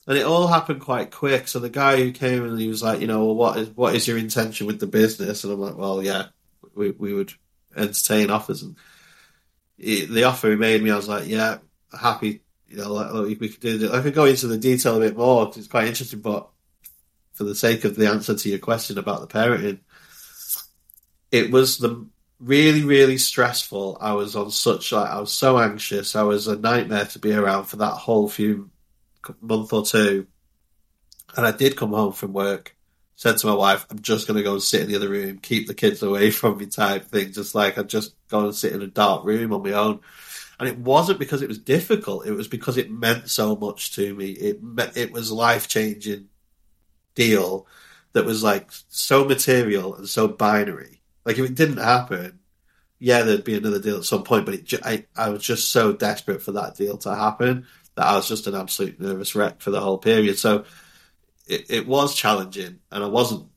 and 0.07 0.19
it 0.19 0.27
all 0.27 0.47
happened 0.47 0.81
quite 0.81 1.11
quick. 1.11 1.49
So 1.49 1.59
the 1.59 1.71
guy 1.71 1.97
who 1.97 2.13
came 2.13 2.45
and 2.45 2.61
he 2.61 2.69
was 2.69 2.83
like, 2.83 3.01
you 3.01 3.07
know, 3.07 3.25
well, 3.25 3.35
what 3.35 3.59
is 3.59 3.69
what 3.71 3.95
is 3.95 4.07
your 4.07 4.19
intention 4.19 4.67
with 4.67 4.79
the 4.79 4.87
business? 4.87 5.45
And 5.45 5.53
I'm 5.53 5.61
like, 5.61 5.79
well, 5.79 6.03
yeah, 6.03 6.27
we 6.75 6.91
we 6.91 7.15
would 7.15 7.33
entertain 7.75 8.31
offers. 8.31 8.63
And 8.63 8.77
he, 9.79 10.05
the 10.05 10.25
offer 10.25 10.51
he 10.51 10.57
made 10.57 10.83
me, 10.83 10.91
I 10.91 10.97
was 10.97 11.09
like, 11.09 11.27
yeah, 11.27 11.59
happy 11.99 12.43
you 12.69 12.77
know, 12.79 12.93
like, 12.93 13.41
we 13.41 13.49
could 13.49 13.61
do. 13.61 13.87
It. 13.87 13.93
I 13.93 14.03
could 14.03 14.15
go 14.15 14.25
into 14.25 14.47
the 14.47 14.59
detail 14.59 14.97
a 14.97 15.01
bit 15.01 15.17
more 15.17 15.47
because 15.47 15.59
it's 15.59 15.69
quite 15.69 15.87
interesting. 15.87 16.21
But 16.21 16.49
for 17.33 17.45
the 17.45 17.55
sake 17.55 17.85
of 17.85 17.97
the 17.97 18.09
answer 18.09 18.35
to 18.35 18.49
your 18.49 18.59
question 18.59 18.99
about 18.99 19.21
the 19.21 19.27
parenting, 19.27 19.81
it 21.31 21.51
was 21.51 21.79
the 21.79 22.07
really, 22.41 22.85
really 22.85 23.19
stressful. 23.19 23.99
I 24.01 24.13
was 24.13 24.37
on 24.37 24.51
such 24.51 24.93
like 24.93 25.11
I 25.11 25.21
was 25.21 25.33
so 25.33 25.59
anxious. 25.59 26.17
I 26.17 26.23
was 26.23 26.47
a 26.47 26.57
nightmare 26.57 27.07
to 27.07 27.19
be 27.19 27.33
around 27.33 27.65
for 27.65 27.77
that 27.77 27.93
whole 27.93 28.29
few 28.29 28.71
month 29.41 29.73
or 29.73 29.85
two. 29.85 30.27
And 31.37 31.47
I 31.47 31.53
did 31.53 31.77
come 31.77 31.91
home 31.91 32.13
from 32.13 32.33
work, 32.33 32.77
said 33.17 33.39
to 33.39 33.47
my 33.47 33.55
wife, 33.55 33.87
"I'm 33.91 34.01
just 34.01 34.27
going 34.27 34.37
to 34.37 34.43
go 34.43 34.53
and 34.53 34.63
sit 34.63 34.83
in 34.83 34.89
the 34.89 34.97
other 34.97 35.09
room, 35.09 35.39
keep 35.39 35.67
the 35.67 35.75
kids 35.75 36.03
away 36.03 36.31
from 36.33 36.59
me," 36.59 36.67
type 36.67 37.07
thing. 37.07 37.33
Just 37.33 37.55
like 37.55 37.79
I'd 37.79 37.89
just 37.89 38.15
go 38.29 38.45
and 38.45 38.55
sit 38.55 38.73
in 38.73 38.83
a 38.83 38.87
dark 38.87 39.25
room 39.25 39.53
on 39.53 39.63
my 39.63 39.73
own. 39.73 40.01
And 40.61 40.69
it 40.69 40.79
wasn't 40.79 41.19
because 41.19 41.43
it 41.43 41.49
was 41.49 41.59
difficult; 41.59 42.27
it 42.27 42.33
was 42.33 42.49
because 42.49 42.77
it 42.77 42.91
meant 42.91 43.29
so 43.29 43.57
much 43.57 43.95
to 43.97 44.15
me. 44.15 44.31
It 44.31 44.61
it 44.95 45.13
was 45.13 45.33
life 45.33 45.67
changing 45.69 46.29
deal 47.15 47.67
that 48.13 48.25
was 48.25 48.43
like 48.43 48.71
so 48.89 49.25
material 49.25 49.95
and 49.95 50.09
so 50.09 50.29
binary. 50.29 51.01
Like 51.25 51.39
if 51.39 51.51
it 51.51 51.55
didn't 51.55 51.79
happen, 51.79 52.41
yeah, 52.99 53.23
there'd 53.23 53.45
be 53.45 53.57
another 53.57 53.81
deal 53.81 53.97
at 53.97 54.05
some 54.05 54.25
point. 54.25 54.47
But 54.47 54.61
I, 54.85 55.07
I 55.17 55.31
was 55.31 55.43
just 55.43 55.71
so 55.71 55.93
desperate 55.93 56.43
for 56.43 56.53
that 56.53 56.77
deal 56.77 56.97
to 56.99 57.15
happen 57.15 57.67
that 57.97 58.07
I 58.07 58.17
was 58.17 58.29
just 58.29 58.47
an 58.47 58.55
absolute 58.55 59.01
nervous 59.01 59.35
wreck 59.35 59.61
for 59.61 59.71
the 59.71 59.81
whole 59.81 59.99
period. 59.99 60.39
So 60.39 60.65
it, 61.47 61.71
it 61.71 61.87
was 61.87 62.15
challenging, 62.15 62.81
and 62.91 63.05
I 63.05 63.07
wasn't 63.07 63.49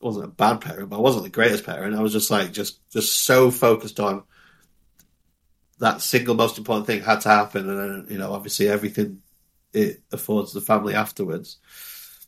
wasn't 0.00 0.26
a 0.26 0.28
bad 0.28 0.60
parent, 0.60 0.90
but 0.90 0.96
I 0.98 1.00
wasn't 1.00 1.24
the 1.24 1.30
greatest 1.30 1.64
parent. 1.64 1.96
I 1.96 2.02
was 2.02 2.12
just 2.12 2.30
like 2.30 2.52
just 2.52 2.78
just 2.90 3.22
so 3.22 3.50
focused 3.50 4.00
on 4.00 4.22
that 5.78 6.02
single 6.02 6.34
most 6.34 6.58
important 6.58 6.86
thing 6.86 7.02
had 7.02 7.22
to 7.22 7.28
happen, 7.28 7.68
and 7.68 7.78
then 7.78 8.06
you 8.10 8.18
know 8.18 8.32
obviously 8.32 8.68
everything 8.68 9.22
it 9.72 10.02
affords 10.12 10.52
the 10.52 10.60
family 10.60 10.94
afterwards. 10.94 11.58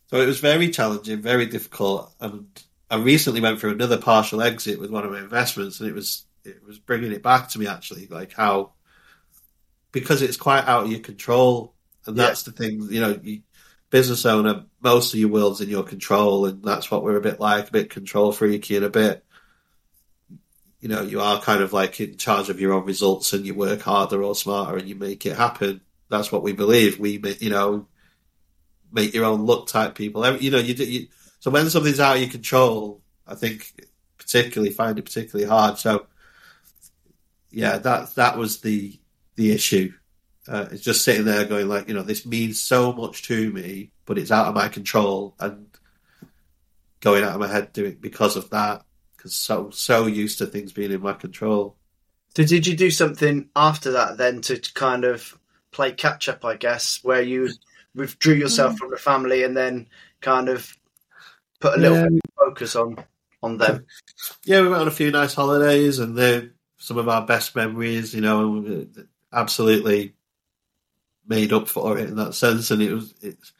So 0.07 0.21
it 0.21 0.25
was 0.25 0.39
very 0.39 0.69
challenging, 0.69 1.21
very 1.21 1.45
difficult, 1.45 2.13
and 2.19 2.47
I 2.89 2.97
recently 2.97 3.41
went 3.41 3.59
through 3.59 3.71
another 3.71 3.97
partial 3.97 4.41
exit 4.41 4.79
with 4.79 4.91
one 4.91 5.05
of 5.05 5.11
my 5.11 5.19
investments, 5.19 5.79
and 5.79 5.89
it 5.89 5.93
was 5.93 6.25
it 6.43 6.63
was 6.65 6.79
bringing 6.79 7.11
it 7.11 7.23
back 7.23 7.49
to 7.49 7.59
me 7.59 7.67
actually, 7.67 8.07
like 8.07 8.33
how 8.33 8.73
because 9.91 10.21
it's 10.21 10.37
quite 10.37 10.65
out 10.65 10.85
of 10.85 10.91
your 10.91 10.99
control, 10.99 11.73
and 12.05 12.17
that's 12.17 12.43
the 12.43 12.51
thing, 12.51 12.87
you 12.89 13.01
know, 13.01 13.19
you, 13.21 13.41
business 13.89 14.25
owner, 14.25 14.65
most 14.81 15.13
of 15.13 15.19
your 15.19 15.29
world's 15.29 15.61
in 15.61 15.69
your 15.69 15.83
control, 15.83 16.45
and 16.45 16.63
that's 16.63 16.91
what 16.91 17.03
we're 17.03 17.17
a 17.17 17.21
bit 17.21 17.39
like, 17.39 17.69
a 17.69 17.71
bit 17.71 17.89
control 17.89 18.31
freaky 18.31 18.75
and 18.75 18.85
a 18.85 18.89
bit, 18.89 19.25
you 20.79 20.89
know, 20.89 21.01
you 21.01 21.21
are 21.21 21.41
kind 21.41 21.61
of 21.61 21.73
like 21.73 21.99
in 21.99 22.17
charge 22.17 22.49
of 22.49 22.59
your 22.59 22.73
own 22.73 22.85
results, 22.85 23.33
and 23.33 23.45
you 23.45 23.53
work 23.53 23.81
harder 23.81 24.23
or 24.23 24.35
smarter, 24.35 24.77
and 24.77 24.87
you 24.87 24.95
make 24.95 25.25
it 25.25 25.35
happen. 25.35 25.81
That's 26.09 26.31
what 26.31 26.43
we 26.43 26.53
believe. 26.53 26.99
We, 26.99 27.21
you 27.39 27.49
know, 27.49 27.87
make 28.91 29.13
your 29.13 29.25
own 29.25 29.45
luck 29.45 29.67
type 29.67 29.95
people. 29.95 30.25
You 30.37 30.51
know, 30.51 30.59
you, 30.59 30.73
you 30.75 31.07
so 31.47 31.51
when 31.51 31.69
something's 31.69 32.01
out 32.01 32.17
of 32.17 32.21
your 32.21 32.29
control, 32.29 33.01
I 33.25 33.33
think 33.33 33.87
particularly 34.17 34.73
find 34.73 34.99
it 34.99 35.05
particularly 35.05 35.49
hard. 35.49 35.77
So 35.77 36.07
yeah, 37.51 37.77
that 37.77 38.15
that 38.15 38.37
was 38.37 38.59
the 38.59 38.99
the 39.37 39.53
issue. 39.53 39.93
Uh, 40.45 40.65
it's 40.73 40.81
just 40.83 41.05
sitting 41.05 41.23
there 41.23 41.45
going 41.45 41.69
like, 41.69 41.87
you 41.87 41.93
know, 41.93 42.01
this 42.01 42.25
means 42.25 42.59
so 42.59 42.91
much 42.91 43.23
to 43.29 43.49
me, 43.53 43.91
but 44.05 44.17
it's 44.17 44.29
out 44.29 44.47
of 44.47 44.55
my 44.55 44.67
control, 44.67 45.35
and 45.39 45.67
going 46.99 47.23
out 47.23 47.35
of 47.35 47.39
my 47.39 47.47
head 47.47 47.71
doing 47.71 47.95
because 47.97 48.35
of 48.35 48.49
that, 48.49 48.83
because 49.15 49.33
so 49.33 49.69
so 49.69 50.05
used 50.05 50.39
to 50.39 50.47
things 50.47 50.73
being 50.73 50.91
in 50.91 50.99
my 50.99 51.13
control. 51.13 51.77
So 52.35 52.43
did 52.43 52.67
you 52.67 52.75
do 52.75 52.91
something 52.91 53.47
after 53.55 53.91
that 53.91 54.17
then 54.17 54.41
to 54.41 54.59
kind 54.73 55.05
of 55.05 55.39
play 55.71 55.93
catch 55.93 56.27
up? 56.27 56.43
I 56.43 56.57
guess 56.57 57.01
where 57.05 57.21
you 57.21 57.51
withdrew 57.95 58.33
yourself 58.33 58.73
mm. 58.73 58.79
from 58.79 58.91
the 58.91 58.97
family 58.97 59.45
and 59.45 59.55
then 59.55 59.87
kind 60.19 60.49
of 60.49 60.76
put 61.59 61.77
a 61.77 61.81
little 61.81 61.97
yeah. 61.97 62.19
focus 62.37 62.75
on 62.75 62.97
on 63.43 63.57
them. 63.57 63.85
Yeah, 64.45 64.61
we 64.61 64.69
went 64.69 64.81
on 64.81 64.87
a 64.87 64.91
few 64.91 65.11
nice 65.11 65.33
holidays, 65.33 65.99
and 65.99 66.17
they're 66.17 66.51
some 66.77 66.97
of 66.97 67.09
our 67.09 67.25
best 67.25 67.55
memories. 67.55 68.13
You 68.13 68.21
know, 68.21 68.87
absolutely 69.31 70.13
made 71.27 71.53
up 71.53 71.67
for 71.67 71.97
it 71.97 72.09
in 72.09 72.15
that 72.15 72.33
sense, 72.33 72.71
and 72.71 72.81
it 72.81 72.93
was 72.93 73.13
it's 73.21 73.53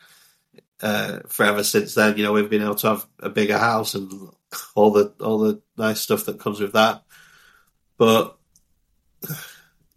uh, 0.81 1.19
forever 1.27 1.63
since 1.63 1.95
then. 1.95 2.17
You 2.17 2.23
know, 2.23 2.33
we've 2.33 2.49
been 2.49 2.63
able 2.63 2.75
to 2.75 2.87
have 2.89 3.07
a 3.19 3.29
bigger 3.29 3.57
house 3.57 3.95
and 3.95 4.11
all 4.75 4.91
the 4.91 5.13
all 5.19 5.39
the 5.39 5.61
nice 5.77 6.01
stuff 6.01 6.25
that 6.25 6.39
comes 6.39 6.59
with 6.59 6.73
that. 6.73 7.03
But 7.97 8.37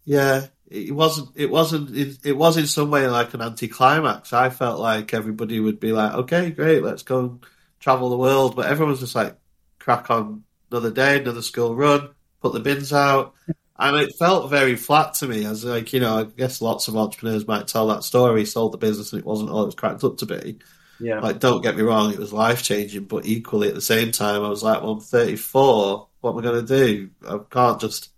yeah, 0.05 0.47
it 0.67 0.93
wasn't. 0.93 1.29
It 1.35 1.49
wasn't. 1.49 1.95
It, 1.95 2.17
it 2.25 2.37
was 2.37 2.57
in 2.57 2.67
some 2.67 2.91
way 2.91 3.07
like 3.07 3.33
an 3.33 3.41
anticlimax. 3.41 4.33
I 4.33 4.49
felt 4.49 4.79
like 4.79 5.13
everybody 5.13 5.59
would 5.59 5.79
be 5.79 5.91
like, 5.91 6.13
"Okay, 6.13 6.51
great, 6.51 6.83
let's 6.83 7.03
go 7.03 7.19
and 7.19 7.45
travel 7.81 8.09
the 8.09 8.17
world," 8.17 8.55
but 8.55 8.67
everyone 8.67 8.91
was 8.91 9.01
just 9.01 9.15
like, 9.15 9.35
"Crack 9.79 10.09
on, 10.09 10.43
another 10.71 10.91
day, 10.91 11.19
another 11.19 11.41
school 11.41 11.75
run, 11.75 12.09
put 12.41 12.53
the 12.53 12.59
bins 12.61 12.93
out." 12.93 13.33
And 13.77 13.97
it 13.97 14.15
felt 14.17 14.49
very 14.49 14.75
flat 14.75 15.15
to 15.15 15.27
me, 15.27 15.43
as 15.45 15.65
like 15.65 15.91
you 15.91 15.99
know, 15.99 16.19
I 16.19 16.23
guess 16.23 16.61
lots 16.61 16.87
of 16.87 16.95
entrepreneurs 16.95 17.47
might 17.47 17.67
tell 17.67 17.87
that 17.87 18.03
story. 18.03 18.45
Sold 18.45 18.73
the 18.73 18.77
business 18.77 19.11
and 19.11 19.19
it 19.19 19.25
wasn't 19.25 19.49
all 19.49 19.63
it 19.63 19.65
was 19.65 19.75
cracked 19.75 20.03
up 20.03 20.17
to 20.17 20.25
be. 20.25 20.59
Yeah. 21.01 21.19
Like, 21.19 21.39
don't 21.39 21.63
get 21.63 21.75
me 21.75 21.81
wrong, 21.81 22.13
it 22.13 22.19
was 22.19 22.31
life 22.31 22.61
changing, 22.61 23.05
but 23.05 23.25
equally 23.25 23.67
at 23.67 23.73
the 23.73 23.81
same 23.81 24.11
time, 24.11 24.43
I 24.43 24.49
was 24.49 24.61
like, 24.61 24.81
well, 24.81 24.91
I'm 24.91 24.99
34. 24.99 26.07
What 26.19 26.31
am 26.31 26.37
I 26.37 26.41
going 26.43 26.65
to 26.65 26.85
do? 26.85 27.09
I 27.27 27.39
can't 27.49 27.81
just 27.81 28.09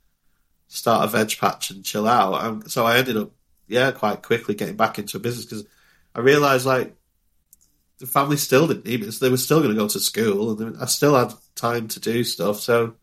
start 0.68 1.06
a 1.06 1.08
veg 1.08 1.38
patch 1.38 1.70
and 1.70 1.86
chill 1.86 2.08
out. 2.08 2.44
Um, 2.44 2.64
so 2.68 2.86
I 2.86 2.98
ended 2.98 3.16
up, 3.16 3.32
yeah, 3.68 3.92
quite 3.92 4.22
quickly 4.22 4.54
getting 4.54 4.76
back 4.76 5.00
into 5.00 5.16
a 5.16 5.22
business 5.22 5.46
because 5.46 5.66
I 6.14 6.20
realised 6.20 6.66
like 6.66 6.94
the 8.04 8.12
family 8.12 8.36
still 8.36 8.68
didn't 8.68 8.86
need 8.86 9.00
me. 9.00 9.08
They 9.08 9.30
were 9.30 9.38
still 9.38 9.60
going 9.62 9.74
to 9.74 9.80
go 9.80 9.88
to 9.88 10.00
school, 10.00 10.62
and 10.62 10.76
I 10.78 10.88
still 10.88 11.16
had 11.16 11.34
time 11.56 11.88
to 11.88 12.02
do 12.02 12.26
stuff. 12.26 12.60
So 12.60 12.96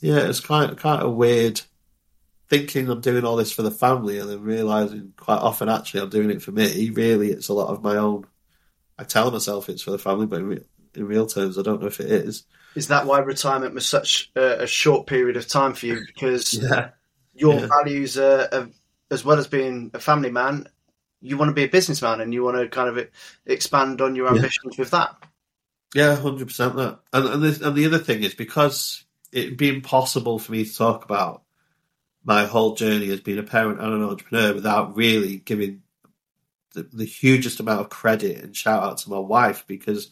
yeah, 0.00 0.20
it's 0.20 0.40
kind 0.40 0.70
of, 0.70 0.78
kind 0.78 1.02
of 1.02 1.14
weird 1.14 1.60
thinking 2.48 2.88
I'm 2.88 3.02
doing 3.02 3.26
all 3.26 3.36
this 3.36 3.52
for 3.52 3.60
the 3.60 3.70
family 3.70 4.18
and 4.18 4.30
then 4.30 4.40
realizing 4.40 5.12
quite 5.18 5.40
often 5.40 5.68
actually 5.68 6.00
I'm 6.00 6.08
doing 6.08 6.30
it 6.30 6.40
for 6.40 6.52
me. 6.52 6.88
Really, 6.88 7.30
it's 7.30 7.48
a 7.48 7.52
lot 7.52 7.68
of 7.68 7.82
my 7.82 7.96
own. 7.96 8.26
I 8.98 9.04
tell 9.04 9.30
myself 9.30 9.68
it's 9.68 9.82
for 9.82 9.90
the 9.90 9.98
family, 9.98 10.24
but 10.24 10.40
in, 10.40 10.46
re- 10.46 10.64
in 10.94 11.06
real 11.06 11.26
terms, 11.26 11.58
I 11.58 11.62
don't 11.62 11.82
know 11.82 11.88
if 11.88 12.00
it 12.00 12.10
is. 12.10 12.44
Is 12.74 12.88
that 12.88 13.04
why 13.04 13.18
retirement 13.18 13.74
was 13.74 13.86
such 13.86 14.30
a, 14.34 14.62
a 14.62 14.66
short 14.66 15.06
period 15.06 15.36
of 15.36 15.46
time 15.46 15.74
for 15.74 15.84
you? 15.84 16.00
Because 16.06 16.54
yeah. 16.62 16.92
your 17.34 17.60
yeah. 17.60 17.66
values 17.66 18.16
are, 18.16 18.48
are, 18.50 18.68
as 19.10 19.22
well 19.22 19.38
as 19.38 19.48
being 19.48 19.90
a 19.92 20.00
family 20.00 20.30
man, 20.30 20.66
you 21.20 21.36
want 21.36 21.50
to 21.50 21.54
be 21.54 21.64
a 21.64 21.68
businessman 21.68 22.20
and 22.20 22.32
you 22.32 22.44
want 22.44 22.56
to 22.56 22.68
kind 22.68 22.88
of 22.88 23.08
expand 23.46 24.00
on 24.00 24.14
your 24.14 24.28
ambitions 24.28 24.76
yeah. 24.76 24.82
with 24.82 24.90
that. 24.90 25.16
Yeah, 25.94 26.16
hundred 26.16 26.48
percent. 26.48 26.76
That, 26.76 27.00
and 27.12 27.26
and, 27.26 27.42
this, 27.42 27.60
and 27.60 27.74
the 27.74 27.86
other 27.86 27.98
thing 27.98 28.22
is 28.22 28.34
because 28.34 29.04
it'd 29.32 29.56
be 29.56 29.68
impossible 29.68 30.38
for 30.38 30.52
me 30.52 30.64
to 30.64 30.74
talk 30.74 31.04
about 31.04 31.42
my 32.24 32.44
whole 32.44 32.74
journey 32.74 33.10
as 33.10 33.20
being 33.20 33.38
a 33.38 33.42
parent 33.42 33.80
and 33.80 33.94
an 33.94 34.02
entrepreneur 34.02 34.54
without 34.54 34.96
really 34.96 35.36
giving 35.36 35.82
the, 36.74 36.82
the 36.92 37.04
hugest 37.04 37.60
amount 37.60 37.80
of 37.80 37.88
credit 37.88 38.42
and 38.42 38.56
shout 38.56 38.82
out 38.82 38.98
to 38.98 39.10
my 39.10 39.18
wife 39.18 39.64
because 39.66 40.10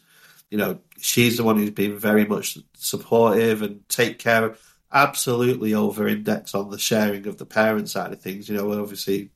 you 0.49 0.57
know 0.57 0.79
she's 0.97 1.37
the 1.37 1.43
one 1.43 1.57
who's 1.57 1.69
been 1.69 1.97
very 1.97 2.25
much 2.25 2.57
supportive 2.75 3.61
and 3.61 3.87
take 3.89 4.17
care 4.19 4.45
of 4.45 4.75
absolutely 4.91 5.73
over 5.73 6.07
index 6.07 6.55
on 6.55 6.71
the 6.71 6.79
sharing 6.79 7.27
of 7.27 7.37
the 7.37 7.45
parent 7.45 7.89
side 7.89 8.11
of 8.11 8.21
things 8.21 8.49
you 8.49 8.55
know 8.55 8.81
obviously 8.81 9.29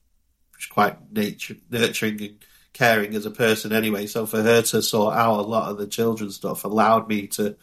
she's 0.62 0.70
quite 0.70 0.96
nature, 1.12 1.56
nurturing 1.70 2.20
and 2.20 2.44
caring 2.72 3.14
as 3.14 3.26
a 3.26 3.30
person 3.30 3.70
anyway 3.70 4.06
so 4.06 4.24
for 4.24 4.42
her 4.42 4.62
to 4.62 4.80
sort 4.80 5.14
out 5.14 5.40
a 5.40 5.42
lot 5.42 5.70
of 5.70 5.76
the 5.76 5.86
children's 5.86 6.36
stuff 6.36 6.64
allowed 6.64 7.06
me 7.06 7.26
to 7.26 7.54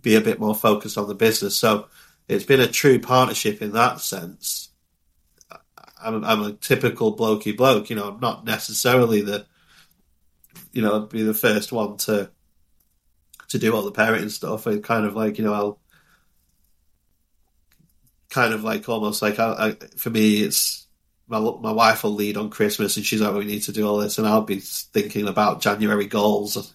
be 0.00 0.14
a 0.14 0.20
bit 0.20 0.40
more 0.40 0.54
focused 0.54 0.96
on 0.96 1.08
the 1.08 1.14
business. 1.14 1.56
So 1.56 1.88
it's 2.28 2.44
been 2.44 2.60
a 2.60 2.66
true 2.66 2.98
partnership 2.98 3.60
in 3.60 3.72
that 3.72 4.00
sense. 4.00 4.70
I'm, 6.02 6.24
I'm 6.24 6.42
a 6.42 6.52
typical 6.52 7.16
blokey 7.16 7.56
bloke, 7.56 7.90
you 7.90 7.96
know. 7.96 8.08
I'm 8.08 8.20
not 8.20 8.44
necessarily 8.44 9.22
the, 9.22 9.46
you 10.72 10.82
know, 10.82 11.00
be 11.00 11.22
the 11.22 11.34
first 11.34 11.72
one 11.72 11.96
to 11.98 12.30
to 13.48 13.58
do 13.58 13.74
all 13.74 13.82
the 13.82 13.92
parenting 13.92 14.30
stuff. 14.30 14.66
It's 14.66 14.84
kind 14.84 15.04
of 15.04 15.14
like 15.14 15.38
you 15.38 15.44
know, 15.44 15.52
I'll 15.52 15.78
kind 18.30 18.54
of 18.54 18.64
like 18.64 18.88
almost 18.88 19.22
like 19.22 19.38
I, 19.38 19.52
I, 19.52 19.86
for 19.96 20.10
me, 20.10 20.42
it's 20.42 20.86
my 21.32 21.40
my 21.60 21.72
wife 21.72 22.04
will 22.04 22.12
lead 22.12 22.36
on 22.36 22.50
Christmas, 22.50 22.96
and 22.96 23.06
she's 23.06 23.20
like, 23.20 23.34
"We 23.34 23.44
need 23.44 23.62
to 23.62 23.72
do 23.72 23.88
all 23.88 23.96
this," 23.96 24.18
and 24.18 24.26
I'll 24.26 24.42
be 24.42 24.60
thinking 24.60 25.26
about 25.26 25.62
January 25.62 26.06
goals. 26.06 26.74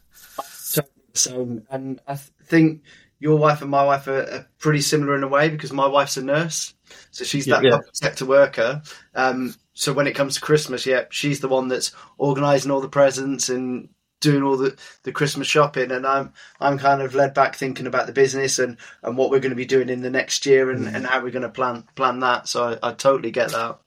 So, 1.14 1.62
and 1.70 2.02
I 2.08 2.16
think 2.16 2.82
your 3.20 3.38
wife 3.38 3.62
and 3.62 3.72
my 3.72 3.86
wife 3.86 4.08
are, 4.08 4.22
are, 4.22 4.48
pretty 4.60 4.82
similar 4.82 5.16
in 5.16 5.24
a 5.24 5.28
way 5.28 5.50
because 5.50 5.72
my 5.72 5.88
wife's 5.88 6.18
a 6.18 6.24
nurse, 6.24 6.74
so 7.12 7.24
she's 7.24 7.46
that 7.46 7.64
yeah. 7.64 7.80
sector 7.94 8.26
worker. 8.26 8.82
Um, 9.16 9.56
so 9.74 9.94
when 9.94 10.08
it 10.08 10.16
comes 10.16 10.36
to 10.36 10.42
Christmas, 10.42 10.86
yeah, 10.86 11.06
she's 11.12 11.40
the 11.40 11.48
one 11.48 11.68
that's 11.68 11.92
organising 12.18 12.72
all 12.72 12.82
the 12.82 12.90
presents 12.90 13.50
and 13.50 13.90
doing 14.20 14.42
all 14.42 14.58
the, 14.58 14.76
the 15.04 15.12
Christmas 15.12 15.48
shopping, 15.48 15.92
and 15.92 16.06
I'm 16.06 16.34
I'm 16.60 16.80
kind 16.80 17.04
of 17.04 17.14
led 17.14 17.36
back 17.36 17.56
thinking 17.56 17.86
about 17.86 18.08
the 18.08 18.14
business 18.14 18.58
and, 18.58 18.78
and 19.04 19.18
what 19.18 19.30
we're 19.30 19.40
going 19.40 19.52
to 19.52 19.56
be 19.56 19.66
doing 19.66 19.90
in 19.90 20.02
the 20.02 20.10
next 20.10 20.48
year 20.48 20.72
and, 20.72 20.86
mm. 20.86 20.96
and 20.96 21.06
how 21.06 21.22
we're 21.22 21.32
going 21.32 21.44
to 21.44 21.50
plan 21.50 21.86
plan 21.96 22.20
that. 22.22 22.48
So 22.48 22.80
I, 22.82 22.90
I 22.90 22.94
totally 22.94 23.32
get 23.32 23.52
that. 23.52 23.80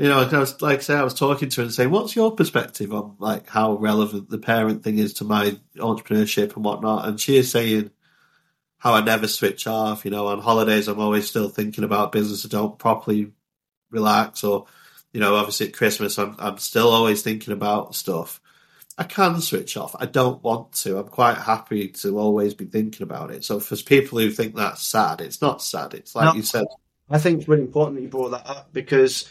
You 0.00 0.08
know, 0.08 0.20
I 0.22 0.38
was 0.38 0.62
like 0.62 0.78
I 0.78 0.80
say, 0.80 0.94
I 0.94 1.04
was 1.04 1.12
talking 1.12 1.50
to 1.50 1.60
her 1.60 1.64
and 1.64 1.74
saying, 1.74 1.90
"What's 1.90 2.16
your 2.16 2.34
perspective 2.34 2.90
on 2.90 3.16
like 3.18 3.46
how 3.50 3.74
relevant 3.74 4.30
the 4.30 4.38
parent 4.38 4.82
thing 4.82 4.98
is 4.98 5.12
to 5.14 5.24
my 5.24 5.58
entrepreneurship 5.76 6.56
and 6.56 6.64
whatnot?" 6.64 7.06
And 7.06 7.20
she 7.20 7.36
is 7.36 7.50
saying 7.50 7.90
how 8.78 8.94
I 8.94 9.02
never 9.02 9.28
switch 9.28 9.66
off. 9.66 10.06
You 10.06 10.10
know, 10.10 10.28
on 10.28 10.40
holidays, 10.40 10.88
I'm 10.88 11.00
always 11.00 11.28
still 11.28 11.50
thinking 11.50 11.84
about 11.84 12.12
business. 12.12 12.46
I 12.46 12.48
don't 12.48 12.78
properly 12.78 13.32
relax, 13.90 14.42
or 14.42 14.64
you 15.12 15.20
know, 15.20 15.34
obviously 15.36 15.66
at 15.66 15.74
Christmas, 15.74 16.18
I'm 16.18 16.34
I'm 16.38 16.56
still 16.56 16.88
always 16.88 17.20
thinking 17.20 17.52
about 17.52 17.94
stuff. 17.94 18.40
I 18.96 19.04
can 19.04 19.42
switch 19.42 19.76
off. 19.76 19.94
I 20.00 20.06
don't 20.06 20.42
want 20.42 20.72
to. 20.76 20.96
I'm 20.96 21.08
quite 21.08 21.36
happy 21.36 21.88
to 21.88 22.18
always 22.18 22.54
be 22.54 22.64
thinking 22.64 23.04
about 23.04 23.32
it. 23.32 23.44
So 23.44 23.60
for 23.60 23.76
people 23.76 24.18
who 24.18 24.30
think 24.30 24.54
that's 24.54 24.82
sad, 24.82 25.20
it's 25.20 25.42
not 25.42 25.62
sad. 25.62 25.92
It's 25.92 26.14
like 26.14 26.24
no, 26.24 26.32
you 26.32 26.42
said. 26.42 26.64
I 27.10 27.18
think 27.18 27.40
it's 27.40 27.48
really 27.48 27.64
important 27.64 27.96
that 27.96 28.02
you 28.02 28.08
brought 28.08 28.30
that 28.30 28.46
up 28.46 28.72
because 28.72 29.28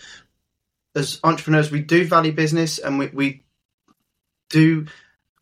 as 0.95 1.19
entrepreneurs, 1.23 1.71
we 1.71 1.81
do 1.81 2.05
value 2.05 2.31
business 2.31 2.79
and 2.79 2.99
we, 2.99 3.07
we 3.07 3.43
do 4.49 4.87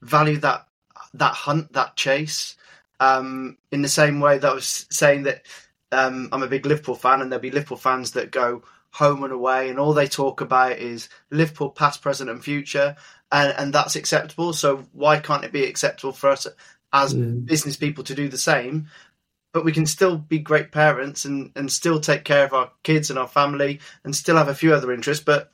value 0.02 0.38
that 0.38 0.68
that 1.14 1.34
hunt, 1.34 1.74
that 1.74 1.96
chase. 1.96 2.56
Um, 3.00 3.58
in 3.72 3.84
the 3.84 3.88
same 3.88 4.20
way 4.20 4.40
that 4.40 4.50
I 4.50 4.54
was 4.54 4.88
saying 4.90 5.24
that 5.24 5.44
um, 5.92 6.30
I'm 6.32 6.44
a 6.44 6.48
big 6.48 6.66
Liverpool 6.66 6.96
fan, 6.96 7.22
and 7.22 7.32
there'll 7.32 7.42
be 7.42 7.52
Liverpool 7.52 7.78
fans 7.78 8.12
that 8.12 8.32
go 8.32 8.64
home 8.92 9.24
and 9.24 9.34
away, 9.34 9.70
and 9.70 9.80
all 9.80 9.94
they 9.94 10.08
talk 10.08 10.42
about 10.42 10.80
is 10.80 11.10
Liverpool 11.30 11.70
past, 11.70 12.02
present, 12.02 12.30
and 12.30 12.44
future, 12.44 12.96
and, 13.32 13.54
and 13.58 13.74
that's 13.74 13.96
acceptable. 13.96 14.54
So 14.54 14.86
why 14.94 15.20
can't 15.20 15.44
it 15.44 15.52
be 15.52 15.66
acceptable 15.66 16.14
for 16.14 16.30
us 16.30 16.48
as 16.92 17.14
mm. 17.14 17.46
business 17.46 17.78
people 17.78 18.04
to 18.06 18.16
do 18.16 18.28
the 18.28 18.38
same? 18.38 18.88
But 19.58 19.66
we 19.66 19.72
can 19.72 19.88
still 19.88 20.20
be 20.20 20.38
great 20.38 20.72
parents 20.72 21.26
and, 21.26 21.52
and 21.56 21.72
still 21.72 22.00
take 22.00 22.24
care 22.24 22.46
of 22.46 22.54
our 22.54 22.70
kids 22.84 23.10
and 23.10 23.18
our 23.18 23.28
family 23.28 23.80
and 24.04 24.16
still 24.16 24.36
have 24.38 24.50
a 24.50 24.54
few 24.54 24.72
other 24.72 24.92
interests. 24.92 25.24
But 25.24 25.52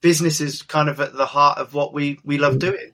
business 0.00 0.40
is 0.40 0.62
kind 0.62 0.88
of 0.88 1.00
at 1.00 1.12
the 1.12 1.26
heart 1.26 1.58
of 1.58 1.74
what 1.74 1.92
we, 1.92 2.20
we 2.22 2.38
love 2.38 2.60
doing. 2.60 2.92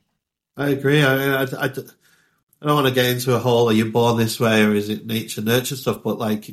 I 0.56 0.70
agree. 0.70 1.02
I, 1.02 1.14
I, 1.14 1.42
I, 1.42 1.64
I 1.66 1.68
don't 1.68 2.74
want 2.74 2.86
to 2.86 2.94
get 2.94 3.10
into 3.10 3.34
a 3.34 3.38
whole 3.38 3.68
are 3.68 3.74
you 3.74 3.92
born 3.92 4.16
this 4.16 4.40
way 4.40 4.64
or 4.64 4.74
is 4.74 4.88
it 4.88 5.04
nature 5.04 5.42
nurture 5.42 5.76
stuff, 5.76 6.02
but 6.02 6.18
like 6.18 6.50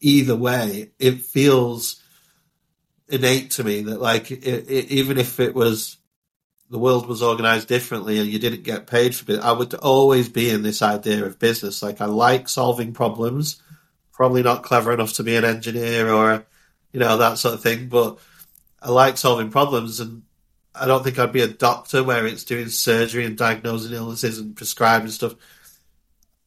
either 0.00 0.34
way, 0.34 0.90
it 0.98 1.20
feels 1.20 2.02
innate 3.08 3.52
to 3.52 3.62
me 3.62 3.82
that 3.82 4.00
like 4.00 4.32
it, 4.32 4.42
it, 4.44 4.90
even 4.90 5.16
if 5.16 5.38
it 5.38 5.54
was 5.54 5.96
the 6.72 6.78
world 6.78 7.06
was 7.06 7.22
organized 7.22 7.68
differently 7.68 8.18
and 8.18 8.30
you 8.30 8.38
didn't 8.38 8.62
get 8.62 8.86
paid 8.86 9.14
for 9.14 9.30
it, 9.30 9.40
I 9.40 9.52
would 9.52 9.74
always 9.74 10.30
be 10.30 10.48
in 10.48 10.62
this 10.62 10.80
idea 10.80 11.22
of 11.22 11.38
business. 11.38 11.82
Like 11.82 12.00
I 12.00 12.06
like 12.06 12.48
solving 12.48 12.94
problems, 12.94 13.60
probably 14.10 14.42
not 14.42 14.62
clever 14.62 14.90
enough 14.90 15.12
to 15.14 15.22
be 15.22 15.36
an 15.36 15.44
engineer 15.44 16.10
or 16.10 16.46
you 16.90 16.98
know 16.98 17.18
that 17.18 17.36
sort 17.36 17.54
of 17.54 17.62
thing, 17.62 17.90
but 17.90 18.18
I 18.80 18.90
like 18.90 19.18
solving 19.18 19.50
problems 19.50 20.00
and 20.00 20.22
I 20.74 20.86
don't 20.86 21.04
think 21.04 21.18
I'd 21.18 21.30
be 21.30 21.42
a 21.42 21.46
doctor 21.46 22.02
where 22.02 22.26
it's 22.26 22.44
doing 22.44 22.68
surgery 22.70 23.26
and 23.26 23.36
diagnosing 23.36 23.92
illnesses 23.92 24.38
and 24.38 24.56
prescribing 24.56 25.10
stuff. 25.10 25.34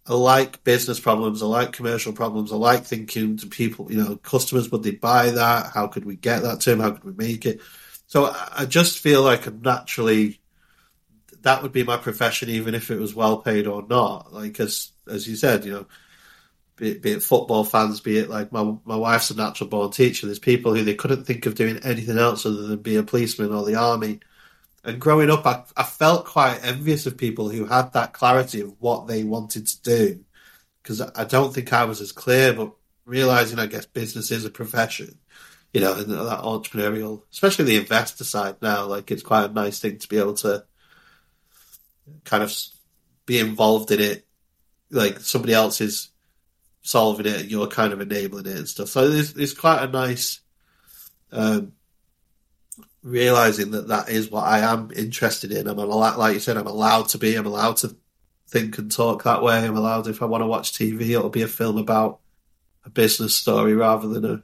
I 0.07 0.15
like 0.15 0.63
business 0.63 0.99
problems. 0.99 1.43
I 1.43 1.45
like 1.45 1.71
commercial 1.71 2.13
problems. 2.13 2.51
I 2.51 2.55
like 2.55 2.83
thinking 2.83 3.37
to 3.37 3.47
people, 3.47 3.91
you 3.91 4.03
know, 4.03 4.15
customers, 4.15 4.71
would 4.71 4.81
they 4.81 4.91
buy 4.91 5.29
that? 5.29 5.71
How 5.71 5.85
could 5.85 6.05
we 6.05 6.15
get 6.15 6.41
that 6.41 6.61
to 6.61 6.71
them? 6.71 6.79
How 6.79 6.91
could 6.91 7.03
we 7.03 7.13
make 7.13 7.45
it? 7.45 7.61
So 8.15 8.33
I 8.55 8.65
just 8.65 8.99
feel 8.99 9.23
like 9.23 9.45
I'm 9.45 9.61
naturally, 9.61 10.39
that 11.41 11.61
would 11.61 11.73
be 11.73 11.83
my 11.83 11.97
profession, 11.97 12.49
even 12.49 12.73
if 12.73 12.89
it 12.89 12.97
was 12.97 13.13
well 13.13 13.37
paid 13.37 13.67
or 13.67 13.85
not. 13.85 14.33
Like, 14.33 14.57
as, 14.61 14.91
as 15.05 15.27
you 15.27 15.35
said, 15.35 15.65
you 15.65 15.73
know, 15.73 15.85
be 16.77 16.91
it, 16.91 17.01
be 17.01 17.11
it 17.11 17.23
football 17.23 17.65
fans, 17.65 17.99
be 17.99 18.17
it 18.17 18.29
like 18.29 18.53
my, 18.53 18.75
my 18.85 18.95
wife's 18.95 19.31
a 19.31 19.35
natural 19.35 19.69
born 19.69 19.91
teacher. 19.91 20.27
There's 20.27 20.39
people 20.39 20.73
who 20.73 20.83
they 20.83 20.95
couldn't 20.95 21.25
think 21.25 21.45
of 21.45 21.55
doing 21.55 21.79
anything 21.83 22.17
else 22.17 22.45
other 22.45 22.61
than 22.61 22.77
be 22.77 22.95
a 22.95 23.03
policeman 23.03 23.51
or 23.51 23.65
the 23.65 23.75
army 23.75 24.21
and 24.85 25.01
growing 25.01 25.31
up, 25.31 25.45
I, 25.45 25.63
I 25.75 25.83
felt 25.83 26.25
quite 26.25 26.59
envious 26.63 27.07
of 27.07 27.17
people 27.17 27.49
who 27.49 27.65
had 27.65 27.91
that 27.93 28.13
clarity 28.13 28.61
of 28.61 28.75
what 28.79 29.07
they 29.07 29.23
wanted 29.23 29.67
to 29.67 29.81
do. 29.81 30.23
Because 30.81 31.01
I 31.01 31.23
don't 31.23 31.53
think 31.53 31.73
I 31.73 31.85
was 31.85 31.99
as 31.99 32.11
clear, 32.11 32.53
but 32.53 32.71
realizing, 33.03 33.57
I 33.57 33.65
guess, 33.65 33.87
business 33.87 34.29
is 34.29 34.45
a 34.45 34.51
profession, 34.51 35.17
you 35.75 35.81
know, 35.81 35.93
that 35.93 36.39
entrepreneurial, 36.39 37.23
especially 37.33 37.65
the 37.65 37.75
investor 37.75 38.23
side 38.23 38.55
now, 38.61 38.85
like 38.85 39.11
it's 39.11 39.21
quite 39.21 39.49
a 39.49 39.53
nice 39.53 39.77
thing 39.77 39.97
to 39.97 40.07
be 40.07 40.17
able 40.17 40.35
to 40.35 40.63
kind 42.23 42.41
of 42.41 42.55
be 43.25 43.39
involved 43.39 43.91
in 43.91 43.99
it. 43.99 44.25
Like 44.89 45.19
somebody 45.19 45.53
else 45.53 45.81
is 45.81 46.11
solving 46.81 47.25
it 47.25 47.41
and 47.41 47.51
you're 47.51 47.67
kind 47.67 47.91
of 47.91 47.99
enabling 47.99 48.45
it 48.45 48.55
and 48.55 48.69
stuff. 48.69 48.87
So 48.87 49.03
it's, 49.03 49.33
it's 49.33 49.51
quite 49.51 49.83
a 49.83 49.91
nice, 49.91 50.39
um, 51.33 51.73
realizing 53.03 53.71
that 53.71 53.89
that 53.89 54.07
is 54.07 54.31
what 54.31 54.45
I 54.45 54.59
am 54.59 54.91
interested 54.95 55.51
in. 55.51 55.67
I'm 55.67 55.77
allowed, 55.77 56.17
like 56.17 56.35
you 56.35 56.39
said, 56.39 56.55
I'm 56.55 56.67
allowed 56.67 57.09
to 57.09 57.17
be. 57.17 57.35
I'm 57.35 57.47
allowed 57.47 57.75
to 57.77 57.93
think 58.47 58.77
and 58.77 58.89
talk 58.89 59.23
that 59.23 59.43
way. 59.43 59.57
I'm 59.57 59.75
allowed 59.75 60.07
if 60.07 60.21
I 60.21 60.25
want 60.25 60.41
to 60.41 60.47
watch 60.47 60.71
TV, 60.71 61.09
it'll 61.09 61.29
be 61.29 61.41
a 61.41 61.49
film 61.49 61.77
about 61.77 62.21
a 62.85 62.89
business 62.89 63.35
story 63.35 63.73
rather 63.73 64.07
than 64.07 64.23
a, 64.23 64.41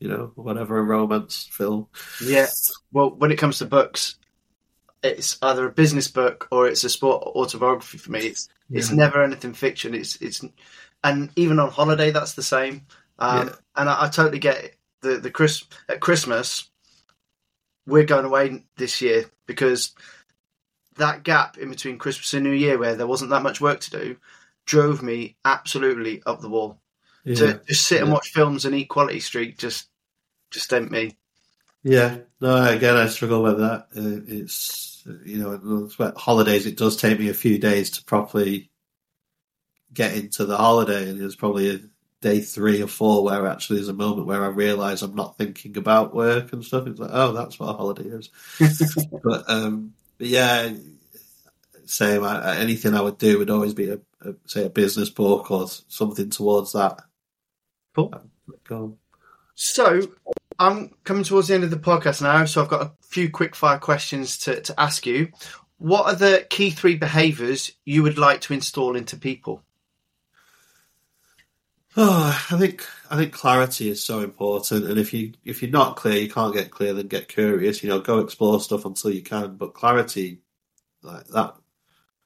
you 0.00 0.08
know, 0.08 0.32
whatever 0.34 0.78
a 0.78 0.82
romance 0.82 1.48
film. 1.52 1.86
Yeah. 2.24 2.48
Well, 2.92 3.10
when 3.10 3.30
it 3.30 3.38
comes 3.38 3.58
to 3.58 3.66
books, 3.66 4.16
it's 5.02 5.38
either 5.42 5.66
a 5.66 5.72
business 5.72 6.08
book 6.08 6.48
or 6.50 6.66
it's 6.66 6.84
a 6.84 6.88
sport 6.88 7.22
autobiography 7.22 7.98
for 7.98 8.10
me. 8.10 8.20
It's 8.20 8.48
yeah. 8.68 8.78
it's 8.78 8.90
never 8.90 9.22
anything 9.22 9.52
fiction. 9.52 9.94
It's 9.94 10.16
it's 10.16 10.44
and 11.04 11.30
even 11.36 11.58
on 11.58 11.70
holiday 11.70 12.10
that's 12.10 12.34
the 12.34 12.42
same. 12.42 12.86
Um, 13.18 13.48
yeah. 13.48 13.54
And 13.76 13.88
I, 13.88 14.04
I, 14.04 14.08
totally 14.08 14.38
get 14.38 14.64
it. 14.64 14.76
the 15.02 15.18
the 15.18 15.30
Chris 15.30 15.64
at 15.88 16.00
Christmas 16.00 16.70
we're 17.86 18.04
going 18.04 18.24
away 18.24 18.62
this 18.76 19.00
year 19.02 19.26
because 19.46 19.94
that 20.96 21.22
gap 21.22 21.58
in 21.58 21.70
between 21.70 21.98
Christmas 21.98 22.32
and 22.34 22.44
New 22.44 22.52
Year, 22.52 22.78
where 22.78 22.94
there 22.94 23.06
wasn't 23.06 23.30
that 23.30 23.42
much 23.42 23.60
work 23.60 23.80
to 23.80 23.90
do, 23.90 24.16
drove 24.64 25.02
me 25.02 25.36
absolutely 25.44 26.22
up 26.24 26.40
the 26.40 26.48
wall. 26.48 26.80
Yeah. 27.24 27.34
To 27.36 27.60
just 27.68 27.86
sit 27.86 28.00
and 28.00 28.12
watch 28.12 28.30
films 28.30 28.64
and 28.64 28.74
eat 28.74 28.88
Quality 28.88 29.20
Street 29.20 29.58
just 29.58 29.89
just 30.50 30.72
ain't 30.72 30.90
me. 30.90 31.16
Yeah, 31.82 32.18
no. 32.40 32.62
Again, 32.66 32.96
I 32.96 33.06
struggle 33.06 33.42
with 33.42 33.58
that. 33.58 33.86
Uh, 33.96 34.20
it's 34.26 35.02
you 35.24 35.38
know, 35.38 35.88
holidays. 36.16 36.66
It 36.66 36.76
does 36.76 36.96
take 36.96 37.18
me 37.18 37.28
a 37.28 37.34
few 37.34 37.58
days 37.58 37.90
to 37.90 38.04
properly 38.04 38.70
get 39.92 40.14
into 40.14 40.44
the 40.44 40.56
holiday, 40.56 41.08
and 41.08 41.20
it's 41.22 41.36
probably 41.36 41.74
a 41.74 41.80
day 42.20 42.40
three 42.40 42.82
or 42.82 42.86
four 42.86 43.24
where 43.24 43.46
actually 43.46 43.76
there's 43.76 43.88
a 43.88 43.94
moment 43.94 44.26
where 44.26 44.44
I 44.44 44.48
realise 44.48 45.00
I'm 45.00 45.14
not 45.14 45.38
thinking 45.38 45.76
about 45.78 46.14
work 46.14 46.52
and 46.52 46.64
stuff. 46.64 46.86
It's 46.86 47.00
like, 47.00 47.10
oh, 47.12 47.32
that's 47.32 47.58
what 47.58 47.70
a 47.70 47.72
holiday 47.72 48.04
is. 48.04 48.28
but, 49.22 49.44
um, 49.48 49.94
but 50.18 50.26
yeah, 50.26 50.72
same. 51.86 52.22
I, 52.22 52.58
anything 52.58 52.94
I 52.94 53.00
would 53.00 53.18
do 53.18 53.38
would 53.38 53.50
always 53.50 53.72
be 53.72 53.90
a, 53.90 54.00
a, 54.20 54.34
say 54.44 54.66
a 54.66 54.70
business 54.70 55.08
book 55.08 55.50
or 55.50 55.66
something 55.88 56.28
towards 56.28 56.72
that. 56.72 57.00
Cool. 58.64 58.98
So 59.54 60.02
I'm 60.60 60.90
coming 61.04 61.24
towards 61.24 61.48
the 61.48 61.54
end 61.54 61.64
of 61.64 61.70
the 61.70 61.78
podcast 61.78 62.20
now, 62.20 62.44
so 62.44 62.62
I've 62.62 62.68
got 62.68 62.82
a 62.82 62.92
few 63.00 63.30
quick 63.30 63.56
fire 63.56 63.78
questions 63.78 64.36
to, 64.40 64.60
to 64.60 64.78
ask 64.78 65.06
you. 65.06 65.32
What 65.78 66.04
are 66.04 66.14
the 66.14 66.46
key 66.50 66.68
three 66.68 66.96
behaviours 66.96 67.72
you 67.86 68.02
would 68.02 68.18
like 68.18 68.42
to 68.42 68.52
install 68.52 68.94
into 68.94 69.16
people? 69.16 69.62
Oh, 71.96 72.46
I 72.50 72.58
think 72.58 72.86
I 73.10 73.16
think 73.16 73.32
clarity 73.32 73.88
is 73.88 74.04
so 74.04 74.20
important, 74.20 74.84
and 74.84 74.98
if 74.98 75.14
you 75.14 75.32
if 75.46 75.62
you're 75.62 75.70
not 75.70 75.96
clear, 75.96 76.18
you 76.18 76.28
can't 76.28 76.54
get 76.54 76.70
clear. 76.70 76.92
Then 76.92 77.08
get 77.08 77.28
curious. 77.28 77.82
You 77.82 77.88
know, 77.88 78.00
go 78.00 78.18
explore 78.18 78.60
stuff 78.60 78.84
until 78.84 79.12
you 79.12 79.22
can. 79.22 79.56
But 79.56 79.72
clarity, 79.72 80.42
like 81.02 81.26
that, 81.28 81.56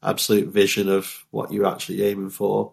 absolute 0.03 0.49
vision 0.49 0.89
of 0.89 1.25
what 1.31 1.53
you're 1.53 1.73
actually 1.73 2.03
aiming 2.03 2.31
for, 2.31 2.73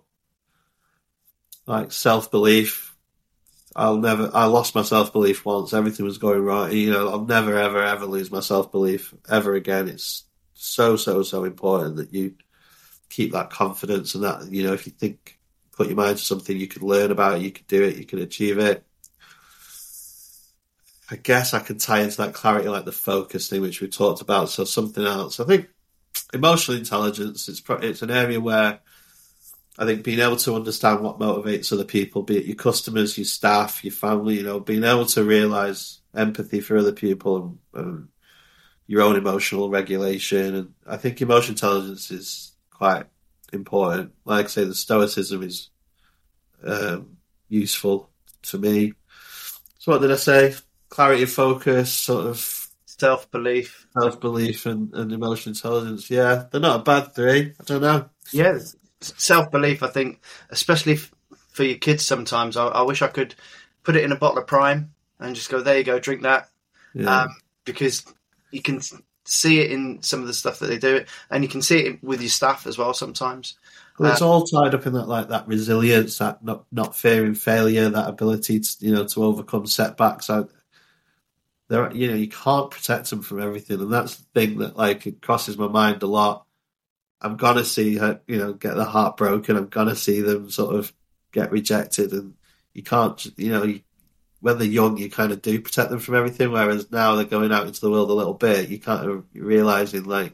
like 1.67 1.91
self 1.91 2.31
belief. 2.31 2.90
I'll 3.75 3.97
never. 3.97 4.29
I 4.33 4.45
lost 4.45 4.75
my 4.75 4.81
self 4.81 5.13
belief 5.13 5.45
once. 5.45 5.73
Everything 5.73 6.05
was 6.05 6.17
going 6.17 6.43
right. 6.43 6.71
You 6.71 6.91
know, 6.91 7.09
I'll 7.09 7.25
never, 7.25 7.57
ever, 7.57 7.81
ever 7.81 8.05
lose 8.05 8.31
my 8.31 8.41
self 8.41 8.71
belief 8.71 9.13
ever 9.29 9.55
again. 9.55 9.87
It's 9.87 10.25
so, 10.53 10.97
so, 10.97 11.23
so 11.23 11.43
important 11.43 11.95
that 11.97 12.13
you 12.13 12.35
keep 13.09 13.33
that 13.33 13.49
confidence 13.49 14.15
and 14.15 14.23
that 14.23 14.49
you 14.51 14.63
know 14.63 14.73
if 14.73 14.85
you 14.85 14.91
think 14.91 15.37
put 15.71 15.87
your 15.87 15.95
mind 15.95 16.17
to 16.17 16.23
something, 16.23 16.57
you 16.57 16.67
could 16.67 16.83
learn 16.83 17.11
about 17.11 17.37
it, 17.37 17.43
you 17.43 17.51
could 17.51 17.67
do 17.67 17.83
it, 17.83 17.97
you 17.97 18.05
can 18.05 18.19
achieve 18.19 18.59
it. 18.59 18.85
I 21.09 21.15
guess 21.15 21.53
I 21.53 21.59
can 21.59 21.77
tie 21.77 22.01
into 22.01 22.17
that 22.17 22.33
clarity 22.33 22.69
like 22.69 22.85
the 22.85 22.91
focus 22.91 23.49
thing, 23.49 23.61
which 23.61 23.81
we 23.81 23.87
talked 23.87 24.21
about. 24.21 24.49
So 24.49 24.63
something 24.63 25.05
else. 25.05 25.39
I 25.39 25.45
think 25.45 25.67
emotional 26.33 26.77
intelligence. 26.77 27.47
It's 27.49 27.61
it's 27.67 28.01
an 28.01 28.11
area 28.11 28.39
where 28.39 28.79
I 29.77 29.85
think 29.85 30.03
being 30.03 30.19
able 30.19 30.37
to 30.37 30.55
understand 30.55 31.01
what 31.01 31.19
motivates 31.19 31.71
other 31.71 31.85
people, 31.85 32.23
be 32.23 32.37
it 32.37 32.45
your 32.45 32.55
customers, 32.55 33.17
your 33.17 33.25
staff, 33.25 33.83
your 33.83 33.93
family, 33.93 34.35
you 34.37 34.43
know, 34.43 34.59
being 34.59 34.83
able 34.83 35.05
to 35.07 35.23
realize 35.23 35.99
empathy 36.15 36.59
for 36.59 36.77
other 36.77 36.91
people 36.91 37.59
and, 37.73 37.85
and 37.85 38.07
your 38.85 39.01
own 39.01 39.15
emotional 39.15 39.69
regulation. 39.69 40.55
And 40.55 40.73
I 40.85 40.97
think 40.97 41.21
emotional 41.21 41.53
intelligence 41.53 42.11
is 42.11 42.51
quite 42.69 43.05
important. 43.53 44.11
Like 44.25 44.45
I 44.45 44.49
say, 44.49 44.65
the 44.65 44.75
stoicism 44.75 45.41
is 45.43 45.69
um, 46.63 47.17
useful 47.47 48.09
to 48.43 48.57
me. 48.57 48.93
So 49.77 49.93
what 49.93 50.01
did 50.01 50.11
I 50.11 50.17
say? 50.17 50.55
clarity 50.91 51.23
of 51.23 51.31
focus, 51.31 51.91
sort 51.91 52.27
of 52.27 52.67
self 52.85 53.31
belief, 53.31 53.87
self 53.99 54.21
belief, 54.21 54.67
and, 54.67 54.93
and 54.93 55.11
emotional 55.11 55.55
intelligence. 55.55 56.11
Yeah, 56.11 56.43
they're 56.51 56.61
not 56.61 56.81
a 56.81 56.83
bad 56.83 57.15
three. 57.15 57.53
I 57.59 57.63
don't 57.65 57.81
know. 57.81 58.09
Yeah, 58.31 58.59
self 59.01 59.51
belief. 59.51 59.83
I 59.83 59.87
think, 59.87 60.21
especially 60.49 60.93
f- 60.93 61.11
for 61.49 61.63
your 61.63 61.77
kids, 61.77 62.05
sometimes 62.05 62.57
I, 62.57 62.67
I, 62.67 62.81
wish 62.83 63.01
I 63.01 63.07
could 63.07 63.35
put 63.83 63.95
it 63.95 64.03
in 64.03 64.11
a 64.11 64.17
bottle 64.17 64.39
of 64.39 64.47
Prime 64.47 64.93
and 65.19 65.35
just 65.35 65.49
go, 65.49 65.61
there 65.61 65.77
you 65.77 65.83
go, 65.83 65.99
drink 65.99 66.23
that, 66.23 66.49
yeah. 66.93 67.23
um, 67.23 67.35
because 67.65 68.05
you 68.51 68.61
can 68.61 68.81
see 69.25 69.59
it 69.59 69.71
in 69.71 70.01
some 70.01 70.21
of 70.21 70.27
the 70.27 70.33
stuff 70.33 70.59
that 70.59 70.67
they 70.67 70.77
do, 70.77 71.05
and 71.29 71.43
you 71.43 71.49
can 71.49 71.61
see 71.61 71.79
it 71.79 72.03
with 72.03 72.21
your 72.21 72.29
staff 72.29 72.65
as 72.67 72.77
well 72.77 72.93
sometimes. 72.93 73.57
Well, 73.99 74.11
it's 74.11 74.21
uh, 74.21 74.29
all 74.29 74.45
tied 74.45 74.73
up 74.73 74.87
in 74.87 74.93
that 74.93 75.07
like 75.07 75.29
that 75.29 75.47
resilience, 75.47 76.17
that 76.17 76.43
not 76.43 76.65
not 76.71 76.95
fearing 76.95 77.35
failure, 77.35 77.89
that 77.89 78.09
ability 78.09 78.59
to 78.59 78.75
you 78.79 78.93
know 78.93 79.05
to 79.05 79.23
overcome 79.23 79.67
setbacks. 79.67 80.27
So 80.27 80.49
there, 81.67 81.91
you 81.93 82.07
know, 82.09 82.15
you 82.15 82.27
can't 82.27 82.71
protect 82.71 83.09
them 83.09 83.21
from 83.21 83.41
everything, 83.41 83.79
and 83.79 83.93
that's 83.93 84.17
the 84.17 84.25
thing 84.33 84.57
that 84.59 84.75
like 84.75 85.07
it 85.07 85.21
crosses 85.21 85.57
my 85.57 85.67
mind 85.67 86.03
a 86.03 86.07
lot. 86.07 86.45
I'm 87.21 87.37
gonna 87.37 87.63
see 87.63 87.97
her, 87.97 88.21
you 88.27 88.37
know, 88.37 88.53
get 88.53 88.75
the 88.75 88.85
heart 88.85 89.17
broken. 89.17 89.57
I'm 89.57 89.67
gonna 89.67 89.95
see 89.95 90.21
them 90.21 90.49
sort 90.49 90.75
of 90.75 90.93
get 91.31 91.51
rejected, 91.51 92.11
and 92.11 92.33
you 92.73 92.83
can't, 92.83 93.25
you 93.37 93.51
know, 93.51 93.63
you, 93.63 93.81
when 94.39 94.57
they're 94.57 94.67
young, 94.67 94.97
you 94.97 95.09
kind 95.09 95.31
of 95.31 95.41
do 95.41 95.61
protect 95.61 95.91
them 95.91 95.99
from 95.99 96.15
everything. 96.15 96.51
Whereas 96.51 96.91
now 96.91 97.15
they're 97.15 97.25
going 97.25 97.51
out 97.51 97.67
into 97.67 97.81
the 97.81 97.91
world 97.91 98.09
a 98.09 98.13
little 98.13 98.33
bit, 98.33 98.69
you 98.69 98.79
kind 98.79 99.09
of 99.09 99.25
realizing 99.33 100.03
like 100.05 100.33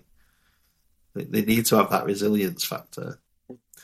they 1.13 1.41
need 1.41 1.65
to 1.65 1.77
have 1.77 1.89
that 1.89 2.05
resilience 2.05 2.63
factor 2.63 3.19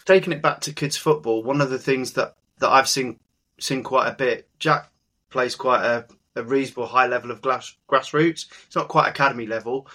taking 0.06 0.34
it 0.34 0.42
back 0.42 0.62
to 0.62 0.74
kids 0.74 0.98
football, 0.98 1.44
one 1.44 1.62
of 1.62 1.70
the 1.70 1.80
things 1.80 2.14
that, 2.14 2.36
that 2.60 2.70
I've 2.70 2.90
seen 2.90 3.20
seen 3.60 3.84
quite 3.84 4.08
a 4.08 4.16
bit, 4.16 4.50
Jack 4.60 4.90
plays 5.30 5.56
quite 5.56 5.84
a, 5.84 6.06
a 6.36 6.44
reasonable 6.44 6.88
high 6.88 7.08
level 7.08 7.32
of 7.32 7.42
glass, 7.42 7.76
grassroots. 7.88 8.48
It's 8.68 8.76
not 8.76 8.88
quite 8.88 9.08
academy 9.08 9.46
level, 9.46 9.88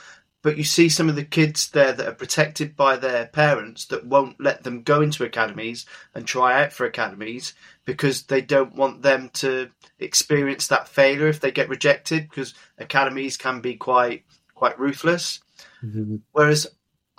but 0.42 0.56
you 0.56 0.64
see 0.64 0.88
some 0.88 1.08
of 1.08 1.16
the 1.16 1.24
kids 1.24 1.70
there 1.70 1.92
that 1.92 2.06
are 2.06 2.14
protected 2.14 2.76
by 2.76 2.96
their 2.96 3.26
parents 3.26 3.84
that 3.86 4.06
won't 4.06 4.40
let 4.40 4.62
them 4.62 4.82
go 4.82 5.00
into 5.00 5.24
academies 5.24 5.84
and 6.14 6.26
try 6.26 6.62
out 6.62 6.72
for 6.72 6.86
academies 6.86 7.54
because 7.84 8.24
they 8.24 8.40
don't 8.40 8.74
want 8.74 9.02
them 9.02 9.30
to 9.34 9.70
experience 9.98 10.68
that 10.68 10.88
failure 10.88 11.26
if 11.26 11.40
they 11.40 11.50
get 11.50 11.68
rejected 11.68 12.28
because 12.28 12.54
academies 12.78 13.36
can 13.36 13.60
be 13.60 13.74
quite 13.74 14.24
quite 14.54 14.78
ruthless. 14.78 15.40
Mm-hmm. 15.82 16.16
Whereas 16.32 16.66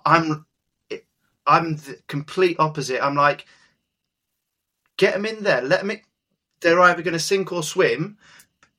I'm 0.05 0.45
I'm 1.45 1.75
the 1.77 1.99
complete 2.07 2.57
opposite. 2.59 3.03
I'm 3.03 3.15
like, 3.15 3.45
get 4.97 5.13
them 5.13 5.25
in 5.25 5.43
there. 5.43 5.61
Let 5.61 5.81
them. 5.81 5.91
In. 5.91 6.01
They're 6.61 6.79
either 6.79 7.01
going 7.01 7.13
to 7.13 7.19
sink 7.19 7.51
or 7.51 7.63
swim, 7.63 8.17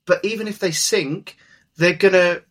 but 0.07 0.23
even 0.25 0.47
if 0.47 0.59
they 0.59 0.71
sink, 0.71 1.37
they're 1.77 1.95
going 1.95 2.13
to 2.13 2.45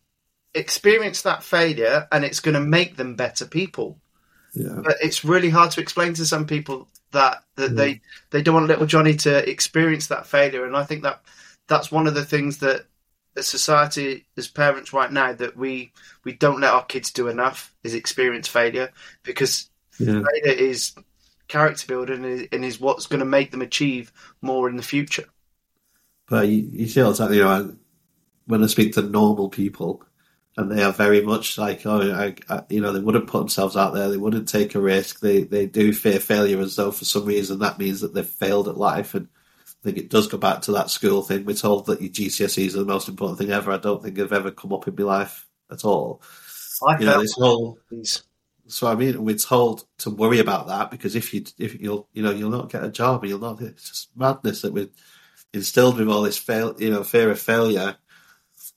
experience 0.53 1.21
that 1.23 1.43
failure, 1.43 2.07
and 2.11 2.25
it's 2.25 2.39
going 2.39 2.55
to 2.55 2.61
make 2.61 2.97
them 2.97 3.15
better 3.15 3.45
people. 3.45 3.99
Yeah. 4.53 4.79
But 4.83 4.95
it's 5.01 5.23
really 5.23 5.49
hard 5.49 5.71
to 5.71 5.81
explain 5.81 6.13
to 6.15 6.25
some 6.25 6.47
people 6.47 6.87
that 7.11 7.43
that 7.55 7.75
they 7.75 8.01
they 8.31 8.41
don't 8.41 8.55
want 8.55 8.67
little 8.67 8.85
Johnny 8.85 9.15
to 9.17 9.49
experience 9.49 10.07
that 10.07 10.25
failure, 10.25 10.65
and 10.65 10.75
I 10.75 10.83
think 10.83 11.03
that 11.03 11.21
that's 11.67 11.91
one 11.91 12.07
of 12.07 12.15
the 12.15 12.25
things 12.25 12.57
that 12.59 12.85
as 13.37 13.47
society 13.47 14.25
as 14.37 14.47
parents 14.47 14.91
right 14.91 15.11
now 15.11 15.33
that 15.33 15.55
we 15.55 15.91
we 16.23 16.33
don't 16.33 16.61
let 16.61 16.73
our 16.73 16.85
kids 16.85 17.11
do 17.11 17.27
enough 17.27 17.73
is 17.83 17.93
experience 17.93 18.47
failure 18.47 18.91
because 19.23 19.69
yeah. 19.99 20.21
Vader 20.33 20.57
is 20.57 20.93
character 21.47 21.87
building 21.87 22.47
and 22.51 22.65
is 22.65 22.79
what's 22.79 23.07
going 23.07 23.19
to 23.19 23.25
make 23.25 23.51
them 23.51 23.61
achieve 23.61 24.11
more 24.41 24.69
in 24.69 24.77
the 24.77 24.83
future. 24.83 25.25
But 26.27 26.47
you, 26.47 26.69
you 26.71 26.87
feel 26.87 27.09
exactly, 27.09 27.37
you 27.37 27.43
know, 27.43 27.75
when 28.45 28.63
I 28.63 28.67
speak 28.67 28.93
to 28.93 29.01
normal 29.01 29.49
people, 29.49 30.03
and 30.59 30.69
they 30.69 30.83
are 30.83 30.91
very 30.91 31.21
much 31.21 31.57
like, 31.57 31.85
oh, 31.85 32.11
I, 32.11 32.35
I, 32.53 32.63
you 32.69 32.81
know, 32.81 32.91
they 32.91 32.99
wouldn't 32.99 33.27
put 33.27 33.39
themselves 33.39 33.77
out 33.77 33.93
there, 33.93 34.09
they 34.09 34.17
wouldn't 34.17 34.49
take 34.49 34.75
a 34.75 34.81
risk, 34.81 35.21
they 35.21 35.43
they 35.43 35.65
do 35.65 35.93
fear 35.93 36.19
failure 36.19 36.59
as 36.59 36.75
though 36.75 36.91
for 36.91 37.05
some 37.05 37.25
reason 37.25 37.59
that 37.59 37.79
means 37.79 38.01
that 38.01 38.13
they've 38.13 38.25
failed 38.27 38.67
at 38.67 38.77
life. 38.77 39.15
And 39.15 39.29
I 39.65 39.71
think 39.83 39.97
it 39.97 40.09
does 40.09 40.27
go 40.27 40.37
back 40.37 40.61
to 40.63 40.73
that 40.73 40.89
school 40.89 41.21
thing. 41.21 41.45
We're 41.45 41.55
told 41.55 41.85
that 41.85 42.01
your 42.01 42.11
GCSEs 42.11 42.75
are 42.75 42.79
the 42.79 42.85
most 42.85 43.07
important 43.07 43.39
thing 43.39 43.51
ever. 43.51 43.71
I 43.71 43.77
don't 43.77 44.03
think 44.03 44.15
they've 44.15 44.33
ever 44.33 44.51
come 44.51 44.73
up 44.73 44.85
in 44.85 44.95
my 44.97 45.03
life 45.03 45.47
at 45.71 45.85
all. 45.85 46.21
I 46.85 46.99
you 46.99 47.05
know, 47.05 47.21
this 47.21 47.35
whole 47.37 47.77
so 48.67 48.87
I 48.87 48.95
mean, 48.95 49.23
we're 49.23 49.37
told 49.37 49.85
to 49.99 50.09
worry 50.09 50.39
about 50.39 50.67
that 50.67 50.91
because 50.91 51.15
if 51.15 51.33
you 51.33 51.45
if 51.57 51.79
you'll 51.79 52.09
you 52.11 52.21
know 52.21 52.31
you'll 52.31 52.51
not 52.51 52.69
get 52.69 52.83
a 52.83 52.89
job 52.89 53.21
and 53.21 53.29
you'll 53.29 53.39
not. 53.39 53.61
It's 53.61 53.89
just 53.89 54.09
madness 54.15 54.61
that 54.61 54.73
we're 54.73 54.89
instilled 55.53 55.97
with 55.97 56.09
all 56.09 56.21
this 56.21 56.37
fail 56.37 56.75
you 56.77 56.89
know 56.89 57.03
fear 57.03 57.31
of 57.31 57.39
failure. 57.39 57.95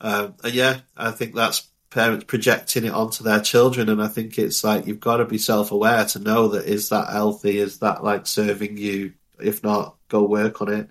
Um, 0.01 0.35
and 0.43 0.53
yeah, 0.53 0.80
I 0.97 1.11
think 1.12 1.35
that's 1.35 1.70
parents 1.93 2.24
projecting 2.24 2.84
it 2.84 2.93
onto 2.93 3.22
their 3.22 3.40
children, 3.40 3.90
and 3.90 4.03
I 4.03 4.09
think 4.09 4.38
it's 4.38 4.64
like 4.64 4.86
you've 4.86 4.99
got 4.99 5.18
to 5.18 5.26
be 5.26 5.38
self 5.38 5.72
aware 5.72 6.05
to 6.07 6.18
know 6.18 6.49
that 6.49 6.64
is 6.64 6.88
that 6.88 7.11
healthy, 7.11 7.59
is 7.59 7.78
that 7.80 8.03
like 8.03 8.26
serving 8.26 8.78
you? 8.78 9.12
If 9.38 9.62
not, 9.62 9.97
go 10.09 10.24
work 10.24 10.62
on 10.62 10.72
it. 10.72 10.90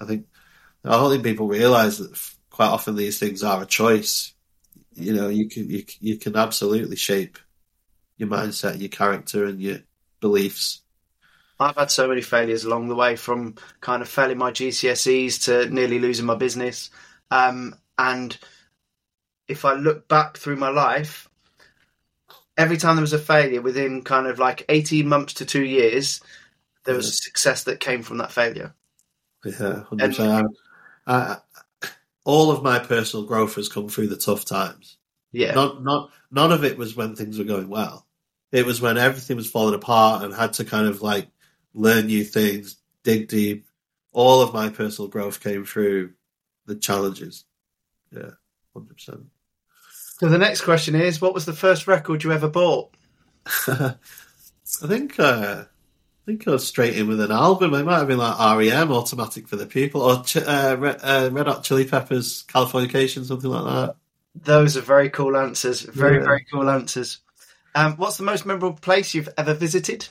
I 0.00 0.04
think 0.04 0.26
I 0.84 0.90
don't 0.90 1.10
think 1.10 1.24
people 1.24 1.48
realise 1.48 1.98
that 1.98 2.20
quite 2.50 2.68
often 2.68 2.96
these 2.96 3.18
things 3.18 3.42
are 3.42 3.62
a 3.62 3.66
choice. 3.66 4.34
You 4.94 5.14
know, 5.14 5.28
you 5.28 5.48
can 5.48 5.70
you, 5.70 5.84
you 6.00 6.18
can 6.18 6.36
absolutely 6.36 6.96
shape 6.96 7.38
your 8.18 8.28
mindset, 8.28 8.78
your 8.78 8.90
character, 8.90 9.46
and 9.46 9.60
your 9.60 9.78
beliefs. 10.20 10.82
I've 11.58 11.76
had 11.76 11.90
so 11.90 12.08
many 12.08 12.20
failures 12.20 12.64
along 12.64 12.88
the 12.88 12.94
way, 12.94 13.16
from 13.16 13.54
kind 13.80 14.02
of 14.02 14.08
failing 14.08 14.36
my 14.36 14.50
GCSEs 14.50 15.44
to 15.44 15.72
nearly 15.72 15.98
losing 15.98 16.26
my 16.26 16.34
business. 16.34 16.90
Um, 17.30 17.74
and 17.98 18.36
if 19.48 19.64
I 19.64 19.74
look 19.74 20.08
back 20.08 20.36
through 20.36 20.56
my 20.56 20.68
life, 20.68 21.28
every 22.56 22.76
time 22.76 22.96
there 22.96 23.02
was 23.02 23.12
a 23.12 23.18
failure 23.18 23.60
within 23.60 24.02
kind 24.02 24.26
of 24.26 24.38
like 24.38 24.64
18 24.68 25.06
months 25.08 25.34
to 25.34 25.44
two 25.44 25.64
years, 25.64 26.20
there 26.84 26.94
was 26.94 27.08
a 27.08 27.12
success 27.12 27.64
that 27.64 27.80
came 27.80 28.02
from 28.02 28.18
that 28.18 28.32
failure. 28.32 28.74
Yeah, 29.44 29.84
100%. 29.90 30.48
And, 31.06 31.40
all 32.24 32.50
of 32.50 32.60
my 32.64 32.80
personal 32.80 33.24
growth 33.24 33.54
has 33.54 33.68
come 33.68 33.88
through 33.88 34.08
the 34.08 34.16
tough 34.16 34.44
times. 34.44 34.96
Yeah. 35.30 35.54
Not, 35.54 35.84
not, 35.84 36.10
none 36.32 36.50
of 36.50 36.64
it 36.64 36.76
was 36.76 36.96
when 36.96 37.14
things 37.14 37.38
were 37.38 37.44
going 37.44 37.68
well. 37.68 38.04
It 38.50 38.66
was 38.66 38.80
when 38.80 38.98
everything 38.98 39.36
was 39.36 39.48
falling 39.48 39.76
apart 39.76 40.24
and 40.24 40.34
had 40.34 40.54
to 40.54 40.64
kind 40.64 40.88
of 40.88 41.02
like 41.02 41.28
learn 41.72 42.06
new 42.06 42.24
things, 42.24 42.76
dig 43.04 43.28
deep. 43.28 43.68
All 44.12 44.40
of 44.40 44.52
my 44.52 44.70
personal 44.70 45.08
growth 45.08 45.40
came 45.40 45.64
through 45.64 46.14
the 46.64 46.74
challenges. 46.74 47.44
Yeah, 48.10 48.30
hundred 48.74 48.94
percent. 48.94 49.26
So 50.18 50.28
the 50.30 50.38
next 50.38 50.62
question 50.62 50.94
is, 50.94 51.20
what 51.20 51.34
was 51.34 51.44
the 51.44 51.52
first 51.52 51.86
record 51.86 52.24
you 52.24 52.32
ever 52.32 52.48
bought? 52.48 52.94
I 53.68 53.96
think 54.64 55.20
uh, 55.20 55.64
I 55.64 56.24
think 56.24 56.48
I 56.48 56.52
was 56.52 56.66
straight 56.66 56.96
in 56.96 57.06
with 57.06 57.20
an 57.20 57.30
album. 57.30 57.74
It 57.74 57.84
might 57.84 57.98
have 57.98 58.08
been 58.08 58.16
like 58.16 58.38
REM, 58.58 58.92
Automatic 58.92 59.46
for 59.46 59.56
the 59.56 59.66
People, 59.66 60.00
or 60.00 60.24
uh, 60.36 60.76
Red, 60.78 61.00
uh, 61.02 61.28
Red 61.30 61.46
Hot 61.46 61.64
Chili 61.64 61.84
Peppers, 61.84 62.44
Californication, 62.48 63.26
something 63.26 63.50
like 63.50 63.64
that. 63.64 63.96
Those 64.34 64.78
are 64.78 64.82
very 64.82 65.10
cool 65.10 65.36
answers. 65.36 65.82
Very, 65.82 66.16
yeah. 66.16 66.24
very 66.24 66.46
cool 66.50 66.70
answers. 66.70 67.18
Um, 67.74 67.96
what's 67.96 68.16
the 68.16 68.24
most 68.24 68.46
memorable 68.46 68.72
place 68.72 69.14
you've 69.14 69.28
ever 69.36 69.52
visited? 69.52 70.08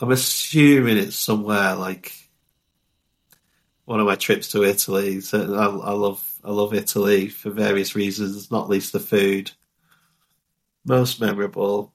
I'm 0.00 0.10
assuming 0.10 0.98
it's 0.98 1.14
somewhere 1.14 1.76
like 1.76 2.12
one 3.84 4.00
of 4.00 4.06
my 4.06 4.16
trips 4.16 4.50
to 4.52 4.64
Italy. 4.64 5.20
So 5.20 5.54
I, 5.54 5.66
I, 5.66 5.92
love 5.92 6.27
I 6.44 6.50
love 6.50 6.74
Italy 6.74 7.28
for 7.28 7.50
various 7.50 7.94
reasons, 7.94 8.50
not 8.50 8.68
least 8.68 8.92
the 8.92 9.00
food. 9.00 9.50
Most 10.84 11.20
memorable. 11.20 11.92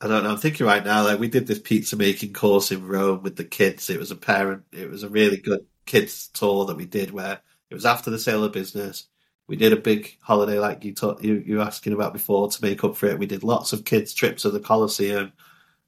I 0.00 0.06
don't 0.06 0.22
know. 0.22 0.30
I'm 0.30 0.36
thinking 0.36 0.66
right 0.66 0.84
now. 0.84 1.04
Like 1.04 1.18
we 1.18 1.28
did 1.28 1.46
this 1.46 1.58
pizza 1.58 1.96
making 1.96 2.32
course 2.32 2.70
in 2.70 2.86
Rome 2.86 3.22
with 3.22 3.36
the 3.36 3.44
kids. 3.44 3.90
It 3.90 3.98
was 3.98 4.10
a 4.10 4.16
parent. 4.16 4.62
It 4.72 4.90
was 4.90 5.02
a 5.02 5.08
really 5.08 5.38
good 5.38 5.66
kids 5.86 6.28
tour 6.28 6.66
that 6.66 6.76
we 6.76 6.86
did 6.86 7.10
where 7.10 7.40
it 7.70 7.74
was 7.74 7.86
after 7.86 8.10
the 8.10 8.18
sale 8.18 8.44
of 8.44 8.52
business. 8.52 9.06
We 9.46 9.56
did 9.56 9.72
a 9.72 9.76
big 9.76 10.16
holiday 10.20 10.58
like 10.58 10.84
you 10.84 10.94
taught, 10.94 11.24
you 11.24 11.42
you 11.44 11.56
were 11.56 11.62
asking 11.62 11.94
about 11.94 12.12
before 12.12 12.50
to 12.50 12.64
make 12.64 12.84
up 12.84 12.96
for 12.96 13.06
it. 13.06 13.18
We 13.18 13.26
did 13.26 13.42
lots 13.42 13.72
of 13.72 13.84
kids 13.84 14.12
trips 14.12 14.42
to 14.42 14.50
the 14.50 14.60
Colosseum 14.60 15.32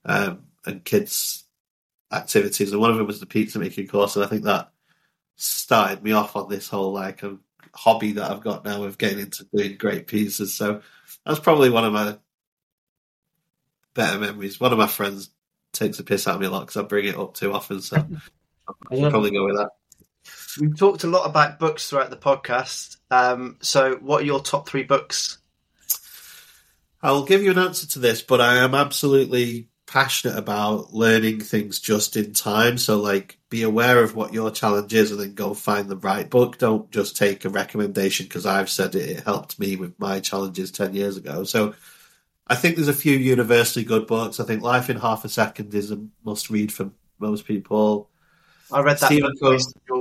um, 0.04 0.44
and 0.64 0.84
kids 0.84 1.44
activities, 2.10 2.72
and 2.72 2.80
one 2.80 2.90
of 2.90 2.96
them 2.96 3.06
was 3.06 3.20
the 3.20 3.26
pizza 3.26 3.58
making 3.58 3.88
course. 3.88 4.16
And 4.16 4.24
I 4.24 4.28
think 4.28 4.44
that 4.44 4.72
started 5.40 6.02
me 6.02 6.12
off 6.12 6.36
on 6.36 6.48
this 6.48 6.68
whole 6.68 6.92
like 6.92 7.24
um, 7.24 7.40
hobby 7.74 8.12
that 8.12 8.30
I've 8.30 8.42
got 8.42 8.64
now 8.64 8.84
of 8.84 8.98
getting 8.98 9.20
into 9.20 9.44
doing 9.54 9.76
great 9.76 10.06
pieces. 10.06 10.54
So 10.54 10.82
that's 11.24 11.40
probably 11.40 11.70
one 11.70 11.84
of 11.84 11.92
my 11.92 12.18
better 13.94 14.18
memories. 14.18 14.60
One 14.60 14.72
of 14.72 14.78
my 14.78 14.86
friends 14.86 15.30
takes 15.72 15.98
a 15.98 16.04
piss 16.04 16.28
out 16.28 16.36
of 16.36 16.40
me 16.40 16.46
a 16.46 16.50
lot 16.50 16.60
because 16.60 16.76
I 16.76 16.82
bring 16.82 17.06
it 17.06 17.16
up 17.16 17.34
too 17.34 17.52
often. 17.52 17.80
So 17.80 17.96
I'll 18.68 19.10
probably 19.10 19.30
go 19.30 19.44
with 19.46 19.56
that. 19.56 19.70
We've 20.60 20.76
talked 20.76 21.04
a 21.04 21.08
lot 21.08 21.28
about 21.28 21.58
books 21.58 21.88
throughout 21.88 22.10
the 22.10 22.16
podcast. 22.16 22.96
Um, 23.10 23.56
so, 23.60 23.96
what 23.96 24.22
are 24.22 24.26
your 24.26 24.40
top 24.40 24.68
three 24.68 24.82
books? 24.82 25.38
I'll 27.02 27.24
give 27.24 27.42
you 27.42 27.52
an 27.52 27.58
answer 27.58 27.86
to 27.88 27.98
this, 27.98 28.20
but 28.20 28.40
I 28.40 28.58
am 28.58 28.74
absolutely 28.74 29.69
passionate 29.90 30.38
about 30.38 30.94
learning 30.94 31.40
things 31.40 31.80
just 31.80 32.16
in 32.16 32.32
time. 32.32 32.78
So, 32.78 33.00
like, 33.00 33.38
be 33.48 33.64
aware 33.64 34.02
of 34.04 34.14
what 34.14 34.32
your 34.32 34.52
challenge 34.52 34.94
is 34.94 35.10
and 35.10 35.20
then 35.20 35.34
go 35.34 35.52
find 35.52 35.88
the 35.88 35.96
right 35.96 36.30
book. 36.30 36.58
Don't 36.58 36.88
just 36.92 37.16
take 37.16 37.44
a 37.44 37.48
recommendation 37.48 38.26
because 38.26 38.46
I've 38.46 38.70
said 38.70 38.94
it, 38.94 39.10
it 39.10 39.24
helped 39.24 39.58
me 39.58 39.74
with 39.74 39.98
my 39.98 40.20
challenges 40.20 40.70
10 40.70 40.94
years 40.94 41.16
ago. 41.16 41.42
So, 41.42 41.74
I 42.46 42.54
think 42.54 42.76
there's 42.76 42.88
a 42.88 42.92
few 42.92 43.16
universally 43.16 43.84
good 43.84 44.06
books. 44.06 44.38
I 44.38 44.44
think 44.44 44.62
Life 44.62 44.90
in 44.90 44.96
Half 44.96 45.24
a 45.24 45.28
Second 45.28 45.74
is 45.74 45.90
a 45.90 46.00
must 46.24 46.50
read 46.50 46.72
for 46.72 46.90
most 47.18 47.44
people. 47.44 48.10
I 48.72 48.82
read 48.82 48.98
that 48.98 49.06
Stephen 49.06 49.34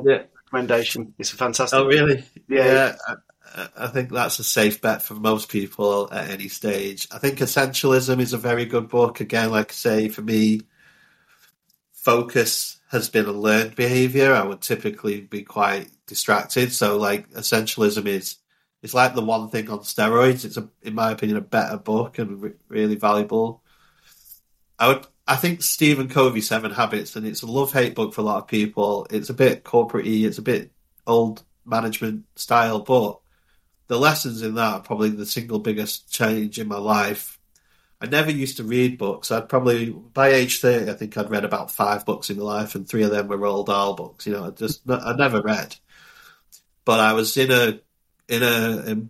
yeah. 0.06 0.24
recommendation. 0.46 1.14
It's 1.18 1.34
a 1.34 1.36
fantastic. 1.36 1.78
Oh, 1.78 1.88
really? 1.88 2.24
Yeah. 2.48 2.66
yeah. 2.66 2.96
Uh, 3.08 3.16
I 3.78 3.88
think 3.88 4.12
that's 4.12 4.40
a 4.40 4.44
safe 4.44 4.82
bet 4.82 5.02
for 5.02 5.16
most 5.16 5.50
people 5.50 6.10
at 6.12 6.30
any 6.30 6.48
stage. 6.48 7.08
I 7.12 7.18
think 7.18 7.40
Essentialism 7.40 8.20
is 8.20 8.34
a 8.34 8.38
very 8.38 8.66
good 8.66 8.90
book. 8.90 9.20
Again, 9.20 9.52
like 9.52 9.72
I 9.72 9.74
say, 9.74 10.10
for 10.10 10.22
me, 10.22 10.62
focus 11.94 12.78
has 12.92 13.10
been 13.10 13.26
a 13.26 13.32
learned 13.32 13.76
behavior. 13.76 14.34
I 14.34 14.44
would 14.44 14.62
typically 14.62 15.22
be 15.22 15.44
quite 15.44 15.90
distracted. 16.08 16.74
So, 16.74 16.98
like, 16.98 17.30
Essentialism 17.32 18.06
is 18.06 18.38
it's 18.82 18.94
like 18.94 19.14
the 19.14 19.22
one 19.22 19.50
thing 19.50 19.70
on 19.70 19.80
steroids. 19.80 20.46
It's 20.46 20.58
a, 20.58 20.70
in 20.82 20.96
my 20.96 21.12
opinion, 21.12 21.38
a 21.38 21.42
better 21.42 21.78
book 21.78 22.18
and 22.18 22.42
re- 22.42 22.54
really 22.68 22.96
valuable. 22.96 23.62
I 24.78 24.88
would, 24.90 25.08
I 25.28 25.36
think 25.36 25.62
Stephen 25.62 26.08
Covey 26.08 26.42
Seven 26.42 26.72
Habits, 26.72 27.16
and 27.16 27.28
it's 27.28 27.42
a 27.42 27.48
love 27.48 27.74
hate 27.74 27.96
book 27.96 28.14
for 28.14 28.22
a 28.22 28.24
lot 28.24 28.38
of 28.38 28.48
people. 28.48 29.06
It's 29.10 29.30
a 29.30 29.34
bit 29.34 29.64
corporate 29.64 30.08
It's 30.08 30.38
a 30.38 30.42
bit 30.42 30.72
old 31.06 31.44
management 31.66 32.26
style, 32.36 32.80
but 32.80 33.20
the 33.90 34.00
lessons 34.00 34.44
in 34.44 34.54
that 34.54 34.74
are 34.74 34.80
probably 34.82 35.10
the 35.10 35.26
single 35.26 35.60
biggest 35.60 36.14
change 36.14 36.60
in 36.60 36.68
my 36.68 36.78
life. 36.78 37.40
I 38.00 38.06
never 38.06 38.32
used 38.32 38.58
to 38.58 38.64
read 38.64 38.98
books. 38.98 39.32
I'd 39.32 39.50
probably 39.50 39.90
by 39.90 40.30
age 40.30 40.62
thirty, 40.62 40.90
I 40.90 40.94
think 40.94 41.18
I'd 41.18 41.32
read 41.32 41.44
about 41.44 41.72
five 41.72 42.06
books 42.06 42.30
in 42.30 42.38
my 42.38 42.44
life, 42.44 42.76
and 42.76 42.88
three 42.88 43.04
of 43.04 43.12
them 43.12 43.28
were 43.28 43.38
Roald 43.38 43.66
Dahl 43.66 43.96
books. 43.96 44.26
You 44.26 44.34
know, 44.34 44.46
I 44.46 44.52
just 44.52 44.90
I 44.90 45.14
never 45.18 45.42
read. 45.42 45.76
But 46.86 47.00
I 47.02 47.14
was 47.14 47.36
in 47.36 47.52
a 47.52 47.80
in 48.30 48.44
a 48.44 48.84
in, 48.86 49.10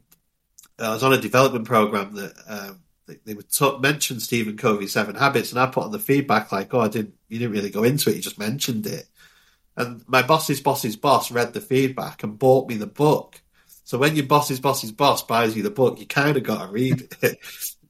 I 0.80 0.94
was 0.94 1.04
on 1.04 1.14
a 1.14 1.22
development 1.22 1.66
program 1.66 2.16
that 2.16 2.34
um, 2.48 2.80
they, 3.26 3.34
would 3.34 3.48
mention 3.82 4.22
Stephen 4.22 4.56
Covey's 4.56 4.94
Seven 4.94 5.16
Habits, 5.16 5.52
and 5.52 5.60
I 5.60 5.68
put 5.68 5.84
on 5.84 5.92
the 5.92 6.00
feedback 6.00 6.54
like, 6.54 6.74
"Oh, 6.74 6.80
I 6.80 6.88
didn't, 6.88 7.16
you 7.28 7.38
didn't 7.38 7.54
really 7.54 7.70
go 7.70 7.84
into 7.84 8.10
it. 8.10 8.16
You 8.16 8.22
just 8.22 8.40
mentioned 8.40 8.88
it." 8.88 9.08
And 9.76 10.04
my 10.08 10.24
boss's 10.24 10.62
boss's 10.62 10.96
boss 10.96 11.32
read 11.32 11.54
the 11.54 11.62
feedback 11.62 12.24
and 12.24 12.40
bought 12.40 12.70
me 12.70 12.78
the 12.78 12.88
book 12.88 13.42
so 13.90 13.98
when 13.98 14.16
your 14.16 14.28
boss's 14.28 14.60
boss's 14.60 14.92
boss 14.92 15.24
buys 15.24 15.58
you 15.58 15.64
the 15.64 15.72
book, 15.72 16.00
you 16.00 16.06
kind 16.06 16.38
of 16.38 16.44
got 16.44 16.64
to 16.64 16.72
read 16.72 17.08
it. 17.24 17.40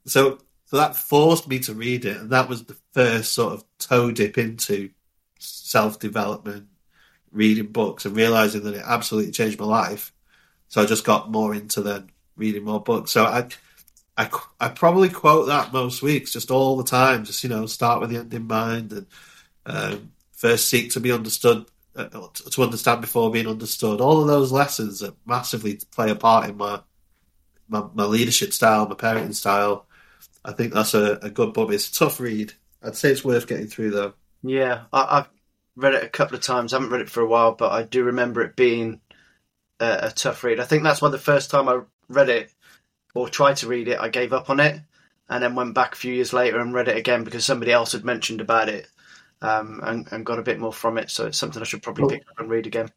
so, 0.05 0.37
so 0.63 0.77
that 0.77 0.95
forced 0.95 1.45
me 1.49 1.59
to 1.59 1.73
read 1.73 2.05
it, 2.05 2.15
and 2.15 2.29
that 2.29 2.47
was 2.47 2.63
the 2.63 2.77
first 2.93 3.33
sort 3.33 3.51
of 3.51 3.65
toe 3.79 4.09
dip 4.09 4.37
into 4.37 4.91
self 5.39 5.99
development, 5.99 6.67
reading 7.33 7.73
books, 7.73 8.05
and 8.05 8.15
realizing 8.15 8.63
that 8.63 8.75
it 8.75 8.83
absolutely 8.85 9.33
changed 9.33 9.59
my 9.59 9.65
life. 9.65 10.13
So 10.69 10.81
I 10.81 10.85
just 10.85 11.03
got 11.03 11.31
more 11.31 11.53
into 11.53 11.81
then 11.81 12.11
reading 12.37 12.63
more 12.63 12.81
books. 12.81 13.11
So 13.11 13.25
I, 13.25 13.49
I, 14.17 14.29
I 14.57 14.69
probably 14.69 15.09
quote 15.09 15.47
that 15.47 15.73
most 15.73 16.01
weeks, 16.01 16.31
just 16.31 16.49
all 16.49 16.77
the 16.77 16.85
time. 16.85 17.25
Just 17.25 17.43
you 17.43 17.49
know, 17.49 17.65
start 17.65 17.99
with 17.99 18.09
the 18.09 18.19
end 18.19 18.33
in 18.33 18.47
mind, 18.47 18.93
and 18.93 19.05
um, 19.65 20.11
first 20.31 20.69
seek 20.69 20.93
to 20.93 21.01
be 21.01 21.11
understood 21.11 21.65
Uh, 21.99 22.27
to 22.49 22.63
understand 22.63 23.01
before 23.01 23.29
being 23.29 23.47
understood. 23.47 23.99
All 23.99 24.21
of 24.21 24.27
those 24.27 24.53
lessons 24.53 25.01
that 25.01 25.15
massively 25.25 25.81
play 25.91 26.09
a 26.09 26.15
part 26.15 26.49
in 26.49 26.55
my 26.55 26.79
my, 27.67 27.83
my 27.93 28.05
leadership 28.05 28.53
style, 28.53 28.87
my 28.87 28.95
parenting 28.95 29.35
style. 29.35 29.85
I 30.45 30.53
think 30.53 30.73
that's 30.73 30.93
a, 30.93 31.19
a 31.21 31.29
good 31.29 31.53
book. 31.53 31.73
It's 31.73 31.89
a 31.89 31.93
tough 31.93 32.21
read. 32.21 32.53
I'd 32.81 32.95
say 32.95 33.11
it's 33.11 33.25
worth 33.25 33.47
getting 33.47 33.67
through 33.67 33.91
though. 33.91 34.13
Yeah, 34.41 34.83
I, 34.93 35.17
have 35.17 35.29
read 35.75 35.93
it 35.93 36.03
a 36.03 36.09
couple 36.09 36.37
of 36.37 36.41
times. 36.41 36.71
I 36.71 36.77
haven't 36.77 36.91
read 36.91 37.01
it 37.01 37.09
for 37.09 37.19
a 37.19 37.27
while, 37.27 37.51
but 37.51 37.73
I 37.73 37.83
do 37.83 38.05
remember 38.05 38.41
it 38.41 38.55
being 38.55 39.01
a, 39.81 39.99
a 40.03 40.11
tough 40.11 40.41
read. 40.45 40.61
I 40.61 40.65
think 40.65 40.83
that's 40.83 41.01
why 41.01 41.09
the 41.09 41.17
first 41.17 41.51
time 41.51 41.67
I 41.67 41.81
read 42.07 42.29
it 42.29 42.53
or 43.13 43.27
tried 43.27 43.57
to 43.57 43.67
read 43.67 43.89
it, 43.89 43.99
I 43.99 44.07
gave 44.07 44.31
up 44.31 44.49
on 44.49 44.61
it, 44.61 44.79
and 45.27 45.43
then 45.43 45.55
went 45.55 45.73
back 45.73 45.93
a 45.93 45.97
few 45.97 46.13
years 46.13 46.31
later 46.31 46.59
and 46.59 46.73
read 46.73 46.87
it 46.87 46.97
again 46.97 47.25
because 47.25 47.43
somebody 47.43 47.73
else 47.73 47.91
had 47.91 48.05
mentioned 48.05 48.39
about 48.39 48.69
it 48.69 48.87
um, 49.41 49.79
and, 49.83 50.07
and, 50.11 50.25
got 50.25 50.39
a 50.39 50.43
bit 50.43 50.59
more 50.59 50.73
from 50.73 50.97
it. 50.97 51.09
So 51.09 51.27
it's 51.27 51.37
something 51.37 51.61
I 51.61 51.65
should 51.65 51.83
probably 51.83 52.03
well, 52.03 52.11
pick 52.11 52.29
up 52.29 52.39
and 52.39 52.49
read 52.49 52.67
again. 52.67 52.91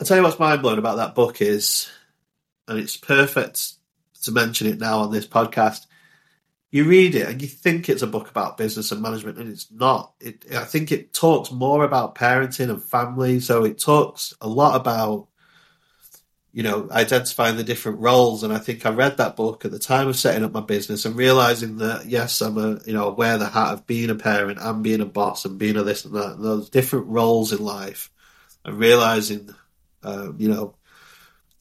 I'll 0.00 0.06
tell 0.06 0.16
you 0.16 0.22
what's 0.22 0.38
mind 0.38 0.62
blowing 0.62 0.78
about 0.78 0.96
that 0.96 1.14
book 1.14 1.40
is, 1.40 1.90
and 2.68 2.78
it's 2.78 2.96
perfect 2.96 3.72
to 4.22 4.32
mention 4.32 4.68
it 4.68 4.78
now 4.78 5.00
on 5.00 5.12
this 5.12 5.26
podcast. 5.26 5.86
You 6.70 6.84
read 6.84 7.14
it 7.14 7.28
and 7.28 7.42
you 7.42 7.48
think 7.48 7.88
it's 7.88 8.02
a 8.02 8.06
book 8.06 8.30
about 8.30 8.56
business 8.56 8.92
and 8.92 9.02
management, 9.02 9.38
and 9.38 9.50
it's 9.50 9.70
not. 9.70 10.14
It, 10.20 10.44
I 10.54 10.64
think 10.64 10.90
it 10.90 11.12
talks 11.12 11.50
more 11.50 11.84
about 11.84 12.14
parenting 12.14 12.70
and 12.70 12.82
family. 12.82 13.40
So 13.40 13.64
it 13.64 13.78
talks 13.78 14.32
a 14.40 14.48
lot 14.48 14.80
about 14.80 15.28
you 16.52 16.62
know, 16.62 16.88
identifying 16.90 17.56
the 17.56 17.64
different 17.64 18.00
roles. 18.00 18.42
And 18.42 18.52
I 18.52 18.58
think 18.58 18.84
I 18.84 18.90
read 18.90 19.16
that 19.16 19.36
book 19.36 19.64
at 19.64 19.70
the 19.70 19.78
time 19.78 20.08
of 20.08 20.16
setting 20.16 20.44
up 20.44 20.52
my 20.52 20.60
business 20.60 21.06
and 21.06 21.16
realizing 21.16 21.78
that 21.78 22.06
yes, 22.06 22.40
I'm 22.42 22.58
a 22.58 22.78
you 22.84 22.92
know 22.92 23.10
wear 23.10 23.38
the 23.38 23.48
hat 23.48 23.72
of 23.72 23.86
being 23.86 24.10
a 24.10 24.14
parent 24.14 24.58
and 24.60 24.82
being 24.82 25.00
a 25.00 25.06
boss 25.06 25.44
and 25.44 25.58
being 25.58 25.76
a 25.76 25.82
this 25.82 26.04
and 26.04 26.14
that, 26.14 26.36
and 26.36 26.44
those 26.44 26.68
different 26.68 27.06
roles 27.06 27.52
in 27.52 27.64
life, 27.64 28.10
and 28.64 28.78
realizing, 28.78 29.54
uh, 30.02 30.32
you 30.36 30.48
know, 30.48 30.74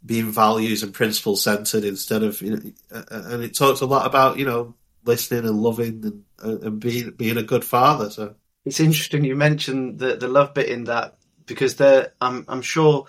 being 0.06 0.30
values 0.32 0.84
and 0.84 0.94
principle 0.94 1.38
centered 1.38 1.86
instead 1.86 2.24
of 2.24 2.42
you 2.42 2.52
know, 2.52 2.72
and 3.12 3.44
it 3.44 3.56
talks 3.56 3.82
a 3.82 3.86
lot 3.86 4.06
about 4.06 4.38
you 4.38 4.46
know 4.46 4.76
listening 5.06 5.48
and 5.48 5.62
loving 5.62 6.04
and 6.04 6.24
uh, 6.44 6.68
and 6.68 6.80
being 6.82 7.12
being 7.12 7.38
a 7.38 7.44
good 7.44 7.64
father. 7.64 8.10
So 8.10 8.36
it's 8.66 8.82
interesting 8.82 9.24
you 9.24 9.38
mentioned 9.38 10.00
the 10.00 10.18
the 10.18 10.28
love 10.28 10.54
bit 10.54 10.68
in 10.68 10.84
that 10.86 11.16
because 11.46 11.78
there 11.78 12.14
I'm 12.20 12.46
I'm 12.48 12.62
sure 12.62 13.08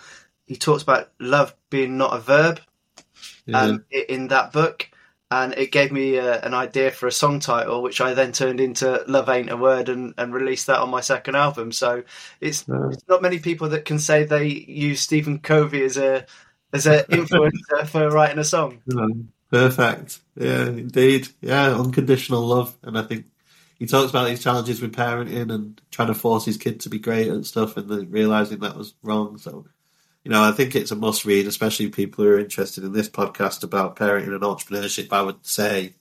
he 0.52 0.58
talks 0.58 0.82
about 0.82 1.10
love 1.18 1.54
being 1.70 1.96
not 1.96 2.14
a 2.14 2.20
verb 2.20 2.60
yeah. 3.46 3.60
um, 3.60 3.84
in 3.90 4.28
that 4.28 4.52
book. 4.52 4.88
And 5.30 5.54
it 5.54 5.72
gave 5.72 5.90
me 5.90 6.18
uh, 6.18 6.40
an 6.42 6.52
idea 6.52 6.90
for 6.90 7.06
a 7.06 7.12
song 7.12 7.40
title, 7.40 7.80
which 7.80 8.02
I 8.02 8.12
then 8.12 8.32
turned 8.32 8.60
into 8.60 9.02
"Love 9.08 9.30
Ain't 9.30 9.50
a 9.50 9.56
Word" 9.56 9.88
and, 9.88 10.12
and 10.18 10.34
released 10.34 10.66
that 10.66 10.80
on 10.80 10.90
my 10.90 11.00
second 11.00 11.36
album. 11.36 11.72
So 11.72 12.02
it's, 12.38 12.66
yeah. 12.68 12.90
it's 12.90 13.08
not 13.08 13.22
many 13.22 13.38
people 13.38 13.70
that 13.70 13.86
can 13.86 13.98
say 13.98 14.24
they 14.24 14.48
use 14.48 15.00
Stephen 15.00 15.38
Covey 15.38 15.84
as 15.84 15.96
a 15.96 16.26
as 16.74 16.86
an 16.86 17.04
influencer 17.10 17.86
for 17.86 18.10
writing 18.10 18.40
a 18.40 18.44
song. 18.44 18.82
Perfect. 19.50 20.20
Yeah, 20.36 20.66
indeed. 20.66 21.28
Yeah, 21.40 21.78
unconditional 21.78 22.42
love. 22.42 22.76
And 22.82 22.98
I 22.98 23.02
think 23.02 23.24
he 23.78 23.86
talks 23.86 24.10
about 24.10 24.28
these 24.28 24.42
challenges 24.42 24.80
with 24.80 24.94
parenting 24.94 25.50
and 25.50 25.80
trying 25.90 26.08
to 26.08 26.14
force 26.14 26.44
his 26.44 26.56
kid 26.56 26.80
to 26.80 26.88
be 26.88 26.98
great 26.98 27.28
and 27.28 27.44
stuff 27.46 27.76
and 27.76 27.88
then 27.88 28.10
realizing 28.10 28.60
that 28.60 28.76
was 28.76 28.94
wrong. 29.02 29.38
So 29.38 29.66
you 30.24 30.30
know, 30.30 30.42
I 30.42 30.52
think 30.52 30.76
it's 30.76 30.90
a 30.90 30.96
must 30.96 31.24
read, 31.24 31.46
especially 31.46 31.88
people 31.88 32.24
who 32.24 32.30
are 32.30 32.38
interested 32.38 32.84
in 32.84 32.92
this 32.92 33.08
podcast 33.08 33.64
about 33.64 33.96
parenting 33.96 34.28
and 34.28 34.40
entrepreneurship. 34.40 35.12
I 35.12 35.22
would 35.22 35.44
say 35.44 35.94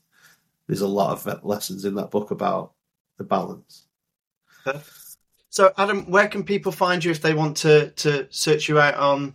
there's 0.68 0.82
a 0.82 0.88
lot 0.88 1.26
of 1.26 1.44
lessons 1.44 1.86
in 1.86 1.96
that 1.96 2.12
book 2.12 2.32
about 2.32 2.74
the 3.18 3.24
balance. 3.24 3.88
So, 5.50 5.74
Adam, 5.78 6.10
where 6.10 6.28
can 6.28 6.44
people 6.44 6.72
find 6.72 7.04
you 7.04 7.12
if 7.12 7.22
they 7.22 7.34
want 7.34 7.58
to, 7.58 7.90
to 7.92 8.28
search 8.30 8.70
you 8.70 8.80
out 8.80 8.96
on 8.96 9.34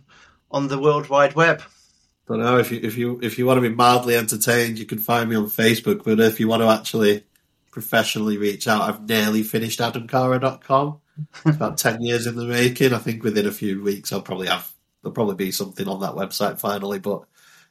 on 0.49 0.67
the 0.67 0.79
World 0.79 1.09
Wide 1.09 1.35
Web? 1.35 1.61
I 2.29 2.33
don't 2.33 2.43
know 2.43 2.57
if 2.57 2.71
you 2.71 2.79
if 2.81 2.97
you 2.97 3.19
if 3.21 3.37
you 3.37 3.45
want 3.45 3.57
to 3.57 3.69
be 3.69 3.75
mildly 3.75 4.15
entertained, 4.15 4.79
you 4.79 4.85
can 4.85 4.99
find 4.99 5.29
me 5.29 5.35
on 5.35 5.45
Facebook. 5.45 6.03
But 6.03 6.19
if 6.19 6.39
you 6.39 6.47
want 6.47 6.61
to 6.63 6.69
actually 6.69 7.23
professionally 7.71 8.37
reach 8.37 8.67
out, 8.67 8.81
I've 8.81 9.07
nearly 9.07 9.43
finished 9.43 9.79
AdamKara.com. 9.79 10.99
It's 11.45 11.55
about 11.55 11.77
ten 11.77 12.01
years 12.01 12.25
in 12.25 12.35
the 12.35 12.45
making. 12.45 12.93
I 12.93 12.99
think 12.99 13.23
within 13.23 13.47
a 13.47 13.51
few 13.51 13.83
weeks, 13.83 14.11
I'll 14.11 14.21
probably 14.21 14.47
have 14.47 14.73
there'll 15.07 15.13
probably 15.13 15.35
be 15.35 15.51
something 15.51 15.87
on 15.87 16.01
that 16.01 16.15
website 16.15 16.59
finally. 16.59 16.99
But 16.99 17.23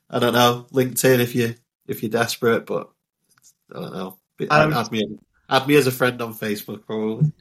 I 0.09 0.19
don't 0.19 0.33
know. 0.33 0.67
LinkedIn 0.73 1.21
if 1.21 1.35
you 1.35 1.55
if 1.87 2.03
you're 2.03 2.11
desperate, 2.11 2.67
but 2.67 2.91
I 3.75 3.81
don't 3.81 3.95
know. 3.95 4.19
Um, 4.41 4.49
Adam, 4.51 4.73
add 4.73 4.91
me 4.91 5.19
add 5.49 5.67
me 5.69 5.77
as 5.77 5.87
a 5.87 5.93
friend 5.93 6.21
on 6.23 6.35
Facebook 6.35 6.87
probably. 6.87 7.33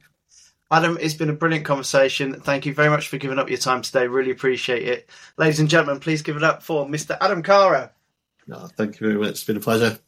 Adam, 0.71 0.97
it's 0.99 1.13
been 1.13 1.29
a 1.29 1.33
brilliant 1.33 1.65
conversation. 1.65 2.41
Thank 2.41 2.65
you 2.65 2.73
very 2.73 2.89
much 2.89 3.07
for 3.07 3.17
giving 3.17 3.39
up 3.39 3.49
your 3.49 3.59
time 3.59 3.81
today. 3.81 4.07
Really 4.07 4.31
appreciate 4.31 4.87
it. 4.87 5.09
Ladies 5.37 5.59
and 5.59 5.69
gentlemen, 5.69 5.99
please 5.99 6.23
give 6.23 6.35
it 6.35 6.43
up 6.43 6.63
for 6.63 6.85
Mr. 6.85 7.15
Adam 7.21 7.43
Kara. 7.43 7.91
No, 8.47 8.67
thank 8.75 8.99
you 8.99 9.07
very 9.07 9.19
much. 9.19 9.29
It's 9.29 9.43
been 9.43 9.57
a 9.57 9.59
pleasure. 9.59 9.99